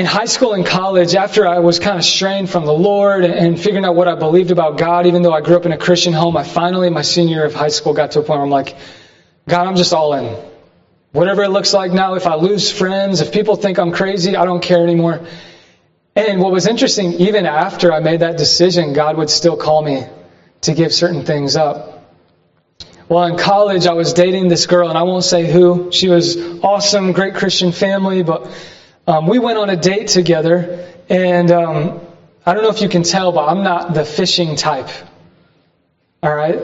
In 0.00 0.06
high 0.06 0.24
school 0.24 0.54
and 0.54 0.64
college, 0.64 1.14
after 1.14 1.46
I 1.46 1.58
was 1.58 1.78
kind 1.78 1.98
of 1.98 2.04
strained 2.06 2.48
from 2.48 2.64
the 2.64 2.72
Lord 2.72 3.22
and 3.22 3.60
figuring 3.60 3.84
out 3.84 3.94
what 3.94 4.08
I 4.08 4.14
believed 4.14 4.50
about 4.50 4.78
God, 4.78 5.04
even 5.04 5.20
though 5.20 5.34
I 5.34 5.42
grew 5.42 5.56
up 5.56 5.66
in 5.66 5.72
a 5.72 5.76
Christian 5.76 6.14
home, 6.14 6.38
I 6.38 6.42
finally, 6.42 6.88
my 6.88 7.02
senior 7.02 7.36
year 7.36 7.44
of 7.44 7.52
high 7.52 7.68
school, 7.68 7.92
got 7.92 8.12
to 8.12 8.20
a 8.20 8.22
point 8.22 8.38
where 8.38 8.44
I'm 8.44 8.50
like, 8.50 8.76
God, 9.46 9.66
I'm 9.66 9.76
just 9.76 9.92
all 9.92 10.14
in. 10.14 10.42
Whatever 11.12 11.42
it 11.42 11.50
looks 11.50 11.74
like 11.74 11.92
now, 11.92 12.14
if 12.14 12.26
I 12.26 12.36
lose 12.36 12.72
friends, 12.72 13.20
if 13.20 13.30
people 13.30 13.56
think 13.56 13.78
I'm 13.78 13.92
crazy, 13.92 14.36
I 14.36 14.46
don't 14.46 14.62
care 14.62 14.82
anymore. 14.82 15.26
And 16.16 16.40
what 16.40 16.50
was 16.50 16.66
interesting, 16.66 17.12
even 17.20 17.44
after 17.44 17.92
I 17.92 18.00
made 18.00 18.20
that 18.20 18.38
decision, 18.38 18.94
God 18.94 19.18
would 19.18 19.28
still 19.28 19.56
call 19.56 19.82
me 19.82 20.06
to 20.62 20.72
give 20.72 20.94
certain 20.94 21.26
things 21.26 21.56
up. 21.56 22.16
Well, 23.06 23.24
in 23.24 23.36
college, 23.36 23.86
I 23.86 23.92
was 23.92 24.14
dating 24.14 24.48
this 24.48 24.64
girl, 24.64 24.88
and 24.88 24.96
I 24.96 25.02
won't 25.02 25.24
say 25.24 25.52
who. 25.52 25.92
She 25.92 26.08
was 26.08 26.38
awesome, 26.62 27.12
great 27.12 27.34
Christian 27.34 27.70
family, 27.70 28.22
but 28.22 28.50
um, 29.06 29.26
we 29.26 29.38
went 29.38 29.58
on 29.58 29.70
a 29.70 29.76
date 29.76 30.08
together, 30.08 30.86
and 31.08 31.50
um, 31.50 32.00
I 32.44 32.54
don't 32.54 32.62
know 32.62 32.70
if 32.70 32.80
you 32.80 32.88
can 32.88 33.02
tell, 33.02 33.32
but 33.32 33.46
I'm 33.46 33.62
not 33.62 33.94
the 33.94 34.04
fishing 34.04 34.56
type. 34.56 34.88
All 36.22 36.34
right? 36.34 36.58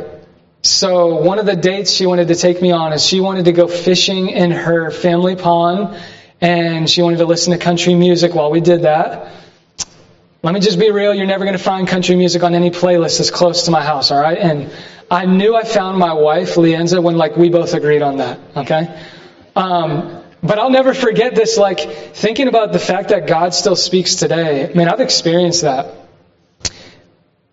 So, 0.63 1.23
one 1.23 1.39
of 1.39 1.47
the 1.47 1.55
dates 1.57 1.93
she 1.93 2.07
wanted 2.07 2.29
to 2.29 2.35
take 2.35 2.61
me 2.61 2.73
on 2.73 2.93
is 2.93 3.05
she 3.07 3.21
wanted 3.21 3.45
to 3.45 3.53
go 3.53 3.69
fishing 3.69 4.29
in 4.31 4.51
her 4.51 4.91
family 4.91 5.37
pond, 5.37 6.01
and 6.41 6.91
she 6.91 7.03
wanted 7.03 7.19
to 7.19 7.27
listen 7.27 7.53
to 7.53 7.59
country 7.59 7.95
music 7.95 8.35
while 8.35 8.51
we 8.51 8.61
did 8.61 8.83
that. 8.83 9.33
Let 10.43 10.55
me 10.55 10.61
just 10.61 10.79
be 10.79 10.91
real, 10.91 11.13
you're 11.15 11.27
never 11.27 11.45
going 11.45 11.57
to 11.57 11.63
find 11.63 11.89
country 11.89 12.15
music 12.15 12.43
on 12.43 12.55
any 12.55 12.71
playlist 12.71 13.19
that's 13.19 13.31
close 13.31 13.65
to 13.65 13.71
my 13.71 13.83
house, 13.83 14.11
all 14.11 14.21
right? 14.21 14.39
And 14.39 14.71
I 15.11 15.25
knew 15.25 15.57
I 15.57 15.65
found 15.65 15.99
my 15.99 16.13
wife, 16.13 16.57
Lienza, 16.57 17.01
when 17.01 17.17
like 17.17 17.37
we 17.37 17.49
both 17.49 17.75
agreed 17.75 18.03
on 18.03 18.19
that. 18.19 18.39
Okay. 18.57 19.03
Um, 19.57 20.16
but 20.43 20.59
I'll 20.59 20.71
never 20.71 20.95
forget 20.95 21.35
this. 21.35 21.57
Like 21.57 21.81
thinking 22.15 22.49
about 22.49 22.73
the 22.73 22.79
fact 22.79 23.09
that 23.09 23.27
God 23.27 23.55
still 23.55 23.77
speaks 23.77 24.17
today. 24.17 24.71
I 24.71 24.75
mean, 24.75 24.89
I've 24.89 25.01
experienced 25.01 25.63
that. 25.63 25.95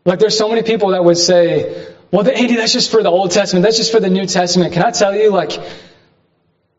Like 0.06 0.20
there's 0.20 0.38
so 0.38 0.50
many 0.50 0.64
people 0.64 0.90
that 0.90 1.04
would 1.04 1.18
say, 1.18 1.94
"Well, 2.12 2.28
Andy, 2.28 2.56
that's 2.56 2.74
just 2.74 2.92
for 2.92 3.02
the 3.02 3.10
Old 3.10 3.32
Testament. 3.32 3.64
That's 3.64 3.78
just 3.78 3.92
for 3.92 4.00
the 4.00 4.10
New 4.10 4.26
Testament." 4.26 4.74
Can 4.74 4.84
I 4.84 4.92
tell 4.92 5.16
you, 5.16 5.32
like, 5.32 5.58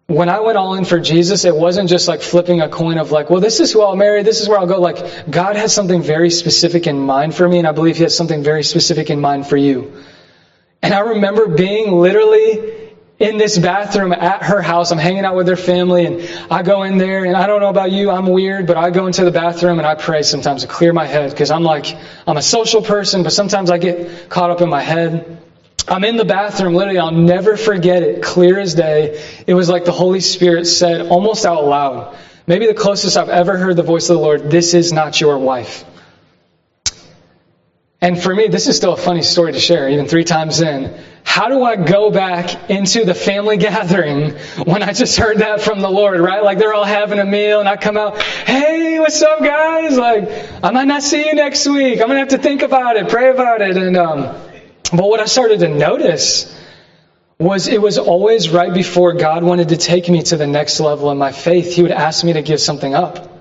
when 0.07 0.29
I 0.29 0.41
went 0.41 0.59
all 0.59 0.75
in 0.75 0.85
for 0.85 1.01
Jesus, 1.01 1.47
it 1.47 1.57
wasn't 1.57 1.89
just 1.89 2.07
like 2.09 2.21
flipping 2.21 2.61
a 2.61 2.69
coin 2.69 2.99
of 2.99 3.11
like, 3.11 3.31
well, 3.31 3.41
this 3.41 3.61
is 3.61 3.73
who 3.73 3.81
I'll 3.81 3.97
marry, 3.97 4.23
this 4.23 4.43
is 4.43 4.49
where 4.49 4.59
I'll 4.59 4.67
go. 4.67 4.79
Like, 4.79 5.31
God 5.31 5.57
has 5.57 5.75
something 5.75 6.03
very 6.03 6.31
specific 6.31 6.87
in 6.87 7.01
mind 7.01 7.35
for 7.35 7.49
me, 7.49 7.59
and 7.59 7.67
I 7.67 7.73
believe 7.73 7.97
He 7.97 8.03
has 8.03 8.15
something 8.15 8.43
very 8.43 8.63
specific 8.63 9.09
in 9.09 9.21
mind 9.21 9.47
for 9.47 9.57
you. 9.57 9.95
And 10.83 10.93
I 10.93 11.01
remember 11.01 11.49
being 11.49 11.99
literally 11.99 12.84
in 13.19 13.39
this 13.39 13.57
bathroom 13.59 14.13
at 14.13 14.43
her 14.43 14.61
house. 14.61 14.91
I'm 14.91 14.99
hanging 14.99 15.25
out 15.25 15.37
with 15.37 15.47
her 15.49 15.57
family 15.57 16.07
and 16.07 16.29
I 16.51 16.63
go 16.63 16.83
in 16.83 16.99
there 16.99 17.25
and 17.25 17.37
I 17.37 17.47
don't 17.47 17.61
know 17.61 17.69
about 17.69 17.93
you, 17.93 18.11
I'm 18.11 18.27
weird, 18.27 18.67
but 18.67 18.77
I 18.77 18.91
go 18.91 19.07
into 19.07 19.25
the 19.25 19.31
bathroom 19.31 19.79
and 19.79 19.87
I 19.87 19.95
pray 19.95 20.23
sometimes 20.23 20.63
to 20.63 20.69
clear 20.69 20.93
my 20.93 21.07
head 21.07 21.31
because 21.31 21.51
I'm 21.51 21.63
like, 21.63 21.97
I'm 22.27 22.37
a 22.37 22.43
social 22.43 22.83
person, 22.83 23.23
but 23.23 23.33
sometimes 23.33 23.71
I 23.71 23.79
get 23.79 24.29
caught 24.29 24.51
up 24.51 24.61
in 24.61 24.69
my 24.69 24.83
head. 24.83 25.39
I'm 25.87 26.03
in 26.05 26.17
the 26.17 26.25
bathroom, 26.25 26.75
literally, 26.75 26.99
I'll 26.99 27.11
never 27.11 27.57
forget 27.57 28.03
it, 28.03 28.23
clear 28.23 28.59
as 28.59 28.75
day. 28.75 29.23
It 29.47 29.55
was 29.55 29.69
like 29.69 29.85
the 29.85 29.93
Holy 29.93 30.21
Spirit 30.21 30.65
said 30.65 31.03
almost 31.03 31.45
out 31.45 31.67
loud, 31.67 32.17
maybe 32.47 32.67
the 32.67 32.75
closest 32.75 33.19
I've 33.19 33.29
ever 33.29 33.59
heard 33.59 33.77
the 33.77 33.83
voice 33.83 34.09
of 34.09 34.17
the 34.17 34.23
Lord, 34.23 34.51
this 34.51 34.73
is 34.73 34.93
not 34.93 35.21
your 35.21 35.39
wife. 35.39 35.85
And 38.05 38.23
for 38.23 38.35
me, 38.35 38.49
this 38.49 38.67
is 38.67 38.77
still 38.77 38.93
a 38.93 38.99
funny 38.99 39.23
story 39.23 39.53
to 39.53 39.59
share, 39.59 39.89
even 39.89 40.07
three 40.07 40.25
times 40.25 40.61
in. 40.61 40.95
How 41.25 41.49
do 41.49 41.65
I 41.65 41.75
go 41.75 42.11
back 42.11 42.69
into 42.69 43.07
the 43.07 43.15
family 43.15 43.57
gathering 43.71 44.33
when 44.67 44.83
I 44.83 44.93
just 44.93 45.17
heard 45.17 45.39
that 45.39 45.63
from 45.63 45.81
the 45.81 45.89
Lord, 45.89 46.21
right? 46.21 46.45
Like 46.45 46.59
they're 46.59 46.75
all 46.75 46.85
having 46.85 47.19
a 47.19 47.25
meal 47.25 47.61
and 47.61 47.69
I 47.69 47.77
come 47.77 47.97
out, 47.97 48.21
hey, 48.21 49.01
what's 49.01 49.23
up, 49.23 49.41
guys? 49.41 49.97
Like, 49.97 50.29
I 50.63 50.71
might 50.71 50.87
not 50.87 51.03
see 51.03 51.25
you 51.25 51.33
next 51.33 51.67
week. 51.67 51.99
I'm 52.03 52.09
going 52.09 52.17
to 52.17 52.19
have 52.19 52.29
to 52.29 52.39
think 52.39 52.61
about 52.61 52.99
it, 52.99 53.09
pray 53.09 53.31
about 53.31 53.63
it. 53.63 53.79
And, 53.79 53.97
um, 53.97 54.39
but 54.93 55.09
what 55.09 55.21
I 55.21 55.25
started 55.25 55.61
to 55.61 55.69
notice 55.69 56.55
was 57.39 57.69
it 57.69 57.81
was 57.81 57.97
always 57.97 58.51
right 58.51 58.75
before 58.75 59.15
God 59.15 59.45
wanted 59.45 59.71
to 59.71 59.79
take 59.79 60.11
me 60.11 60.21
to 60.25 60.37
the 60.37 60.47
next 60.47 60.79
level 60.79 61.11
in 61.11 61.17
my 61.17 61.33
faith, 61.33 61.75
He 61.75 61.81
would 61.81 61.91
ask 61.91 62.23
me 62.23 62.35
to 62.35 62.43
give 62.43 62.61
something 62.61 62.95
up. 62.95 63.34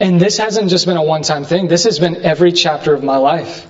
And 0.00 0.18
this 0.18 0.38
hasn't 0.38 0.70
just 0.70 0.86
been 0.86 0.96
a 0.96 1.02
one 1.02 1.22
time 1.22 1.44
thing, 1.44 1.68
this 1.68 1.84
has 1.84 1.98
been 1.98 2.16
every 2.24 2.52
chapter 2.52 2.94
of 2.94 3.04
my 3.04 3.18
life. 3.18 3.66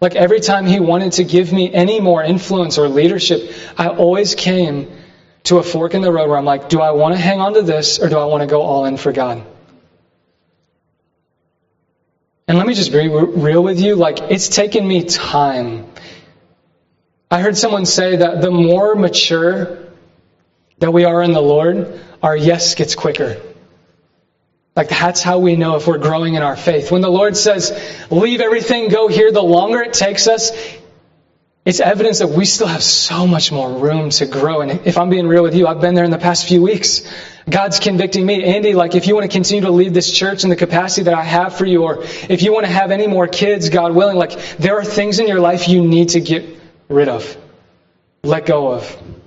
Like 0.00 0.14
every 0.14 0.40
time 0.40 0.66
he 0.66 0.78
wanted 0.80 1.12
to 1.12 1.24
give 1.24 1.52
me 1.52 1.72
any 1.72 1.98
more 1.98 2.22
influence 2.22 2.78
or 2.78 2.88
leadership, 2.88 3.52
I 3.76 3.88
always 3.88 4.34
came 4.34 4.96
to 5.44 5.58
a 5.58 5.62
fork 5.62 5.94
in 5.94 6.02
the 6.02 6.12
road 6.12 6.28
where 6.28 6.38
I'm 6.38 6.44
like, 6.44 6.68
do 6.68 6.80
I 6.80 6.92
want 6.92 7.14
to 7.14 7.20
hang 7.20 7.40
on 7.40 7.54
to 7.54 7.62
this 7.62 7.98
or 7.98 8.08
do 8.08 8.18
I 8.18 8.24
want 8.24 8.42
to 8.42 8.46
go 8.46 8.62
all 8.62 8.84
in 8.84 8.96
for 8.96 9.12
God? 9.12 9.44
And 12.46 12.58
let 12.58 12.66
me 12.66 12.74
just 12.74 12.92
be 12.92 13.08
real 13.08 13.62
with 13.62 13.80
you. 13.80 13.96
Like, 13.96 14.20
it's 14.20 14.48
taken 14.48 14.86
me 14.86 15.04
time. 15.04 15.86
I 17.30 17.40
heard 17.40 17.56
someone 17.56 17.86
say 17.86 18.16
that 18.16 18.42
the 18.42 18.50
more 18.50 18.94
mature 18.94 19.78
that 20.78 20.92
we 20.92 21.04
are 21.04 21.22
in 21.22 21.32
the 21.32 21.40
Lord, 21.40 21.98
our 22.22 22.36
yes 22.36 22.74
gets 22.74 22.94
quicker. 22.94 23.40
Like 24.76 24.88
that's 24.88 25.22
how 25.22 25.38
we 25.38 25.54
know 25.54 25.76
if 25.76 25.86
we're 25.86 25.98
growing 25.98 26.34
in 26.34 26.42
our 26.42 26.56
faith. 26.56 26.90
When 26.90 27.00
the 27.00 27.10
Lord 27.10 27.36
says, 27.36 27.72
leave 28.10 28.40
everything, 28.40 28.88
go 28.88 29.06
here, 29.06 29.30
the 29.30 29.42
longer 29.42 29.82
it 29.82 29.92
takes 29.92 30.26
us, 30.26 30.50
it's 31.64 31.80
evidence 31.80 32.18
that 32.18 32.28
we 32.28 32.44
still 32.44 32.66
have 32.66 32.82
so 32.82 33.26
much 33.26 33.50
more 33.50 33.72
room 33.72 34.10
to 34.10 34.26
grow. 34.26 34.60
And 34.60 34.86
if 34.86 34.98
I'm 34.98 35.08
being 35.08 35.26
real 35.26 35.42
with 35.42 35.54
you, 35.54 35.66
I've 35.66 35.80
been 35.80 35.94
there 35.94 36.04
in 36.04 36.10
the 36.10 36.18
past 36.18 36.46
few 36.46 36.60
weeks. 36.60 37.10
God's 37.48 37.78
convicting 37.78 38.26
me. 38.26 38.44
Andy, 38.44 38.74
like 38.74 38.94
if 38.94 39.06
you 39.06 39.14
want 39.14 39.30
to 39.30 39.34
continue 39.34 39.62
to 39.62 39.70
lead 39.70 39.94
this 39.94 40.10
church 40.10 40.44
in 40.44 40.50
the 40.50 40.56
capacity 40.56 41.04
that 41.04 41.14
I 41.14 41.22
have 41.22 41.56
for 41.56 41.64
you, 41.64 41.84
or 41.84 42.02
if 42.28 42.42
you 42.42 42.52
want 42.52 42.66
to 42.66 42.72
have 42.72 42.90
any 42.90 43.06
more 43.06 43.28
kids, 43.28 43.70
God 43.70 43.94
willing, 43.94 44.18
like 44.18 44.58
there 44.58 44.78
are 44.78 44.84
things 44.84 45.20
in 45.20 45.28
your 45.28 45.40
life 45.40 45.68
you 45.68 45.82
need 45.82 46.10
to 46.10 46.20
get 46.20 46.44
rid 46.88 47.08
of, 47.08 47.36
let 48.22 48.44
go 48.44 48.72
of. 48.72 49.23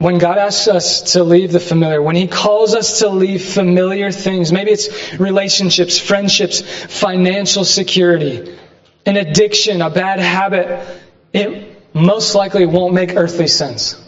When 0.00 0.16
God 0.16 0.38
asks 0.38 0.66
us 0.66 1.12
to 1.12 1.24
leave 1.24 1.52
the 1.52 1.60
familiar, 1.60 2.00
when 2.00 2.16
He 2.16 2.26
calls 2.26 2.74
us 2.74 3.00
to 3.00 3.10
leave 3.10 3.44
familiar 3.44 4.10
things, 4.10 4.50
maybe 4.50 4.70
it's 4.70 5.20
relationships, 5.20 5.98
friendships, 5.98 6.62
financial 6.62 7.66
security, 7.66 8.56
an 9.04 9.18
addiction, 9.18 9.82
a 9.82 9.90
bad 9.90 10.18
habit, 10.18 10.88
it 11.34 11.82
most 11.92 12.34
likely 12.34 12.64
won't 12.64 12.94
make 12.94 13.14
earthly 13.14 13.46
sense. 13.46 14.02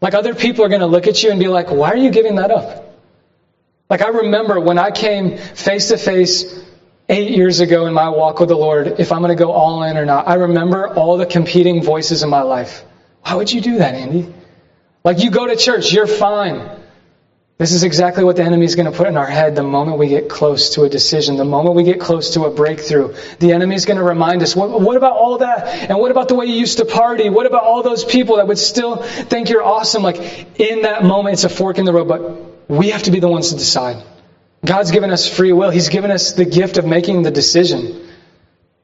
Like 0.00 0.14
other 0.14 0.32
people 0.32 0.64
are 0.64 0.68
going 0.68 0.80
to 0.80 0.86
look 0.86 1.08
at 1.08 1.20
you 1.24 1.32
and 1.32 1.40
be 1.40 1.48
like, 1.48 1.72
why 1.72 1.88
are 1.88 1.96
you 1.96 2.10
giving 2.10 2.36
that 2.36 2.52
up? 2.52 2.96
Like 3.90 4.02
I 4.02 4.08
remember 4.10 4.60
when 4.60 4.78
I 4.78 4.92
came 4.92 5.38
face 5.38 5.88
to 5.88 5.98
face 5.98 6.64
eight 7.08 7.32
years 7.32 7.58
ago 7.58 7.86
in 7.86 7.94
my 7.94 8.10
walk 8.10 8.38
with 8.38 8.50
the 8.50 8.56
Lord, 8.56 9.00
if 9.00 9.10
I'm 9.10 9.22
going 9.22 9.36
to 9.36 9.44
go 9.44 9.50
all 9.50 9.82
in 9.82 9.96
or 9.96 10.04
not, 10.04 10.28
I 10.28 10.34
remember 10.34 10.86
all 10.94 11.16
the 11.16 11.26
competing 11.26 11.82
voices 11.82 12.22
in 12.22 12.30
my 12.30 12.42
life. 12.42 12.84
Why 13.24 13.34
would 13.34 13.52
you 13.52 13.60
do 13.60 13.78
that, 13.78 13.96
Andy? 13.96 14.32
Like 15.06 15.20
you 15.20 15.30
go 15.30 15.46
to 15.46 15.54
church, 15.54 15.92
you're 15.92 16.08
fine. 16.08 16.68
This 17.58 17.70
is 17.70 17.84
exactly 17.84 18.24
what 18.24 18.34
the 18.34 18.42
enemy 18.42 18.66
is 18.66 18.74
going 18.74 18.90
to 18.90 18.96
put 18.96 19.06
in 19.06 19.16
our 19.16 19.26
head 19.26 19.54
the 19.54 19.62
moment 19.62 19.98
we 19.98 20.08
get 20.08 20.28
close 20.28 20.70
to 20.70 20.82
a 20.82 20.88
decision, 20.88 21.36
the 21.36 21.44
moment 21.44 21.76
we 21.76 21.84
get 21.84 22.00
close 22.00 22.34
to 22.34 22.46
a 22.46 22.50
breakthrough. 22.50 23.14
The 23.38 23.52
enemy 23.52 23.76
is 23.76 23.84
going 23.84 23.98
to 23.98 24.02
remind 24.02 24.42
us, 24.42 24.56
what, 24.56 24.80
what, 24.80 24.96
about 24.96 25.12
all 25.12 25.38
that? 25.38 25.68
And 25.88 26.00
what 26.00 26.10
about 26.10 26.26
the 26.26 26.34
way 26.34 26.46
you 26.46 26.54
used 26.54 26.78
to 26.78 26.84
party? 26.84 27.30
What 27.30 27.46
about 27.46 27.62
all 27.62 27.84
those 27.84 28.04
people 28.04 28.38
that 28.38 28.48
would 28.48 28.58
still 28.58 28.96
think 28.96 29.48
you're 29.48 29.62
awesome? 29.62 30.02
Like 30.02 30.18
in 30.58 30.82
that 30.82 31.04
moment, 31.04 31.34
it's 31.34 31.44
a 31.44 31.48
fork 31.48 31.78
in 31.78 31.84
the 31.84 31.92
road, 31.92 32.08
but 32.08 32.68
we 32.68 32.90
have 32.90 33.04
to 33.04 33.12
be 33.12 33.20
the 33.20 33.28
ones 33.28 33.50
to 33.50 33.56
decide. 33.56 34.04
God's 34.64 34.90
given 34.90 35.12
us 35.12 35.28
free 35.28 35.52
will. 35.52 35.70
He's 35.70 35.88
given 35.88 36.10
us 36.10 36.32
the 36.32 36.44
gift 36.44 36.78
of 36.78 36.84
making 36.84 37.22
the 37.22 37.30
decision. 37.30 38.08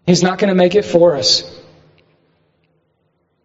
He's 0.06 0.22
not 0.22 0.38
going 0.38 0.50
to 0.50 0.54
make 0.54 0.76
it 0.76 0.84
for 0.84 1.16
us. 1.16 1.61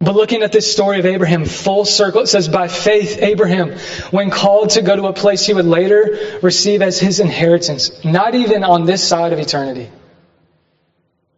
But 0.08 0.16
looking 0.16 0.42
at 0.42 0.54
this 0.54 0.72
story 0.72 1.00
of 1.00 1.06
Abraham, 1.06 1.44
full 1.44 1.84
circle, 1.84 2.22
it 2.22 2.28
says, 2.28 2.48
by 2.48 2.70
faith, 2.70 3.22
Abraham, 3.22 3.78
when 4.10 4.30
called 4.30 4.70
to 4.70 4.82
go 4.82 4.96
to 4.96 5.08
a 5.08 5.12
place 5.12 5.46
he 5.46 5.54
would 5.54 5.66
later 5.66 6.40
receive 6.42 6.82
as 6.82 6.98
his 6.98 7.20
inheritance, 7.20 8.06
not 8.06 8.34
even 8.34 8.64
on 8.64 8.86
this 8.86 9.06
side 9.06 9.34
of 9.34 9.40
eternity. 9.40 9.90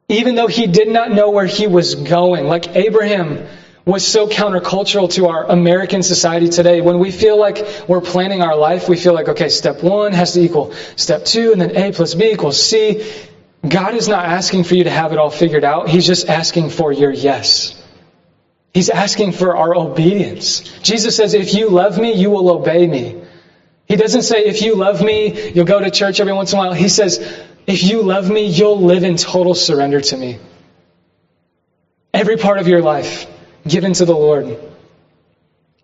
Even 0.08 0.36
though 0.36 0.46
he 0.46 0.68
did 0.68 0.88
not 0.88 1.12
know 1.12 1.32
where 1.32 1.48
he 1.48 1.66
was 1.66 1.96
going, 1.96 2.46
like 2.46 2.76
Abraham 2.76 3.48
was 3.86 4.06
so 4.06 4.28
countercultural 4.28 5.12
to 5.14 5.30
our 5.30 5.46
American 5.46 6.04
society 6.04 6.48
today. 6.48 6.80
When 6.80 7.00
we 7.00 7.10
feel 7.10 7.40
like 7.40 7.66
we're 7.88 8.02
planning 8.02 8.44
our 8.44 8.56
life, 8.56 8.88
we 8.88 8.98
feel 8.98 9.16
like, 9.16 9.30
okay, 9.30 9.50
step 9.50 9.82
one 9.82 10.14
has 10.14 10.34
to 10.34 10.42
equal 10.42 10.76
step 10.96 11.26
two, 11.26 11.54
and 11.54 11.60
then 11.60 11.76
A 11.76 11.92
plus 11.92 12.14
B 12.14 12.34
equals 12.34 12.62
C. 12.62 13.04
God 13.68 13.96
is 13.96 14.08
not 14.08 14.26
asking 14.26 14.66
for 14.66 14.76
you 14.76 14.84
to 14.84 14.92
have 14.92 15.12
it 15.12 15.18
all 15.18 15.32
figured 15.32 15.64
out. 15.64 15.90
He's 15.90 16.06
just 16.06 16.30
asking 16.30 16.70
for 16.70 16.92
your 16.92 17.10
yes. 17.10 17.79
He's 18.74 18.90
asking 18.90 19.32
for 19.32 19.56
our 19.58 19.76
obedience. 19.76 20.60
Jesus 20.82 21.16
says, 21.16 21.34
if 21.34 21.54
you 21.54 21.70
love 21.70 21.98
me, 21.98 22.14
you 22.14 22.30
will 22.30 22.50
obey 22.50 22.86
me. 22.86 23.22
He 23.88 23.96
doesn't 23.96 24.22
say, 24.22 24.46
if 24.46 24.62
you 24.62 24.76
love 24.76 25.02
me, 25.02 25.52
you'll 25.52 25.66
go 25.66 25.80
to 25.80 25.90
church 25.90 26.20
every 26.20 26.34
once 26.34 26.54
in 26.54 26.60
a 26.60 26.62
while. 26.62 26.74
He 26.74 26.90
says, 26.90 27.18
if 27.66 27.84
you 27.84 28.04
love 28.04 28.30
me, 28.30 28.46
you'll 28.46 28.82
live 28.82 29.04
in 29.04 29.18
total 29.18 29.56
surrender 29.56 30.00
to 30.00 30.18
me. 30.18 30.40
Every 32.14 32.38
part 32.38 32.60
of 32.60 32.68
your 32.68 32.82
life 32.82 33.26
given 33.68 33.94
to 33.94 34.06
the 34.06 34.16
Lord. 34.16 34.60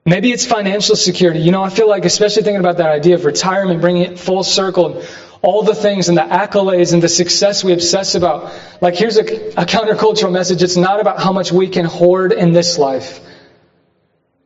Maybe 0.06 0.32
it's 0.32 0.46
financial 0.46 0.96
security. 0.96 1.40
You 1.40 1.52
know, 1.52 1.64
I 1.64 1.70
feel 1.70 1.90
like, 1.90 2.06
especially 2.06 2.44
thinking 2.44 2.60
about 2.60 2.78
that 2.78 2.90
idea 2.90 3.16
of 3.16 3.26
retirement, 3.26 3.82
bringing 3.82 4.04
it 4.04 4.20
full 4.20 4.44
circle, 4.44 5.04
all 5.46 5.62
the 5.62 5.76
things 5.76 6.10
and 6.10 6.18
the 6.18 6.24
accolades 6.24 6.92
and 6.92 7.04
the 7.04 7.08
success 7.08 7.64
we 7.64 7.72
obsess 7.72 8.16
about. 8.16 8.52
Like, 8.82 8.96
here's 8.96 9.18
a, 9.18 9.22
a 9.22 9.66
countercultural 9.66 10.32
message. 10.32 10.64
It's 10.64 10.76
not 10.76 11.00
about 11.00 11.22
how 11.22 11.32
much 11.32 11.52
we 11.52 11.70
can 11.70 11.86
hoard 11.86 12.34
in 12.34 12.52
this 12.52 12.80
life. 12.80 13.20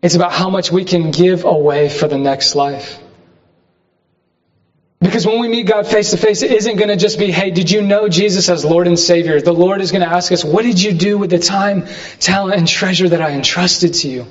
It's 0.02 0.16
about 0.16 0.34
how 0.34 0.50
much 0.50 0.72
we 0.72 0.84
can 0.84 1.12
give 1.12 1.46
away 1.46 1.88
for 1.88 2.08
the 2.08 2.18
next 2.18 2.54
life. 2.56 3.00
Because 5.00 5.26
when 5.26 5.40
we 5.40 5.48
meet 5.48 5.68
God 5.68 5.88
face 5.88 6.12
to 6.12 6.18
face, 6.18 6.42
it 6.42 6.52
isn't 6.52 6.76
going 6.76 6.90
to 6.90 6.98
just 6.98 7.18
be, 7.18 7.32
hey, 7.32 7.52
did 7.52 7.72
you 7.72 7.82
know 7.82 8.10
Jesus 8.10 8.50
as 8.50 8.66
Lord 8.66 8.86
and 8.86 9.00
Savior? 9.00 9.40
The 9.40 9.54
Lord 9.54 9.80
is 9.80 9.92
going 9.92 10.02
to 10.02 10.14
ask 10.14 10.34
us, 10.34 10.44
what 10.44 10.64
did 10.64 10.82
you 10.82 10.92
do 10.92 11.18
with 11.18 11.30
the 11.30 11.40
time, 11.40 11.88
talent, 12.20 12.58
and 12.58 12.68
treasure 12.68 13.08
that 13.08 13.22
I 13.22 13.32
entrusted 13.32 13.94
to 13.96 14.10
you? 14.10 14.28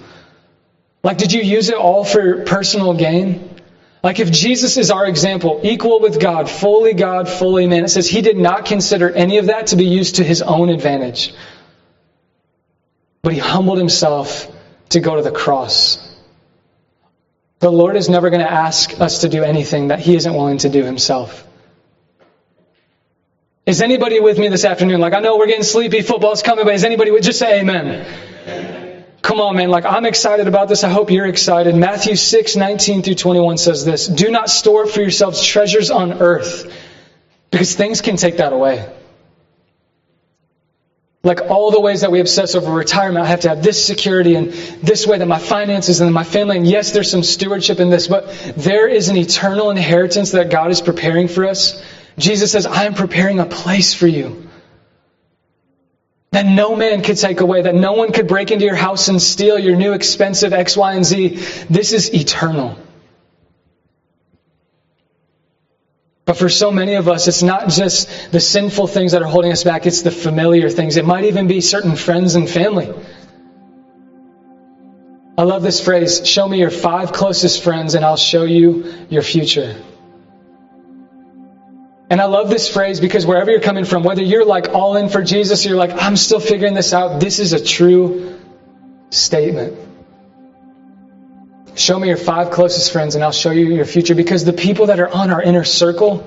Like, 1.03 1.17
did 1.17 1.33
you 1.33 1.41
use 1.41 1.71
it 1.71 1.77
all 1.77 2.05
for 2.05 2.45
personal 2.45 2.93
gain? 2.93 3.48
Like, 4.03 4.21
if 4.21 4.31
Jesus 4.31 4.77
is 4.77 4.91
our 4.91 5.07
example, 5.07 5.61
equal 5.65 6.01
with 6.01 6.21
God, 6.21 6.49
fully 6.49 6.93
God, 6.93 7.29
fully 7.29 7.67
man, 7.67 7.85
it 7.85 7.89
says 7.89 8.09
he 8.09 8.21
did 8.21 8.37
not 8.37 8.65
consider 8.65 9.11
any 9.11 9.39
of 9.39 9.47
that 9.47 9.69
to 9.69 9.77
be 9.77 9.87
used 9.87 10.17
to 10.17 10.25
his 10.25 10.41
own 10.41 10.69
advantage. 10.69 11.35
But 13.23 13.33
he 13.33 13.41
humbled 13.41 13.79
himself 13.79 14.51
to 14.91 15.01
go 15.01 15.17
to 15.17 15.23
the 15.23 15.33
cross. 15.33 16.05
The 17.59 17.71
Lord 17.71 17.97
is 17.97 18.09
never 18.09 18.31
going 18.31 18.41
to 18.41 18.51
ask 18.51 19.01
us 19.01 19.23
to 19.23 19.29
do 19.29 19.43
anything 19.43 19.89
that 19.89 19.99
he 19.99 20.15
isn't 20.15 20.33
willing 20.33 20.59
to 20.59 20.69
do 20.69 20.85
himself. 20.85 21.45
Is 23.67 23.83
anybody 23.83 24.21
with 24.21 24.39
me 24.39 24.49
this 24.49 24.65
afternoon? 24.65 25.01
Like, 25.01 25.13
I 25.13 25.19
know 25.19 25.37
we're 25.37 25.49
getting 25.49 25.65
sleepy, 25.65 26.03
football's 26.03 26.43
coming, 26.43 26.65
but 26.65 26.75
is 26.75 26.85
anybody 26.85 27.11
with, 27.11 27.25
just 27.25 27.41
say 27.41 27.61
amen. 27.61 28.78
Come 29.23 29.41
on, 29.41 29.57
man. 29.57 29.71
Like, 29.71 29.85
I'm 29.85 30.07
excited 30.07 30.47
about 30.47 30.69
this. 30.69 30.85
I 30.85 30.89
hope 30.89 31.11
you're 31.11 31.27
excited. 31.27 31.75
Matthew 31.75 32.15
6, 32.15 32.57
19 32.57 33.03
through 33.03 33.15
21 33.15 33.59
says 33.59 33.85
this 33.85 34.07
Do 34.07 34.31
not 34.31 34.49
store 34.49 34.87
for 34.87 35.01
yourselves 35.01 35.45
treasures 35.45 35.91
on 35.91 36.15
earth, 36.15 36.73
because 37.51 37.75
things 37.75 38.01
can 38.01 38.17
take 38.17 38.37
that 38.39 38.53
away. 38.53 38.95
Like 41.25 41.41
all 41.51 41.73
the 41.73 41.81
ways 41.81 42.03
that 42.03 42.13
we 42.13 42.21
obsess 42.21 42.55
over 42.55 42.73
retirement, 42.73 43.25
I 43.25 43.29
have 43.29 43.41
to 43.41 43.49
have 43.49 43.63
this 43.63 43.85
security 43.85 44.37
and 44.37 44.53
this 44.53 45.05
way 45.05 45.19
that 45.19 45.27
my 45.27 45.41
finances 45.41 46.01
and 46.01 46.15
my 46.15 46.23
family, 46.23 46.57
and 46.57 46.67
yes, 46.67 46.93
there's 46.93 47.11
some 47.11 47.25
stewardship 47.25 47.81
in 47.81 47.91
this, 47.91 48.07
but 48.07 48.29
there 48.57 48.87
is 48.87 49.09
an 49.09 49.17
eternal 49.17 49.71
inheritance 49.71 50.31
that 50.31 50.49
God 50.49 50.71
is 50.71 50.81
preparing 50.81 51.27
for 51.27 51.45
us. 51.45 51.83
Jesus 52.19 52.53
says, 52.53 52.67
I 52.67 52.85
am 52.85 52.95
preparing 52.95 53.41
a 53.41 53.47
place 53.47 53.93
for 53.93 54.07
you 54.07 54.48
that 56.31 56.47
no 56.47 56.77
man 56.77 57.03
could 57.03 57.17
take 57.17 57.41
away, 57.41 57.63
that 57.63 57.75
no 57.75 57.93
one 57.93 58.13
could 58.13 58.29
break 58.29 58.51
into 58.51 58.65
your 58.65 58.75
house 58.75 59.09
and 59.09 59.21
steal 59.21 59.59
your 59.59 59.77
new 59.77 59.93
expensive 59.93 60.53
X, 60.53 60.77
Y, 60.77 60.95
and 60.95 61.05
Z. 61.05 61.29
This 61.71 61.93
is 61.93 62.13
eternal. 62.15 62.79
But 66.27 66.37
for 66.37 66.51
so 66.51 66.71
many 66.71 66.95
of 66.95 67.09
us, 67.09 67.27
it's 67.27 67.43
not 67.43 67.71
just 67.71 68.31
the 68.31 68.41
sinful 68.41 68.87
things 68.87 69.13
that 69.13 69.23
are 69.23 69.29
holding 69.29 69.51
us 69.51 69.65
back, 69.65 69.87
it's 69.87 70.03
the 70.03 70.11
familiar 70.11 70.69
things. 70.69 70.99
It 70.99 71.07
might 71.07 71.25
even 71.25 71.47
be 71.47 71.63
certain 71.63 71.97
friends 71.97 72.35
and 72.35 72.47
family. 72.49 72.93
I 75.39 75.45
love 75.45 75.63
this 75.63 75.81
phrase 75.81 76.29
show 76.29 76.47
me 76.47 76.59
your 76.59 76.69
five 76.69 77.13
closest 77.13 77.63
friends, 77.63 77.95
and 77.95 78.05
I'll 78.05 78.17
show 78.17 78.45
you 78.45 78.93
your 79.09 79.23
future. 79.23 79.81
And 82.11 82.21
I 82.23 82.25
love 82.25 82.49
this 82.49 82.73
phrase 82.73 83.01
because 83.01 83.27
wherever 83.27 83.51
you're 83.51 83.61
coming 83.61 83.85
from, 83.85 84.03
whether 84.03 84.23
you're 84.23 84.45
like 84.45 84.71
all 84.71 84.97
in 84.97 85.11
for 85.11 85.23
Jesus 85.23 85.65
or 85.67 85.71
you're 85.71 85.79
like, 85.79 85.93
I'm 85.93 86.17
still 86.17 86.41
figuring 86.41 86.75
this 86.75 86.95
out, 86.95 87.21
this 87.21 87.39
is 87.39 87.53
a 87.53 87.63
true 87.63 88.39
statement. 89.11 89.77
Show 91.75 91.99
me 91.99 92.09
your 92.09 92.17
five 92.17 92.51
closest 92.51 92.93
friends 92.93 93.15
and 93.15 93.23
I'll 93.23 93.31
show 93.31 93.51
you 93.51 93.67
your 93.75 93.85
future 93.85 94.15
because 94.15 94.45
the 94.45 94.55
people 94.55 94.87
that 94.87 95.01
are 95.01 95.09
on 95.09 95.31
our 95.31 95.43
inner 95.43 95.65
circle, 95.65 96.27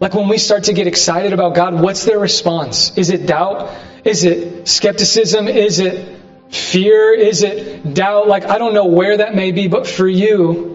like 0.00 0.12
when 0.12 0.28
we 0.28 0.38
start 0.38 0.64
to 0.64 0.72
get 0.72 0.88
excited 0.88 1.32
about 1.32 1.54
God, 1.54 1.80
what's 1.80 2.04
their 2.04 2.18
response? 2.18 2.96
Is 2.98 3.10
it 3.10 3.24
doubt? 3.24 3.72
Is 4.04 4.24
it 4.24 4.66
skepticism? 4.66 5.46
Is 5.46 5.78
it 5.78 6.20
fear? 6.50 7.14
Is 7.14 7.44
it 7.44 7.94
doubt? 7.94 8.26
Like, 8.26 8.44
I 8.44 8.58
don't 8.58 8.74
know 8.74 8.86
where 8.86 9.18
that 9.18 9.36
may 9.36 9.52
be, 9.52 9.68
but 9.68 9.86
for 9.86 10.08
you, 10.08 10.71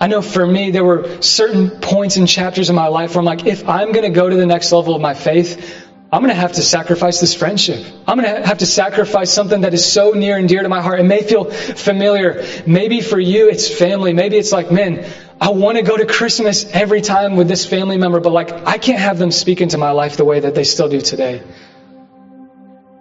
I 0.00 0.06
know 0.08 0.22
for 0.22 0.44
me, 0.44 0.70
there 0.70 0.84
were 0.84 1.22
certain 1.22 1.70
points 1.80 2.16
and 2.16 2.28
chapters 2.28 2.68
in 2.68 2.76
my 2.76 2.88
life 2.88 3.14
where 3.14 3.20
I'm 3.20 3.24
like, 3.24 3.46
if 3.46 3.68
I'm 3.68 3.92
going 3.92 4.02
to 4.02 4.14
go 4.14 4.28
to 4.28 4.36
the 4.36 4.46
next 4.46 4.72
level 4.72 4.94
of 4.94 5.00
my 5.00 5.14
faith, 5.14 5.84
I'm 6.12 6.20
going 6.20 6.34
to 6.34 6.40
have 6.40 6.52
to 6.52 6.62
sacrifice 6.62 7.20
this 7.20 7.34
friendship. 7.34 7.84
I'm 8.06 8.18
going 8.18 8.36
to 8.36 8.46
have 8.46 8.58
to 8.58 8.66
sacrifice 8.66 9.32
something 9.32 9.62
that 9.62 9.74
is 9.74 9.84
so 9.84 10.12
near 10.12 10.36
and 10.36 10.48
dear 10.48 10.62
to 10.62 10.68
my 10.68 10.80
heart. 10.80 11.00
It 11.00 11.04
may 11.04 11.22
feel 11.22 11.44
familiar. 11.44 12.44
Maybe 12.66 13.00
for 13.00 13.18
you, 13.18 13.48
it's 13.48 13.68
family. 13.68 14.12
Maybe 14.12 14.36
it's 14.36 14.52
like, 14.52 14.70
man, 14.70 15.10
I 15.40 15.50
want 15.50 15.76
to 15.76 15.82
go 15.82 15.96
to 15.96 16.06
Christmas 16.06 16.64
every 16.66 17.00
time 17.00 17.36
with 17.36 17.48
this 17.48 17.66
family 17.66 17.96
member, 17.96 18.20
but 18.20 18.32
like, 18.32 18.52
I 18.52 18.78
can't 18.78 19.00
have 19.00 19.18
them 19.18 19.30
speak 19.30 19.60
into 19.60 19.78
my 19.78 19.90
life 19.90 20.16
the 20.16 20.24
way 20.24 20.40
that 20.40 20.54
they 20.54 20.64
still 20.64 20.88
do 20.88 21.00
today. 21.00 21.42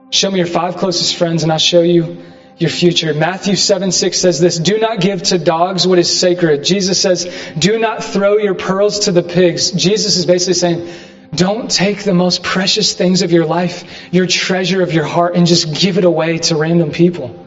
Show 0.10 0.32
me 0.32 0.38
your 0.38 0.48
five 0.48 0.78
closest 0.78 1.16
friends 1.16 1.44
and 1.44 1.52
I'll 1.52 1.60
show 1.60 1.82
you 1.82 2.24
your 2.58 2.70
future. 2.70 3.14
Matthew 3.14 3.56
7 3.56 3.92
6 3.92 4.18
says 4.18 4.40
this 4.40 4.58
Do 4.58 4.78
not 4.78 5.00
give 5.00 5.24
to 5.24 5.38
dogs 5.38 5.88
what 5.88 6.00
is 6.00 6.20
sacred. 6.20 6.64
Jesus 6.64 7.02
says, 7.02 7.26
Do 7.58 7.78
not 7.80 8.04
throw 8.04 8.38
your 8.38 8.54
pearls 8.54 9.00
to 9.00 9.12
the 9.12 9.24
pigs. 9.24 9.72
Jesus 9.72 10.18
is 10.18 10.26
basically 10.26 10.54
saying, 10.54 10.94
Don't 11.34 11.70
take 11.70 12.04
the 12.04 12.14
most 12.14 12.44
precious 12.44 12.94
things 12.94 13.22
of 13.22 13.32
your 13.32 13.46
life, 13.46 13.84
your 14.12 14.28
treasure 14.28 14.82
of 14.82 14.94
your 14.94 15.06
heart, 15.06 15.36
and 15.36 15.48
just 15.48 15.74
give 15.74 15.98
it 15.98 16.04
away 16.04 16.38
to 16.40 16.56
random 16.56 16.92
people. 16.92 17.40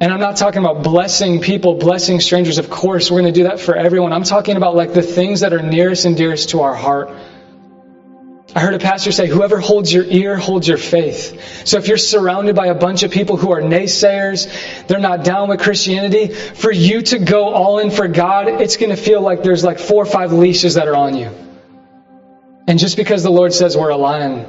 And 0.00 0.12
I'm 0.12 0.20
not 0.20 0.36
talking 0.36 0.62
about 0.62 0.82
blessing 0.82 1.40
people, 1.40 1.74
blessing 1.74 2.20
strangers. 2.20 2.58
Of 2.58 2.68
course, 2.68 3.10
we're 3.10 3.22
going 3.22 3.32
to 3.32 3.40
do 3.40 3.44
that 3.44 3.60
for 3.60 3.74
everyone. 3.74 4.12
I'm 4.12 4.24
talking 4.24 4.56
about 4.56 4.74
like 4.74 4.92
the 4.92 5.02
things 5.02 5.40
that 5.40 5.54
are 5.54 5.62
nearest 5.62 6.04
and 6.04 6.16
dearest 6.16 6.50
to 6.50 6.60
our 6.60 6.74
heart. 6.74 7.10
I 8.54 8.60
heard 8.60 8.74
a 8.74 8.78
pastor 8.78 9.10
say, 9.10 9.26
whoever 9.26 9.58
holds 9.58 9.92
your 9.92 10.04
ear 10.04 10.36
holds 10.36 10.68
your 10.68 10.78
faith. 10.78 11.66
So 11.66 11.76
if 11.78 11.88
you're 11.88 11.96
surrounded 11.96 12.54
by 12.54 12.66
a 12.66 12.74
bunch 12.74 13.02
of 13.02 13.10
people 13.10 13.36
who 13.36 13.52
are 13.52 13.60
naysayers, 13.60 14.86
they're 14.86 15.00
not 15.00 15.24
down 15.24 15.48
with 15.48 15.60
Christianity, 15.60 16.28
for 16.28 16.70
you 16.70 17.02
to 17.02 17.18
go 17.18 17.52
all 17.52 17.80
in 17.80 17.90
for 17.90 18.06
God, 18.06 18.46
it's 18.46 18.76
going 18.76 18.90
to 18.90 18.96
feel 18.96 19.20
like 19.20 19.42
there's 19.42 19.64
like 19.64 19.80
four 19.80 20.04
or 20.04 20.06
five 20.06 20.32
leashes 20.32 20.74
that 20.74 20.86
are 20.86 20.94
on 20.94 21.16
you. 21.16 21.30
And 22.68 22.78
just 22.78 22.96
because 22.96 23.24
the 23.24 23.30
Lord 23.30 23.52
says 23.52 23.76
we're 23.76 23.90
a 23.90 23.96
lion, 23.96 24.46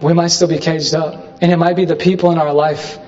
we 0.00 0.12
might 0.12 0.28
still 0.28 0.48
be 0.48 0.58
caged 0.58 0.94
up. 0.94 1.38
And 1.42 1.50
it 1.50 1.56
might 1.56 1.74
be 1.74 1.86
the 1.86 1.96
people 1.96 2.30
in 2.30 2.38
our 2.38 2.52
life 2.52 2.98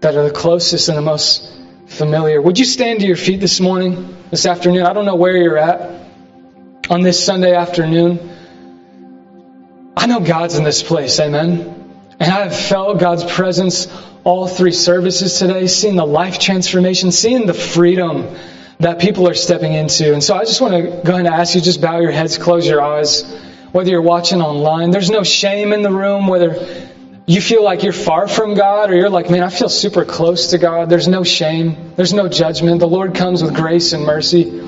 that 0.00 0.14
are 0.14 0.24
the 0.24 0.34
closest 0.34 0.88
and 0.88 0.96
the 0.96 1.02
most 1.02 1.52
familiar. 1.88 2.40
Would 2.40 2.58
you 2.58 2.64
stand 2.64 3.00
to 3.00 3.06
your 3.06 3.16
feet 3.16 3.40
this 3.40 3.60
morning, 3.60 4.16
this 4.30 4.46
afternoon? 4.46 4.86
I 4.86 4.94
don't 4.94 5.04
know 5.04 5.16
where 5.16 5.36
you're 5.36 5.58
at 5.58 6.06
on 6.88 7.02
this 7.02 7.22
Sunday 7.22 7.54
afternoon. 7.54 8.36
I 9.98 10.06
know 10.06 10.20
God's 10.20 10.54
in 10.54 10.62
this 10.62 10.80
place, 10.80 11.18
amen. 11.18 11.74
And 12.20 12.32
I 12.32 12.44
have 12.44 12.56
felt 12.56 13.00
God's 13.00 13.24
presence 13.24 13.88
all 14.22 14.46
three 14.46 14.70
services 14.70 15.36
today, 15.36 15.66
seeing 15.66 15.96
the 15.96 16.06
life 16.06 16.38
transformation, 16.38 17.10
seeing 17.10 17.46
the 17.46 17.54
freedom 17.54 18.36
that 18.78 19.00
people 19.00 19.28
are 19.28 19.34
stepping 19.34 19.74
into. 19.74 20.12
And 20.12 20.22
so 20.22 20.36
I 20.36 20.44
just 20.44 20.60
want 20.60 20.74
to 20.74 20.82
go 21.04 21.14
ahead 21.14 21.26
and 21.26 21.34
ask 21.34 21.56
you 21.56 21.60
just 21.60 21.80
bow 21.80 21.98
your 21.98 22.12
heads, 22.12 22.38
close 22.38 22.64
your 22.64 22.80
eyes, 22.80 23.24
whether 23.72 23.90
you're 23.90 24.00
watching 24.00 24.40
online. 24.40 24.92
There's 24.92 25.10
no 25.10 25.24
shame 25.24 25.72
in 25.72 25.82
the 25.82 25.90
room, 25.90 26.28
whether 26.28 26.54
you 27.26 27.40
feel 27.40 27.64
like 27.64 27.82
you're 27.82 27.92
far 27.92 28.28
from 28.28 28.54
God 28.54 28.92
or 28.92 28.94
you're 28.94 29.10
like, 29.10 29.30
man, 29.30 29.42
I 29.42 29.50
feel 29.50 29.68
super 29.68 30.04
close 30.04 30.50
to 30.50 30.58
God. 30.58 30.88
There's 30.90 31.08
no 31.08 31.24
shame, 31.24 31.94
there's 31.96 32.14
no 32.14 32.28
judgment. 32.28 32.78
The 32.78 32.86
Lord 32.86 33.16
comes 33.16 33.42
with 33.42 33.52
grace 33.56 33.92
and 33.94 34.04
mercy. 34.04 34.64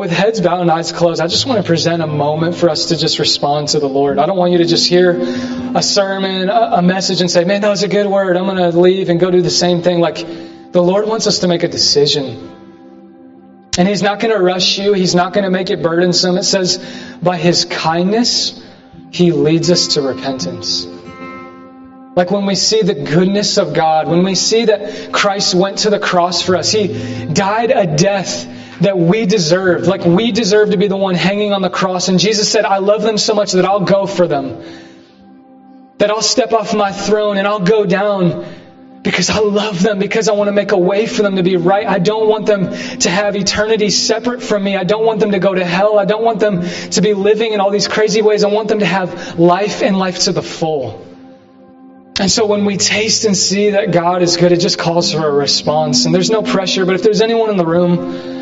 With 0.00 0.10
heads 0.10 0.40
bowed 0.40 0.62
and 0.62 0.70
eyes 0.70 0.92
closed, 0.92 1.20
I 1.20 1.26
just 1.26 1.46
want 1.46 1.60
to 1.60 1.66
present 1.66 2.02
a 2.02 2.06
moment 2.06 2.56
for 2.56 2.70
us 2.70 2.86
to 2.86 2.96
just 2.96 3.18
respond 3.18 3.68
to 3.68 3.80
the 3.80 3.88
Lord. 3.88 4.18
I 4.18 4.24
don't 4.24 4.38
want 4.38 4.52
you 4.52 4.58
to 4.58 4.64
just 4.64 4.88
hear 4.88 5.20
a 5.20 5.82
sermon, 5.82 6.48
a 6.48 6.80
message, 6.80 7.20
and 7.20 7.30
say, 7.30 7.44
man, 7.44 7.60
that 7.60 7.68
was 7.68 7.82
a 7.82 7.88
good 7.88 8.06
word. 8.06 8.38
I'm 8.38 8.46
going 8.46 8.56
to 8.56 8.76
leave 8.76 9.10
and 9.10 9.20
go 9.20 9.30
do 9.30 9.42
the 9.42 9.50
same 9.50 9.82
thing. 9.82 10.00
Like, 10.00 10.16
the 10.72 10.82
Lord 10.82 11.06
wants 11.06 11.26
us 11.26 11.40
to 11.40 11.48
make 11.48 11.64
a 11.64 11.68
decision. 11.68 13.70
And 13.76 13.86
He's 13.86 14.02
not 14.02 14.20
going 14.20 14.34
to 14.34 14.42
rush 14.42 14.78
you, 14.78 14.94
He's 14.94 15.14
not 15.14 15.34
going 15.34 15.44
to 15.44 15.50
make 15.50 15.68
it 15.68 15.82
burdensome. 15.82 16.38
It 16.38 16.44
says, 16.44 16.78
by 17.22 17.36
His 17.36 17.66
kindness, 17.66 18.58
He 19.10 19.32
leads 19.32 19.70
us 19.70 19.88
to 19.94 20.00
repentance. 20.00 20.86
Like 22.16 22.30
when 22.30 22.46
we 22.46 22.54
see 22.54 22.80
the 22.80 22.94
goodness 22.94 23.58
of 23.58 23.74
God, 23.74 24.08
when 24.08 24.24
we 24.24 24.34
see 24.34 24.64
that 24.64 25.12
Christ 25.12 25.54
went 25.54 25.80
to 25.80 25.90
the 25.90 25.98
cross 25.98 26.40
for 26.40 26.56
us, 26.56 26.72
He 26.72 27.26
died 27.26 27.70
a 27.70 27.96
death 27.96 28.46
that 28.80 28.98
we 28.98 29.26
deserved. 29.26 29.86
Like 29.86 30.04
we 30.04 30.32
deserve 30.32 30.70
to 30.70 30.76
be 30.76 30.88
the 30.88 30.96
one 30.96 31.14
hanging 31.14 31.52
on 31.52 31.62
the 31.62 31.70
cross. 31.70 32.08
And 32.08 32.18
Jesus 32.18 32.50
said, 32.50 32.64
I 32.64 32.78
love 32.78 33.02
them 33.02 33.18
so 33.18 33.34
much 33.34 33.52
that 33.52 33.64
I'll 33.64 33.84
go 33.84 34.06
for 34.06 34.26
them. 34.26 34.62
That 35.98 36.10
I'll 36.10 36.22
step 36.22 36.52
off 36.52 36.74
my 36.74 36.92
throne 36.92 37.36
and 37.36 37.46
I'll 37.46 37.60
go 37.60 37.84
down 37.84 38.46
because 39.02 39.30
I 39.30 39.38
love 39.38 39.82
them, 39.82 39.98
because 39.98 40.28
I 40.28 40.32
want 40.32 40.48
to 40.48 40.52
make 40.52 40.72
a 40.72 40.78
way 40.78 41.06
for 41.06 41.22
them 41.22 41.36
to 41.36 41.42
be 41.42 41.56
right. 41.56 41.86
I 41.86 41.98
don't 41.98 42.28
want 42.28 42.44
them 42.44 42.70
to 42.70 43.10
have 43.10 43.34
eternity 43.34 43.88
separate 43.88 44.42
from 44.42 44.62
me. 44.62 44.76
I 44.76 44.84
don't 44.84 45.06
want 45.06 45.20
them 45.20 45.30
to 45.30 45.38
go 45.38 45.54
to 45.54 45.64
hell. 45.64 45.98
I 45.98 46.04
don't 46.04 46.22
want 46.22 46.38
them 46.38 46.62
to 46.62 47.00
be 47.00 47.14
living 47.14 47.54
in 47.54 47.60
all 47.60 47.70
these 47.70 47.88
crazy 47.88 48.20
ways. 48.20 48.44
I 48.44 48.48
want 48.48 48.68
them 48.68 48.80
to 48.80 48.86
have 48.86 49.38
life 49.38 49.82
and 49.82 49.98
life 49.98 50.20
to 50.20 50.32
the 50.32 50.42
full. 50.42 51.06
And 52.18 52.30
so 52.30 52.44
when 52.44 52.66
we 52.66 52.76
taste 52.76 53.24
and 53.24 53.34
see 53.34 53.70
that 53.70 53.92
God 53.92 54.20
is 54.20 54.36
good, 54.36 54.52
it 54.52 54.60
just 54.60 54.78
calls 54.78 55.12
for 55.14 55.26
a 55.26 55.32
response. 55.32 56.04
And 56.04 56.14
there's 56.14 56.30
no 56.30 56.42
pressure, 56.42 56.84
but 56.84 56.94
if 56.94 57.02
there's 57.02 57.22
anyone 57.22 57.48
in 57.48 57.56
the 57.56 57.64
room 57.64 58.39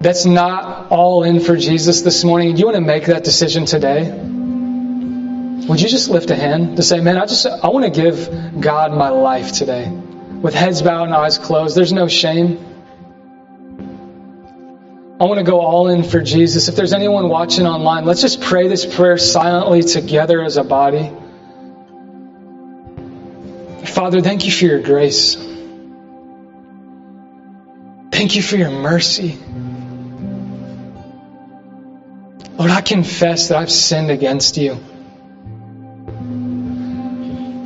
that's 0.00 0.26
not 0.26 0.90
all 0.90 1.22
in 1.22 1.40
for 1.40 1.56
Jesus 1.56 2.02
this 2.02 2.22
morning, 2.22 2.50
and 2.50 2.58
you 2.58 2.66
want 2.66 2.76
to 2.76 2.80
make 2.80 3.06
that 3.06 3.24
decision 3.24 3.64
today, 3.64 4.10
would 5.68 5.80
you 5.80 5.88
just 5.88 6.08
lift 6.08 6.30
a 6.30 6.36
hand 6.36 6.76
to 6.76 6.82
say, 6.82 7.00
man, 7.00 7.18
I 7.18 7.26
just, 7.26 7.46
I 7.46 7.68
want 7.68 7.84
to 7.86 7.90
give 7.90 8.60
God 8.60 8.92
my 8.92 9.08
life 9.08 9.52
today. 9.52 9.88
With 9.88 10.54
heads 10.54 10.82
bowed 10.82 11.04
and 11.04 11.14
eyes 11.14 11.38
closed, 11.38 11.76
there's 11.76 11.92
no 11.92 12.08
shame. 12.08 12.58
I 15.18 15.24
want 15.24 15.38
to 15.38 15.44
go 15.44 15.60
all 15.60 15.88
in 15.88 16.04
for 16.04 16.20
Jesus. 16.20 16.68
If 16.68 16.76
there's 16.76 16.92
anyone 16.92 17.30
watching 17.30 17.66
online, 17.66 18.04
let's 18.04 18.20
just 18.20 18.42
pray 18.42 18.68
this 18.68 18.84
prayer 18.84 19.16
silently 19.16 19.82
together 19.82 20.42
as 20.42 20.58
a 20.58 20.62
body. 20.62 21.10
Father, 23.86 24.20
thank 24.20 24.44
you 24.44 24.52
for 24.52 24.66
your 24.66 24.80
grace. 24.80 25.36
Thank 28.12 28.36
you 28.36 28.42
for 28.42 28.56
your 28.56 28.70
mercy. 28.70 29.38
Lord, 32.58 32.70
I 32.70 32.80
confess 32.80 33.48
that 33.48 33.58
I've 33.58 33.70
sinned 33.70 34.10
against 34.10 34.56
you. 34.56 34.74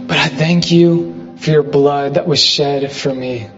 But 0.08 0.18
I 0.18 0.28
thank 0.28 0.72
you 0.72 1.36
for 1.36 1.50
your 1.50 1.62
blood 1.62 2.14
that 2.14 2.26
was 2.26 2.42
shed 2.42 2.90
for 2.90 3.14
me. 3.14 3.48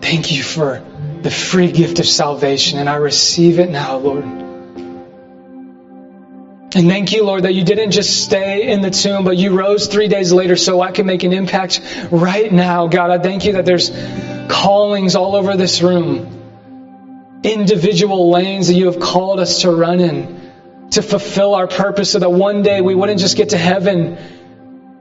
Thank 0.00 0.32
you 0.32 0.42
for 0.42 0.84
the 1.22 1.30
free 1.30 1.72
gift 1.72 1.98
of 1.98 2.06
salvation, 2.06 2.78
and 2.78 2.88
I 2.88 2.96
receive 2.96 3.58
it 3.58 3.70
now, 3.70 3.96
Lord. 3.96 4.24
And 6.74 6.86
thank 6.86 7.12
you, 7.12 7.24
Lord, 7.24 7.44
that 7.44 7.54
you 7.54 7.64
didn't 7.64 7.92
just 7.92 8.24
stay 8.24 8.70
in 8.70 8.82
the 8.82 8.90
tomb, 8.90 9.24
but 9.24 9.38
you 9.38 9.58
rose 9.58 9.86
three 9.86 10.08
days 10.08 10.32
later 10.32 10.54
so 10.54 10.82
I 10.82 10.92
can 10.92 11.06
make 11.06 11.22
an 11.24 11.32
impact 11.32 11.80
right 12.10 12.52
now. 12.52 12.88
God, 12.88 13.10
I 13.10 13.18
thank 13.18 13.46
you 13.46 13.54
that 13.54 13.64
there's 13.64 13.90
callings 14.48 15.16
all 15.16 15.34
over 15.34 15.56
this 15.56 15.80
room, 15.80 16.37
individual 17.42 18.30
lanes 18.30 18.68
that 18.68 18.74
you 18.74 18.86
have 18.86 19.00
called 19.00 19.40
us 19.40 19.62
to 19.62 19.70
run 19.70 20.00
in, 20.00 20.52
to 20.90 21.02
fulfill 21.02 21.54
our 21.54 21.66
purpose 21.66 22.12
so 22.12 22.18
that 22.18 22.30
one 22.30 22.62
day 22.62 22.80
we 22.80 22.94
wouldn't 22.94 23.20
just 23.20 23.36
get 23.36 23.50
to 23.50 23.58
heaven 23.58 24.18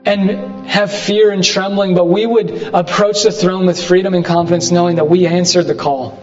and 0.06 0.68
have 0.68 0.92
fear 0.92 1.32
and 1.32 1.44
trembling, 1.44 1.94
but 1.94 2.06
we 2.06 2.26
would 2.26 2.50
approach 2.74 3.24
the 3.24 3.32
throne 3.32 3.66
with 3.66 3.84
freedom 3.84 4.14
and 4.14 4.24
confidence, 4.24 4.72
knowing 4.72 4.96
that 4.96 5.06
we 5.06 5.28
answered 5.28 5.64
the 5.64 5.76
call. 5.76 6.18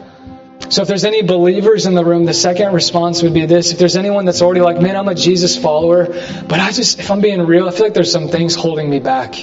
So 0.70 0.82
if 0.82 0.88
there's 0.88 1.04
any 1.04 1.22
believers 1.22 1.84
in 1.84 1.94
the 1.94 2.04
room, 2.04 2.24
the 2.24 2.32
second 2.32 2.72
response 2.72 3.22
would 3.22 3.34
be 3.34 3.44
this. 3.44 3.72
If 3.72 3.78
there's 3.78 3.96
anyone 3.96 4.24
that's 4.24 4.40
already 4.40 4.62
like, 4.62 4.80
man, 4.80 4.96
I'm 4.96 5.08
a 5.08 5.14
Jesus 5.14 5.58
follower, 5.58 6.06
but 6.06 6.60
I 6.60 6.70
just, 6.70 6.98
if 6.98 7.10
I'm 7.10 7.20
being 7.20 7.42
real, 7.42 7.68
I 7.68 7.70
feel 7.70 7.82
like 7.82 7.94
there's 7.94 8.10
some 8.10 8.28
things 8.28 8.54
holding 8.54 8.88
me 8.88 9.00
back. 9.00 9.34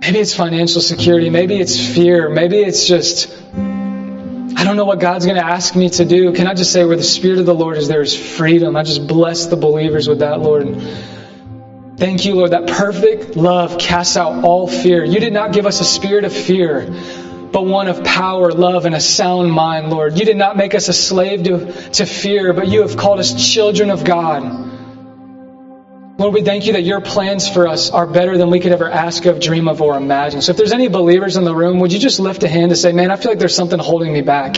Maybe 0.00 0.18
it's 0.18 0.34
financial 0.34 0.80
security. 0.80 1.28
Maybe 1.28 1.58
it's 1.58 1.78
fear. 1.78 2.30
Maybe 2.30 2.58
it's 2.58 2.86
just, 2.86 3.28
I 4.56 4.64
don't 4.64 4.78
know 4.78 4.86
what 4.86 5.00
God's 5.00 5.26
going 5.26 5.36
to 5.36 5.44
ask 5.44 5.76
me 5.76 5.90
to 5.90 6.04
do. 6.06 6.32
Can 6.32 6.46
I 6.46 6.54
just 6.54 6.72
say, 6.72 6.82
where 6.86 6.96
the 6.96 7.02
Spirit 7.02 7.38
of 7.38 7.44
the 7.44 7.54
Lord 7.54 7.76
is, 7.76 7.88
there 7.88 8.00
is 8.00 8.16
freedom. 8.16 8.74
I 8.74 8.84
just 8.84 9.06
bless 9.06 9.46
the 9.46 9.56
believers 9.56 10.08
with 10.08 10.20
that, 10.20 10.40
Lord. 10.40 10.80
Thank 11.98 12.24
you, 12.24 12.34
Lord, 12.34 12.52
that 12.52 12.66
perfect 12.66 13.36
love 13.36 13.78
casts 13.78 14.16
out 14.16 14.44
all 14.44 14.66
fear. 14.66 15.04
You 15.04 15.20
did 15.20 15.34
not 15.34 15.52
give 15.52 15.66
us 15.66 15.80
a 15.80 15.84
spirit 15.84 16.24
of 16.24 16.32
fear, 16.32 16.86
but 17.52 17.66
one 17.66 17.88
of 17.88 18.02
power, 18.02 18.50
love, 18.50 18.86
and 18.86 18.94
a 18.94 19.00
sound 19.00 19.52
mind, 19.52 19.90
Lord. 19.90 20.18
You 20.18 20.24
did 20.24 20.38
not 20.38 20.56
make 20.56 20.74
us 20.74 20.88
a 20.88 20.94
slave 20.94 21.42
to, 21.44 21.90
to 21.90 22.06
fear, 22.06 22.54
but 22.54 22.68
you 22.68 22.80
have 22.80 22.96
called 22.96 23.18
us 23.18 23.52
children 23.54 23.90
of 23.90 24.04
God. 24.04 24.75
Lord, 26.18 26.32
we 26.32 26.40
thank 26.40 26.66
you 26.66 26.72
that 26.72 26.82
your 26.82 27.02
plans 27.02 27.46
for 27.46 27.68
us 27.68 27.90
are 27.90 28.06
better 28.06 28.38
than 28.38 28.48
we 28.48 28.58
could 28.58 28.72
ever 28.72 28.90
ask 28.90 29.26
of, 29.26 29.38
dream 29.38 29.68
of, 29.68 29.82
or 29.82 29.98
imagine. 29.98 30.40
So 30.40 30.52
if 30.52 30.56
there's 30.56 30.72
any 30.72 30.88
believers 30.88 31.36
in 31.36 31.44
the 31.44 31.54
room, 31.54 31.78
would 31.80 31.92
you 31.92 31.98
just 31.98 32.18
lift 32.20 32.42
a 32.42 32.48
hand 32.48 32.70
to 32.70 32.76
say, 32.76 32.92
man, 32.92 33.10
I 33.10 33.16
feel 33.16 33.30
like 33.30 33.38
there's 33.38 33.54
something 33.54 33.78
holding 33.78 34.14
me 34.14 34.22
back? 34.22 34.56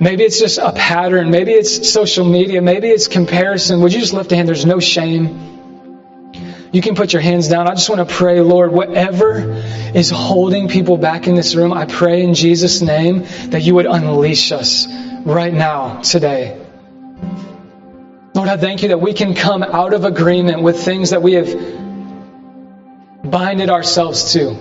Maybe 0.00 0.24
it's 0.24 0.38
just 0.38 0.56
a 0.56 0.72
pattern. 0.72 1.30
Maybe 1.30 1.52
it's 1.52 1.90
social 1.90 2.24
media. 2.24 2.62
Maybe 2.62 2.88
it's 2.88 3.06
comparison. 3.06 3.82
Would 3.82 3.92
you 3.92 4.00
just 4.00 4.14
lift 4.14 4.32
a 4.32 4.36
hand? 4.36 4.48
There's 4.48 4.64
no 4.64 4.80
shame. 4.80 5.52
You 6.72 6.80
can 6.80 6.94
put 6.94 7.12
your 7.12 7.20
hands 7.20 7.48
down. 7.48 7.68
I 7.68 7.74
just 7.74 7.90
want 7.90 8.06
to 8.06 8.14
pray, 8.14 8.40
Lord, 8.40 8.72
whatever 8.72 9.62
is 9.94 10.08
holding 10.08 10.68
people 10.68 10.96
back 10.96 11.26
in 11.26 11.34
this 11.34 11.54
room, 11.54 11.74
I 11.74 11.84
pray 11.84 12.22
in 12.22 12.32
Jesus' 12.32 12.80
name 12.80 13.24
that 13.50 13.60
you 13.60 13.74
would 13.74 13.86
unleash 13.86 14.52
us 14.52 14.86
right 15.26 15.52
now, 15.52 16.00
today. 16.00 16.62
Lord, 18.36 18.50
I 18.50 18.58
thank 18.58 18.82
you 18.82 18.88
that 18.88 19.00
we 19.00 19.14
can 19.14 19.32
come 19.32 19.62
out 19.62 19.94
of 19.94 20.04
agreement 20.04 20.60
with 20.60 20.84
things 20.84 21.08
that 21.08 21.22
we 21.22 21.32
have 21.32 21.50
binded 23.24 23.70
ourselves 23.70 24.34
to. 24.34 24.54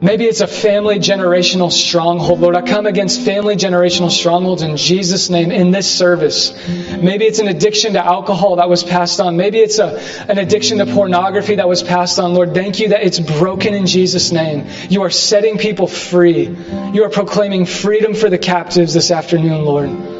Maybe 0.00 0.24
it's 0.24 0.40
a 0.40 0.46
family 0.46 0.98
generational 0.98 1.70
stronghold. 1.70 2.40
Lord, 2.40 2.56
I 2.56 2.62
come 2.62 2.86
against 2.86 3.20
family 3.20 3.56
generational 3.56 4.10
strongholds 4.10 4.62
in 4.62 4.78
Jesus' 4.78 5.28
name 5.28 5.50
in 5.50 5.72
this 5.72 5.94
service. 5.94 6.54
Maybe 6.66 7.26
it's 7.26 7.38
an 7.38 7.48
addiction 7.48 7.92
to 7.94 8.04
alcohol 8.04 8.56
that 8.56 8.70
was 8.70 8.82
passed 8.82 9.20
on. 9.20 9.36
Maybe 9.36 9.58
it's 9.58 9.78
a, 9.78 10.00
an 10.26 10.38
addiction 10.38 10.78
to 10.78 10.86
pornography 10.86 11.56
that 11.56 11.68
was 11.68 11.82
passed 11.82 12.18
on. 12.18 12.32
Lord, 12.32 12.54
thank 12.54 12.80
you 12.80 12.88
that 12.88 13.02
it's 13.02 13.20
broken 13.20 13.74
in 13.74 13.84
Jesus' 13.84 14.32
name. 14.32 14.68
You 14.88 15.02
are 15.02 15.10
setting 15.10 15.58
people 15.58 15.86
free. 15.86 16.48
You 16.94 17.04
are 17.04 17.10
proclaiming 17.10 17.66
freedom 17.66 18.14
for 18.14 18.30
the 18.30 18.38
captives 18.38 18.94
this 18.94 19.10
afternoon, 19.10 19.66
Lord. 19.66 20.13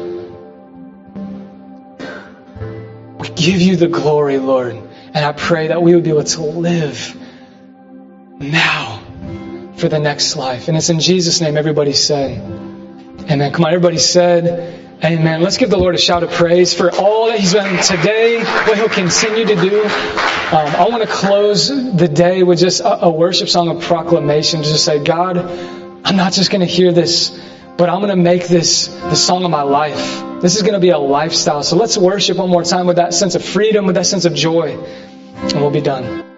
Give 3.45 3.61
you 3.61 3.75
the 3.75 3.87
glory, 3.87 4.37
Lord. 4.37 4.75
And 4.75 5.17
I 5.17 5.31
pray 5.31 5.67
that 5.67 5.81
we 5.81 5.93
would 5.93 6.03
be 6.03 6.09
able 6.09 6.23
to 6.23 6.41
live 6.41 7.15
now 8.39 9.01
for 9.77 9.87
the 9.87 9.99
next 9.99 10.35
life. 10.35 10.67
And 10.67 10.75
it's 10.75 10.89
in 10.89 10.99
Jesus' 10.99 11.41
name 11.41 11.57
everybody 11.57 11.93
said. 11.93 12.37
Amen. 13.29 13.51
Come 13.53 13.65
on, 13.65 13.73
everybody 13.73 13.97
said, 13.97 14.81
Amen. 15.03 15.41
Let's 15.41 15.57
give 15.57 15.69
the 15.69 15.77
Lord 15.77 15.93
a 15.93 15.97
shout 15.97 16.23
of 16.23 16.31
praise 16.31 16.73
for 16.73 16.89
all 16.91 17.27
that 17.27 17.39
He's 17.39 17.53
done 17.53 17.81
today, 17.83 18.43
what 18.43 18.77
He'll 18.77 18.89
continue 18.89 19.45
to 19.45 19.55
do. 19.55 19.83
Um, 19.83 20.67
I 20.75 20.87
want 20.89 21.03
to 21.03 21.09
close 21.09 21.67
the 21.67 22.07
day 22.07 22.43
with 22.43 22.59
just 22.59 22.79
a, 22.79 23.05
a 23.05 23.09
worship 23.09 23.49
song 23.49 23.69
of 23.69 23.83
proclamation 23.83 24.63
to 24.63 24.67
just 24.67 24.85
say, 24.85 25.03
God, 25.03 25.37
I'm 25.37 26.15
not 26.15 26.33
just 26.33 26.49
going 26.49 26.61
to 26.61 26.67
hear 26.67 26.91
this, 26.91 27.37
but 27.77 27.89
I'm 27.89 27.99
going 27.99 28.15
to 28.15 28.23
make 28.23 28.47
this 28.47 28.87
the 28.87 29.15
song 29.15 29.43
of 29.43 29.51
my 29.51 29.63
life. 29.63 30.34
This 30.45 30.57
is 30.57 30.61
going 30.61 30.75
to 30.75 30.79
be 30.79 30.91
a 30.91 30.99
lifestyle. 30.99 31.63
So 31.63 31.75
let's 31.75 31.97
worship 31.97 32.37
one 32.37 32.51
more 32.51 32.61
time 32.61 32.85
with 32.85 32.97
that 32.97 33.15
sense 33.15 33.33
of 33.33 33.43
freedom, 33.43 33.87
with 33.87 33.95
that 33.95 34.05
sense 34.05 34.25
of 34.25 34.35
joy, 34.35 34.77
and 34.77 35.53
we'll 35.53 35.71
be 35.71 35.81
done. 35.81 36.34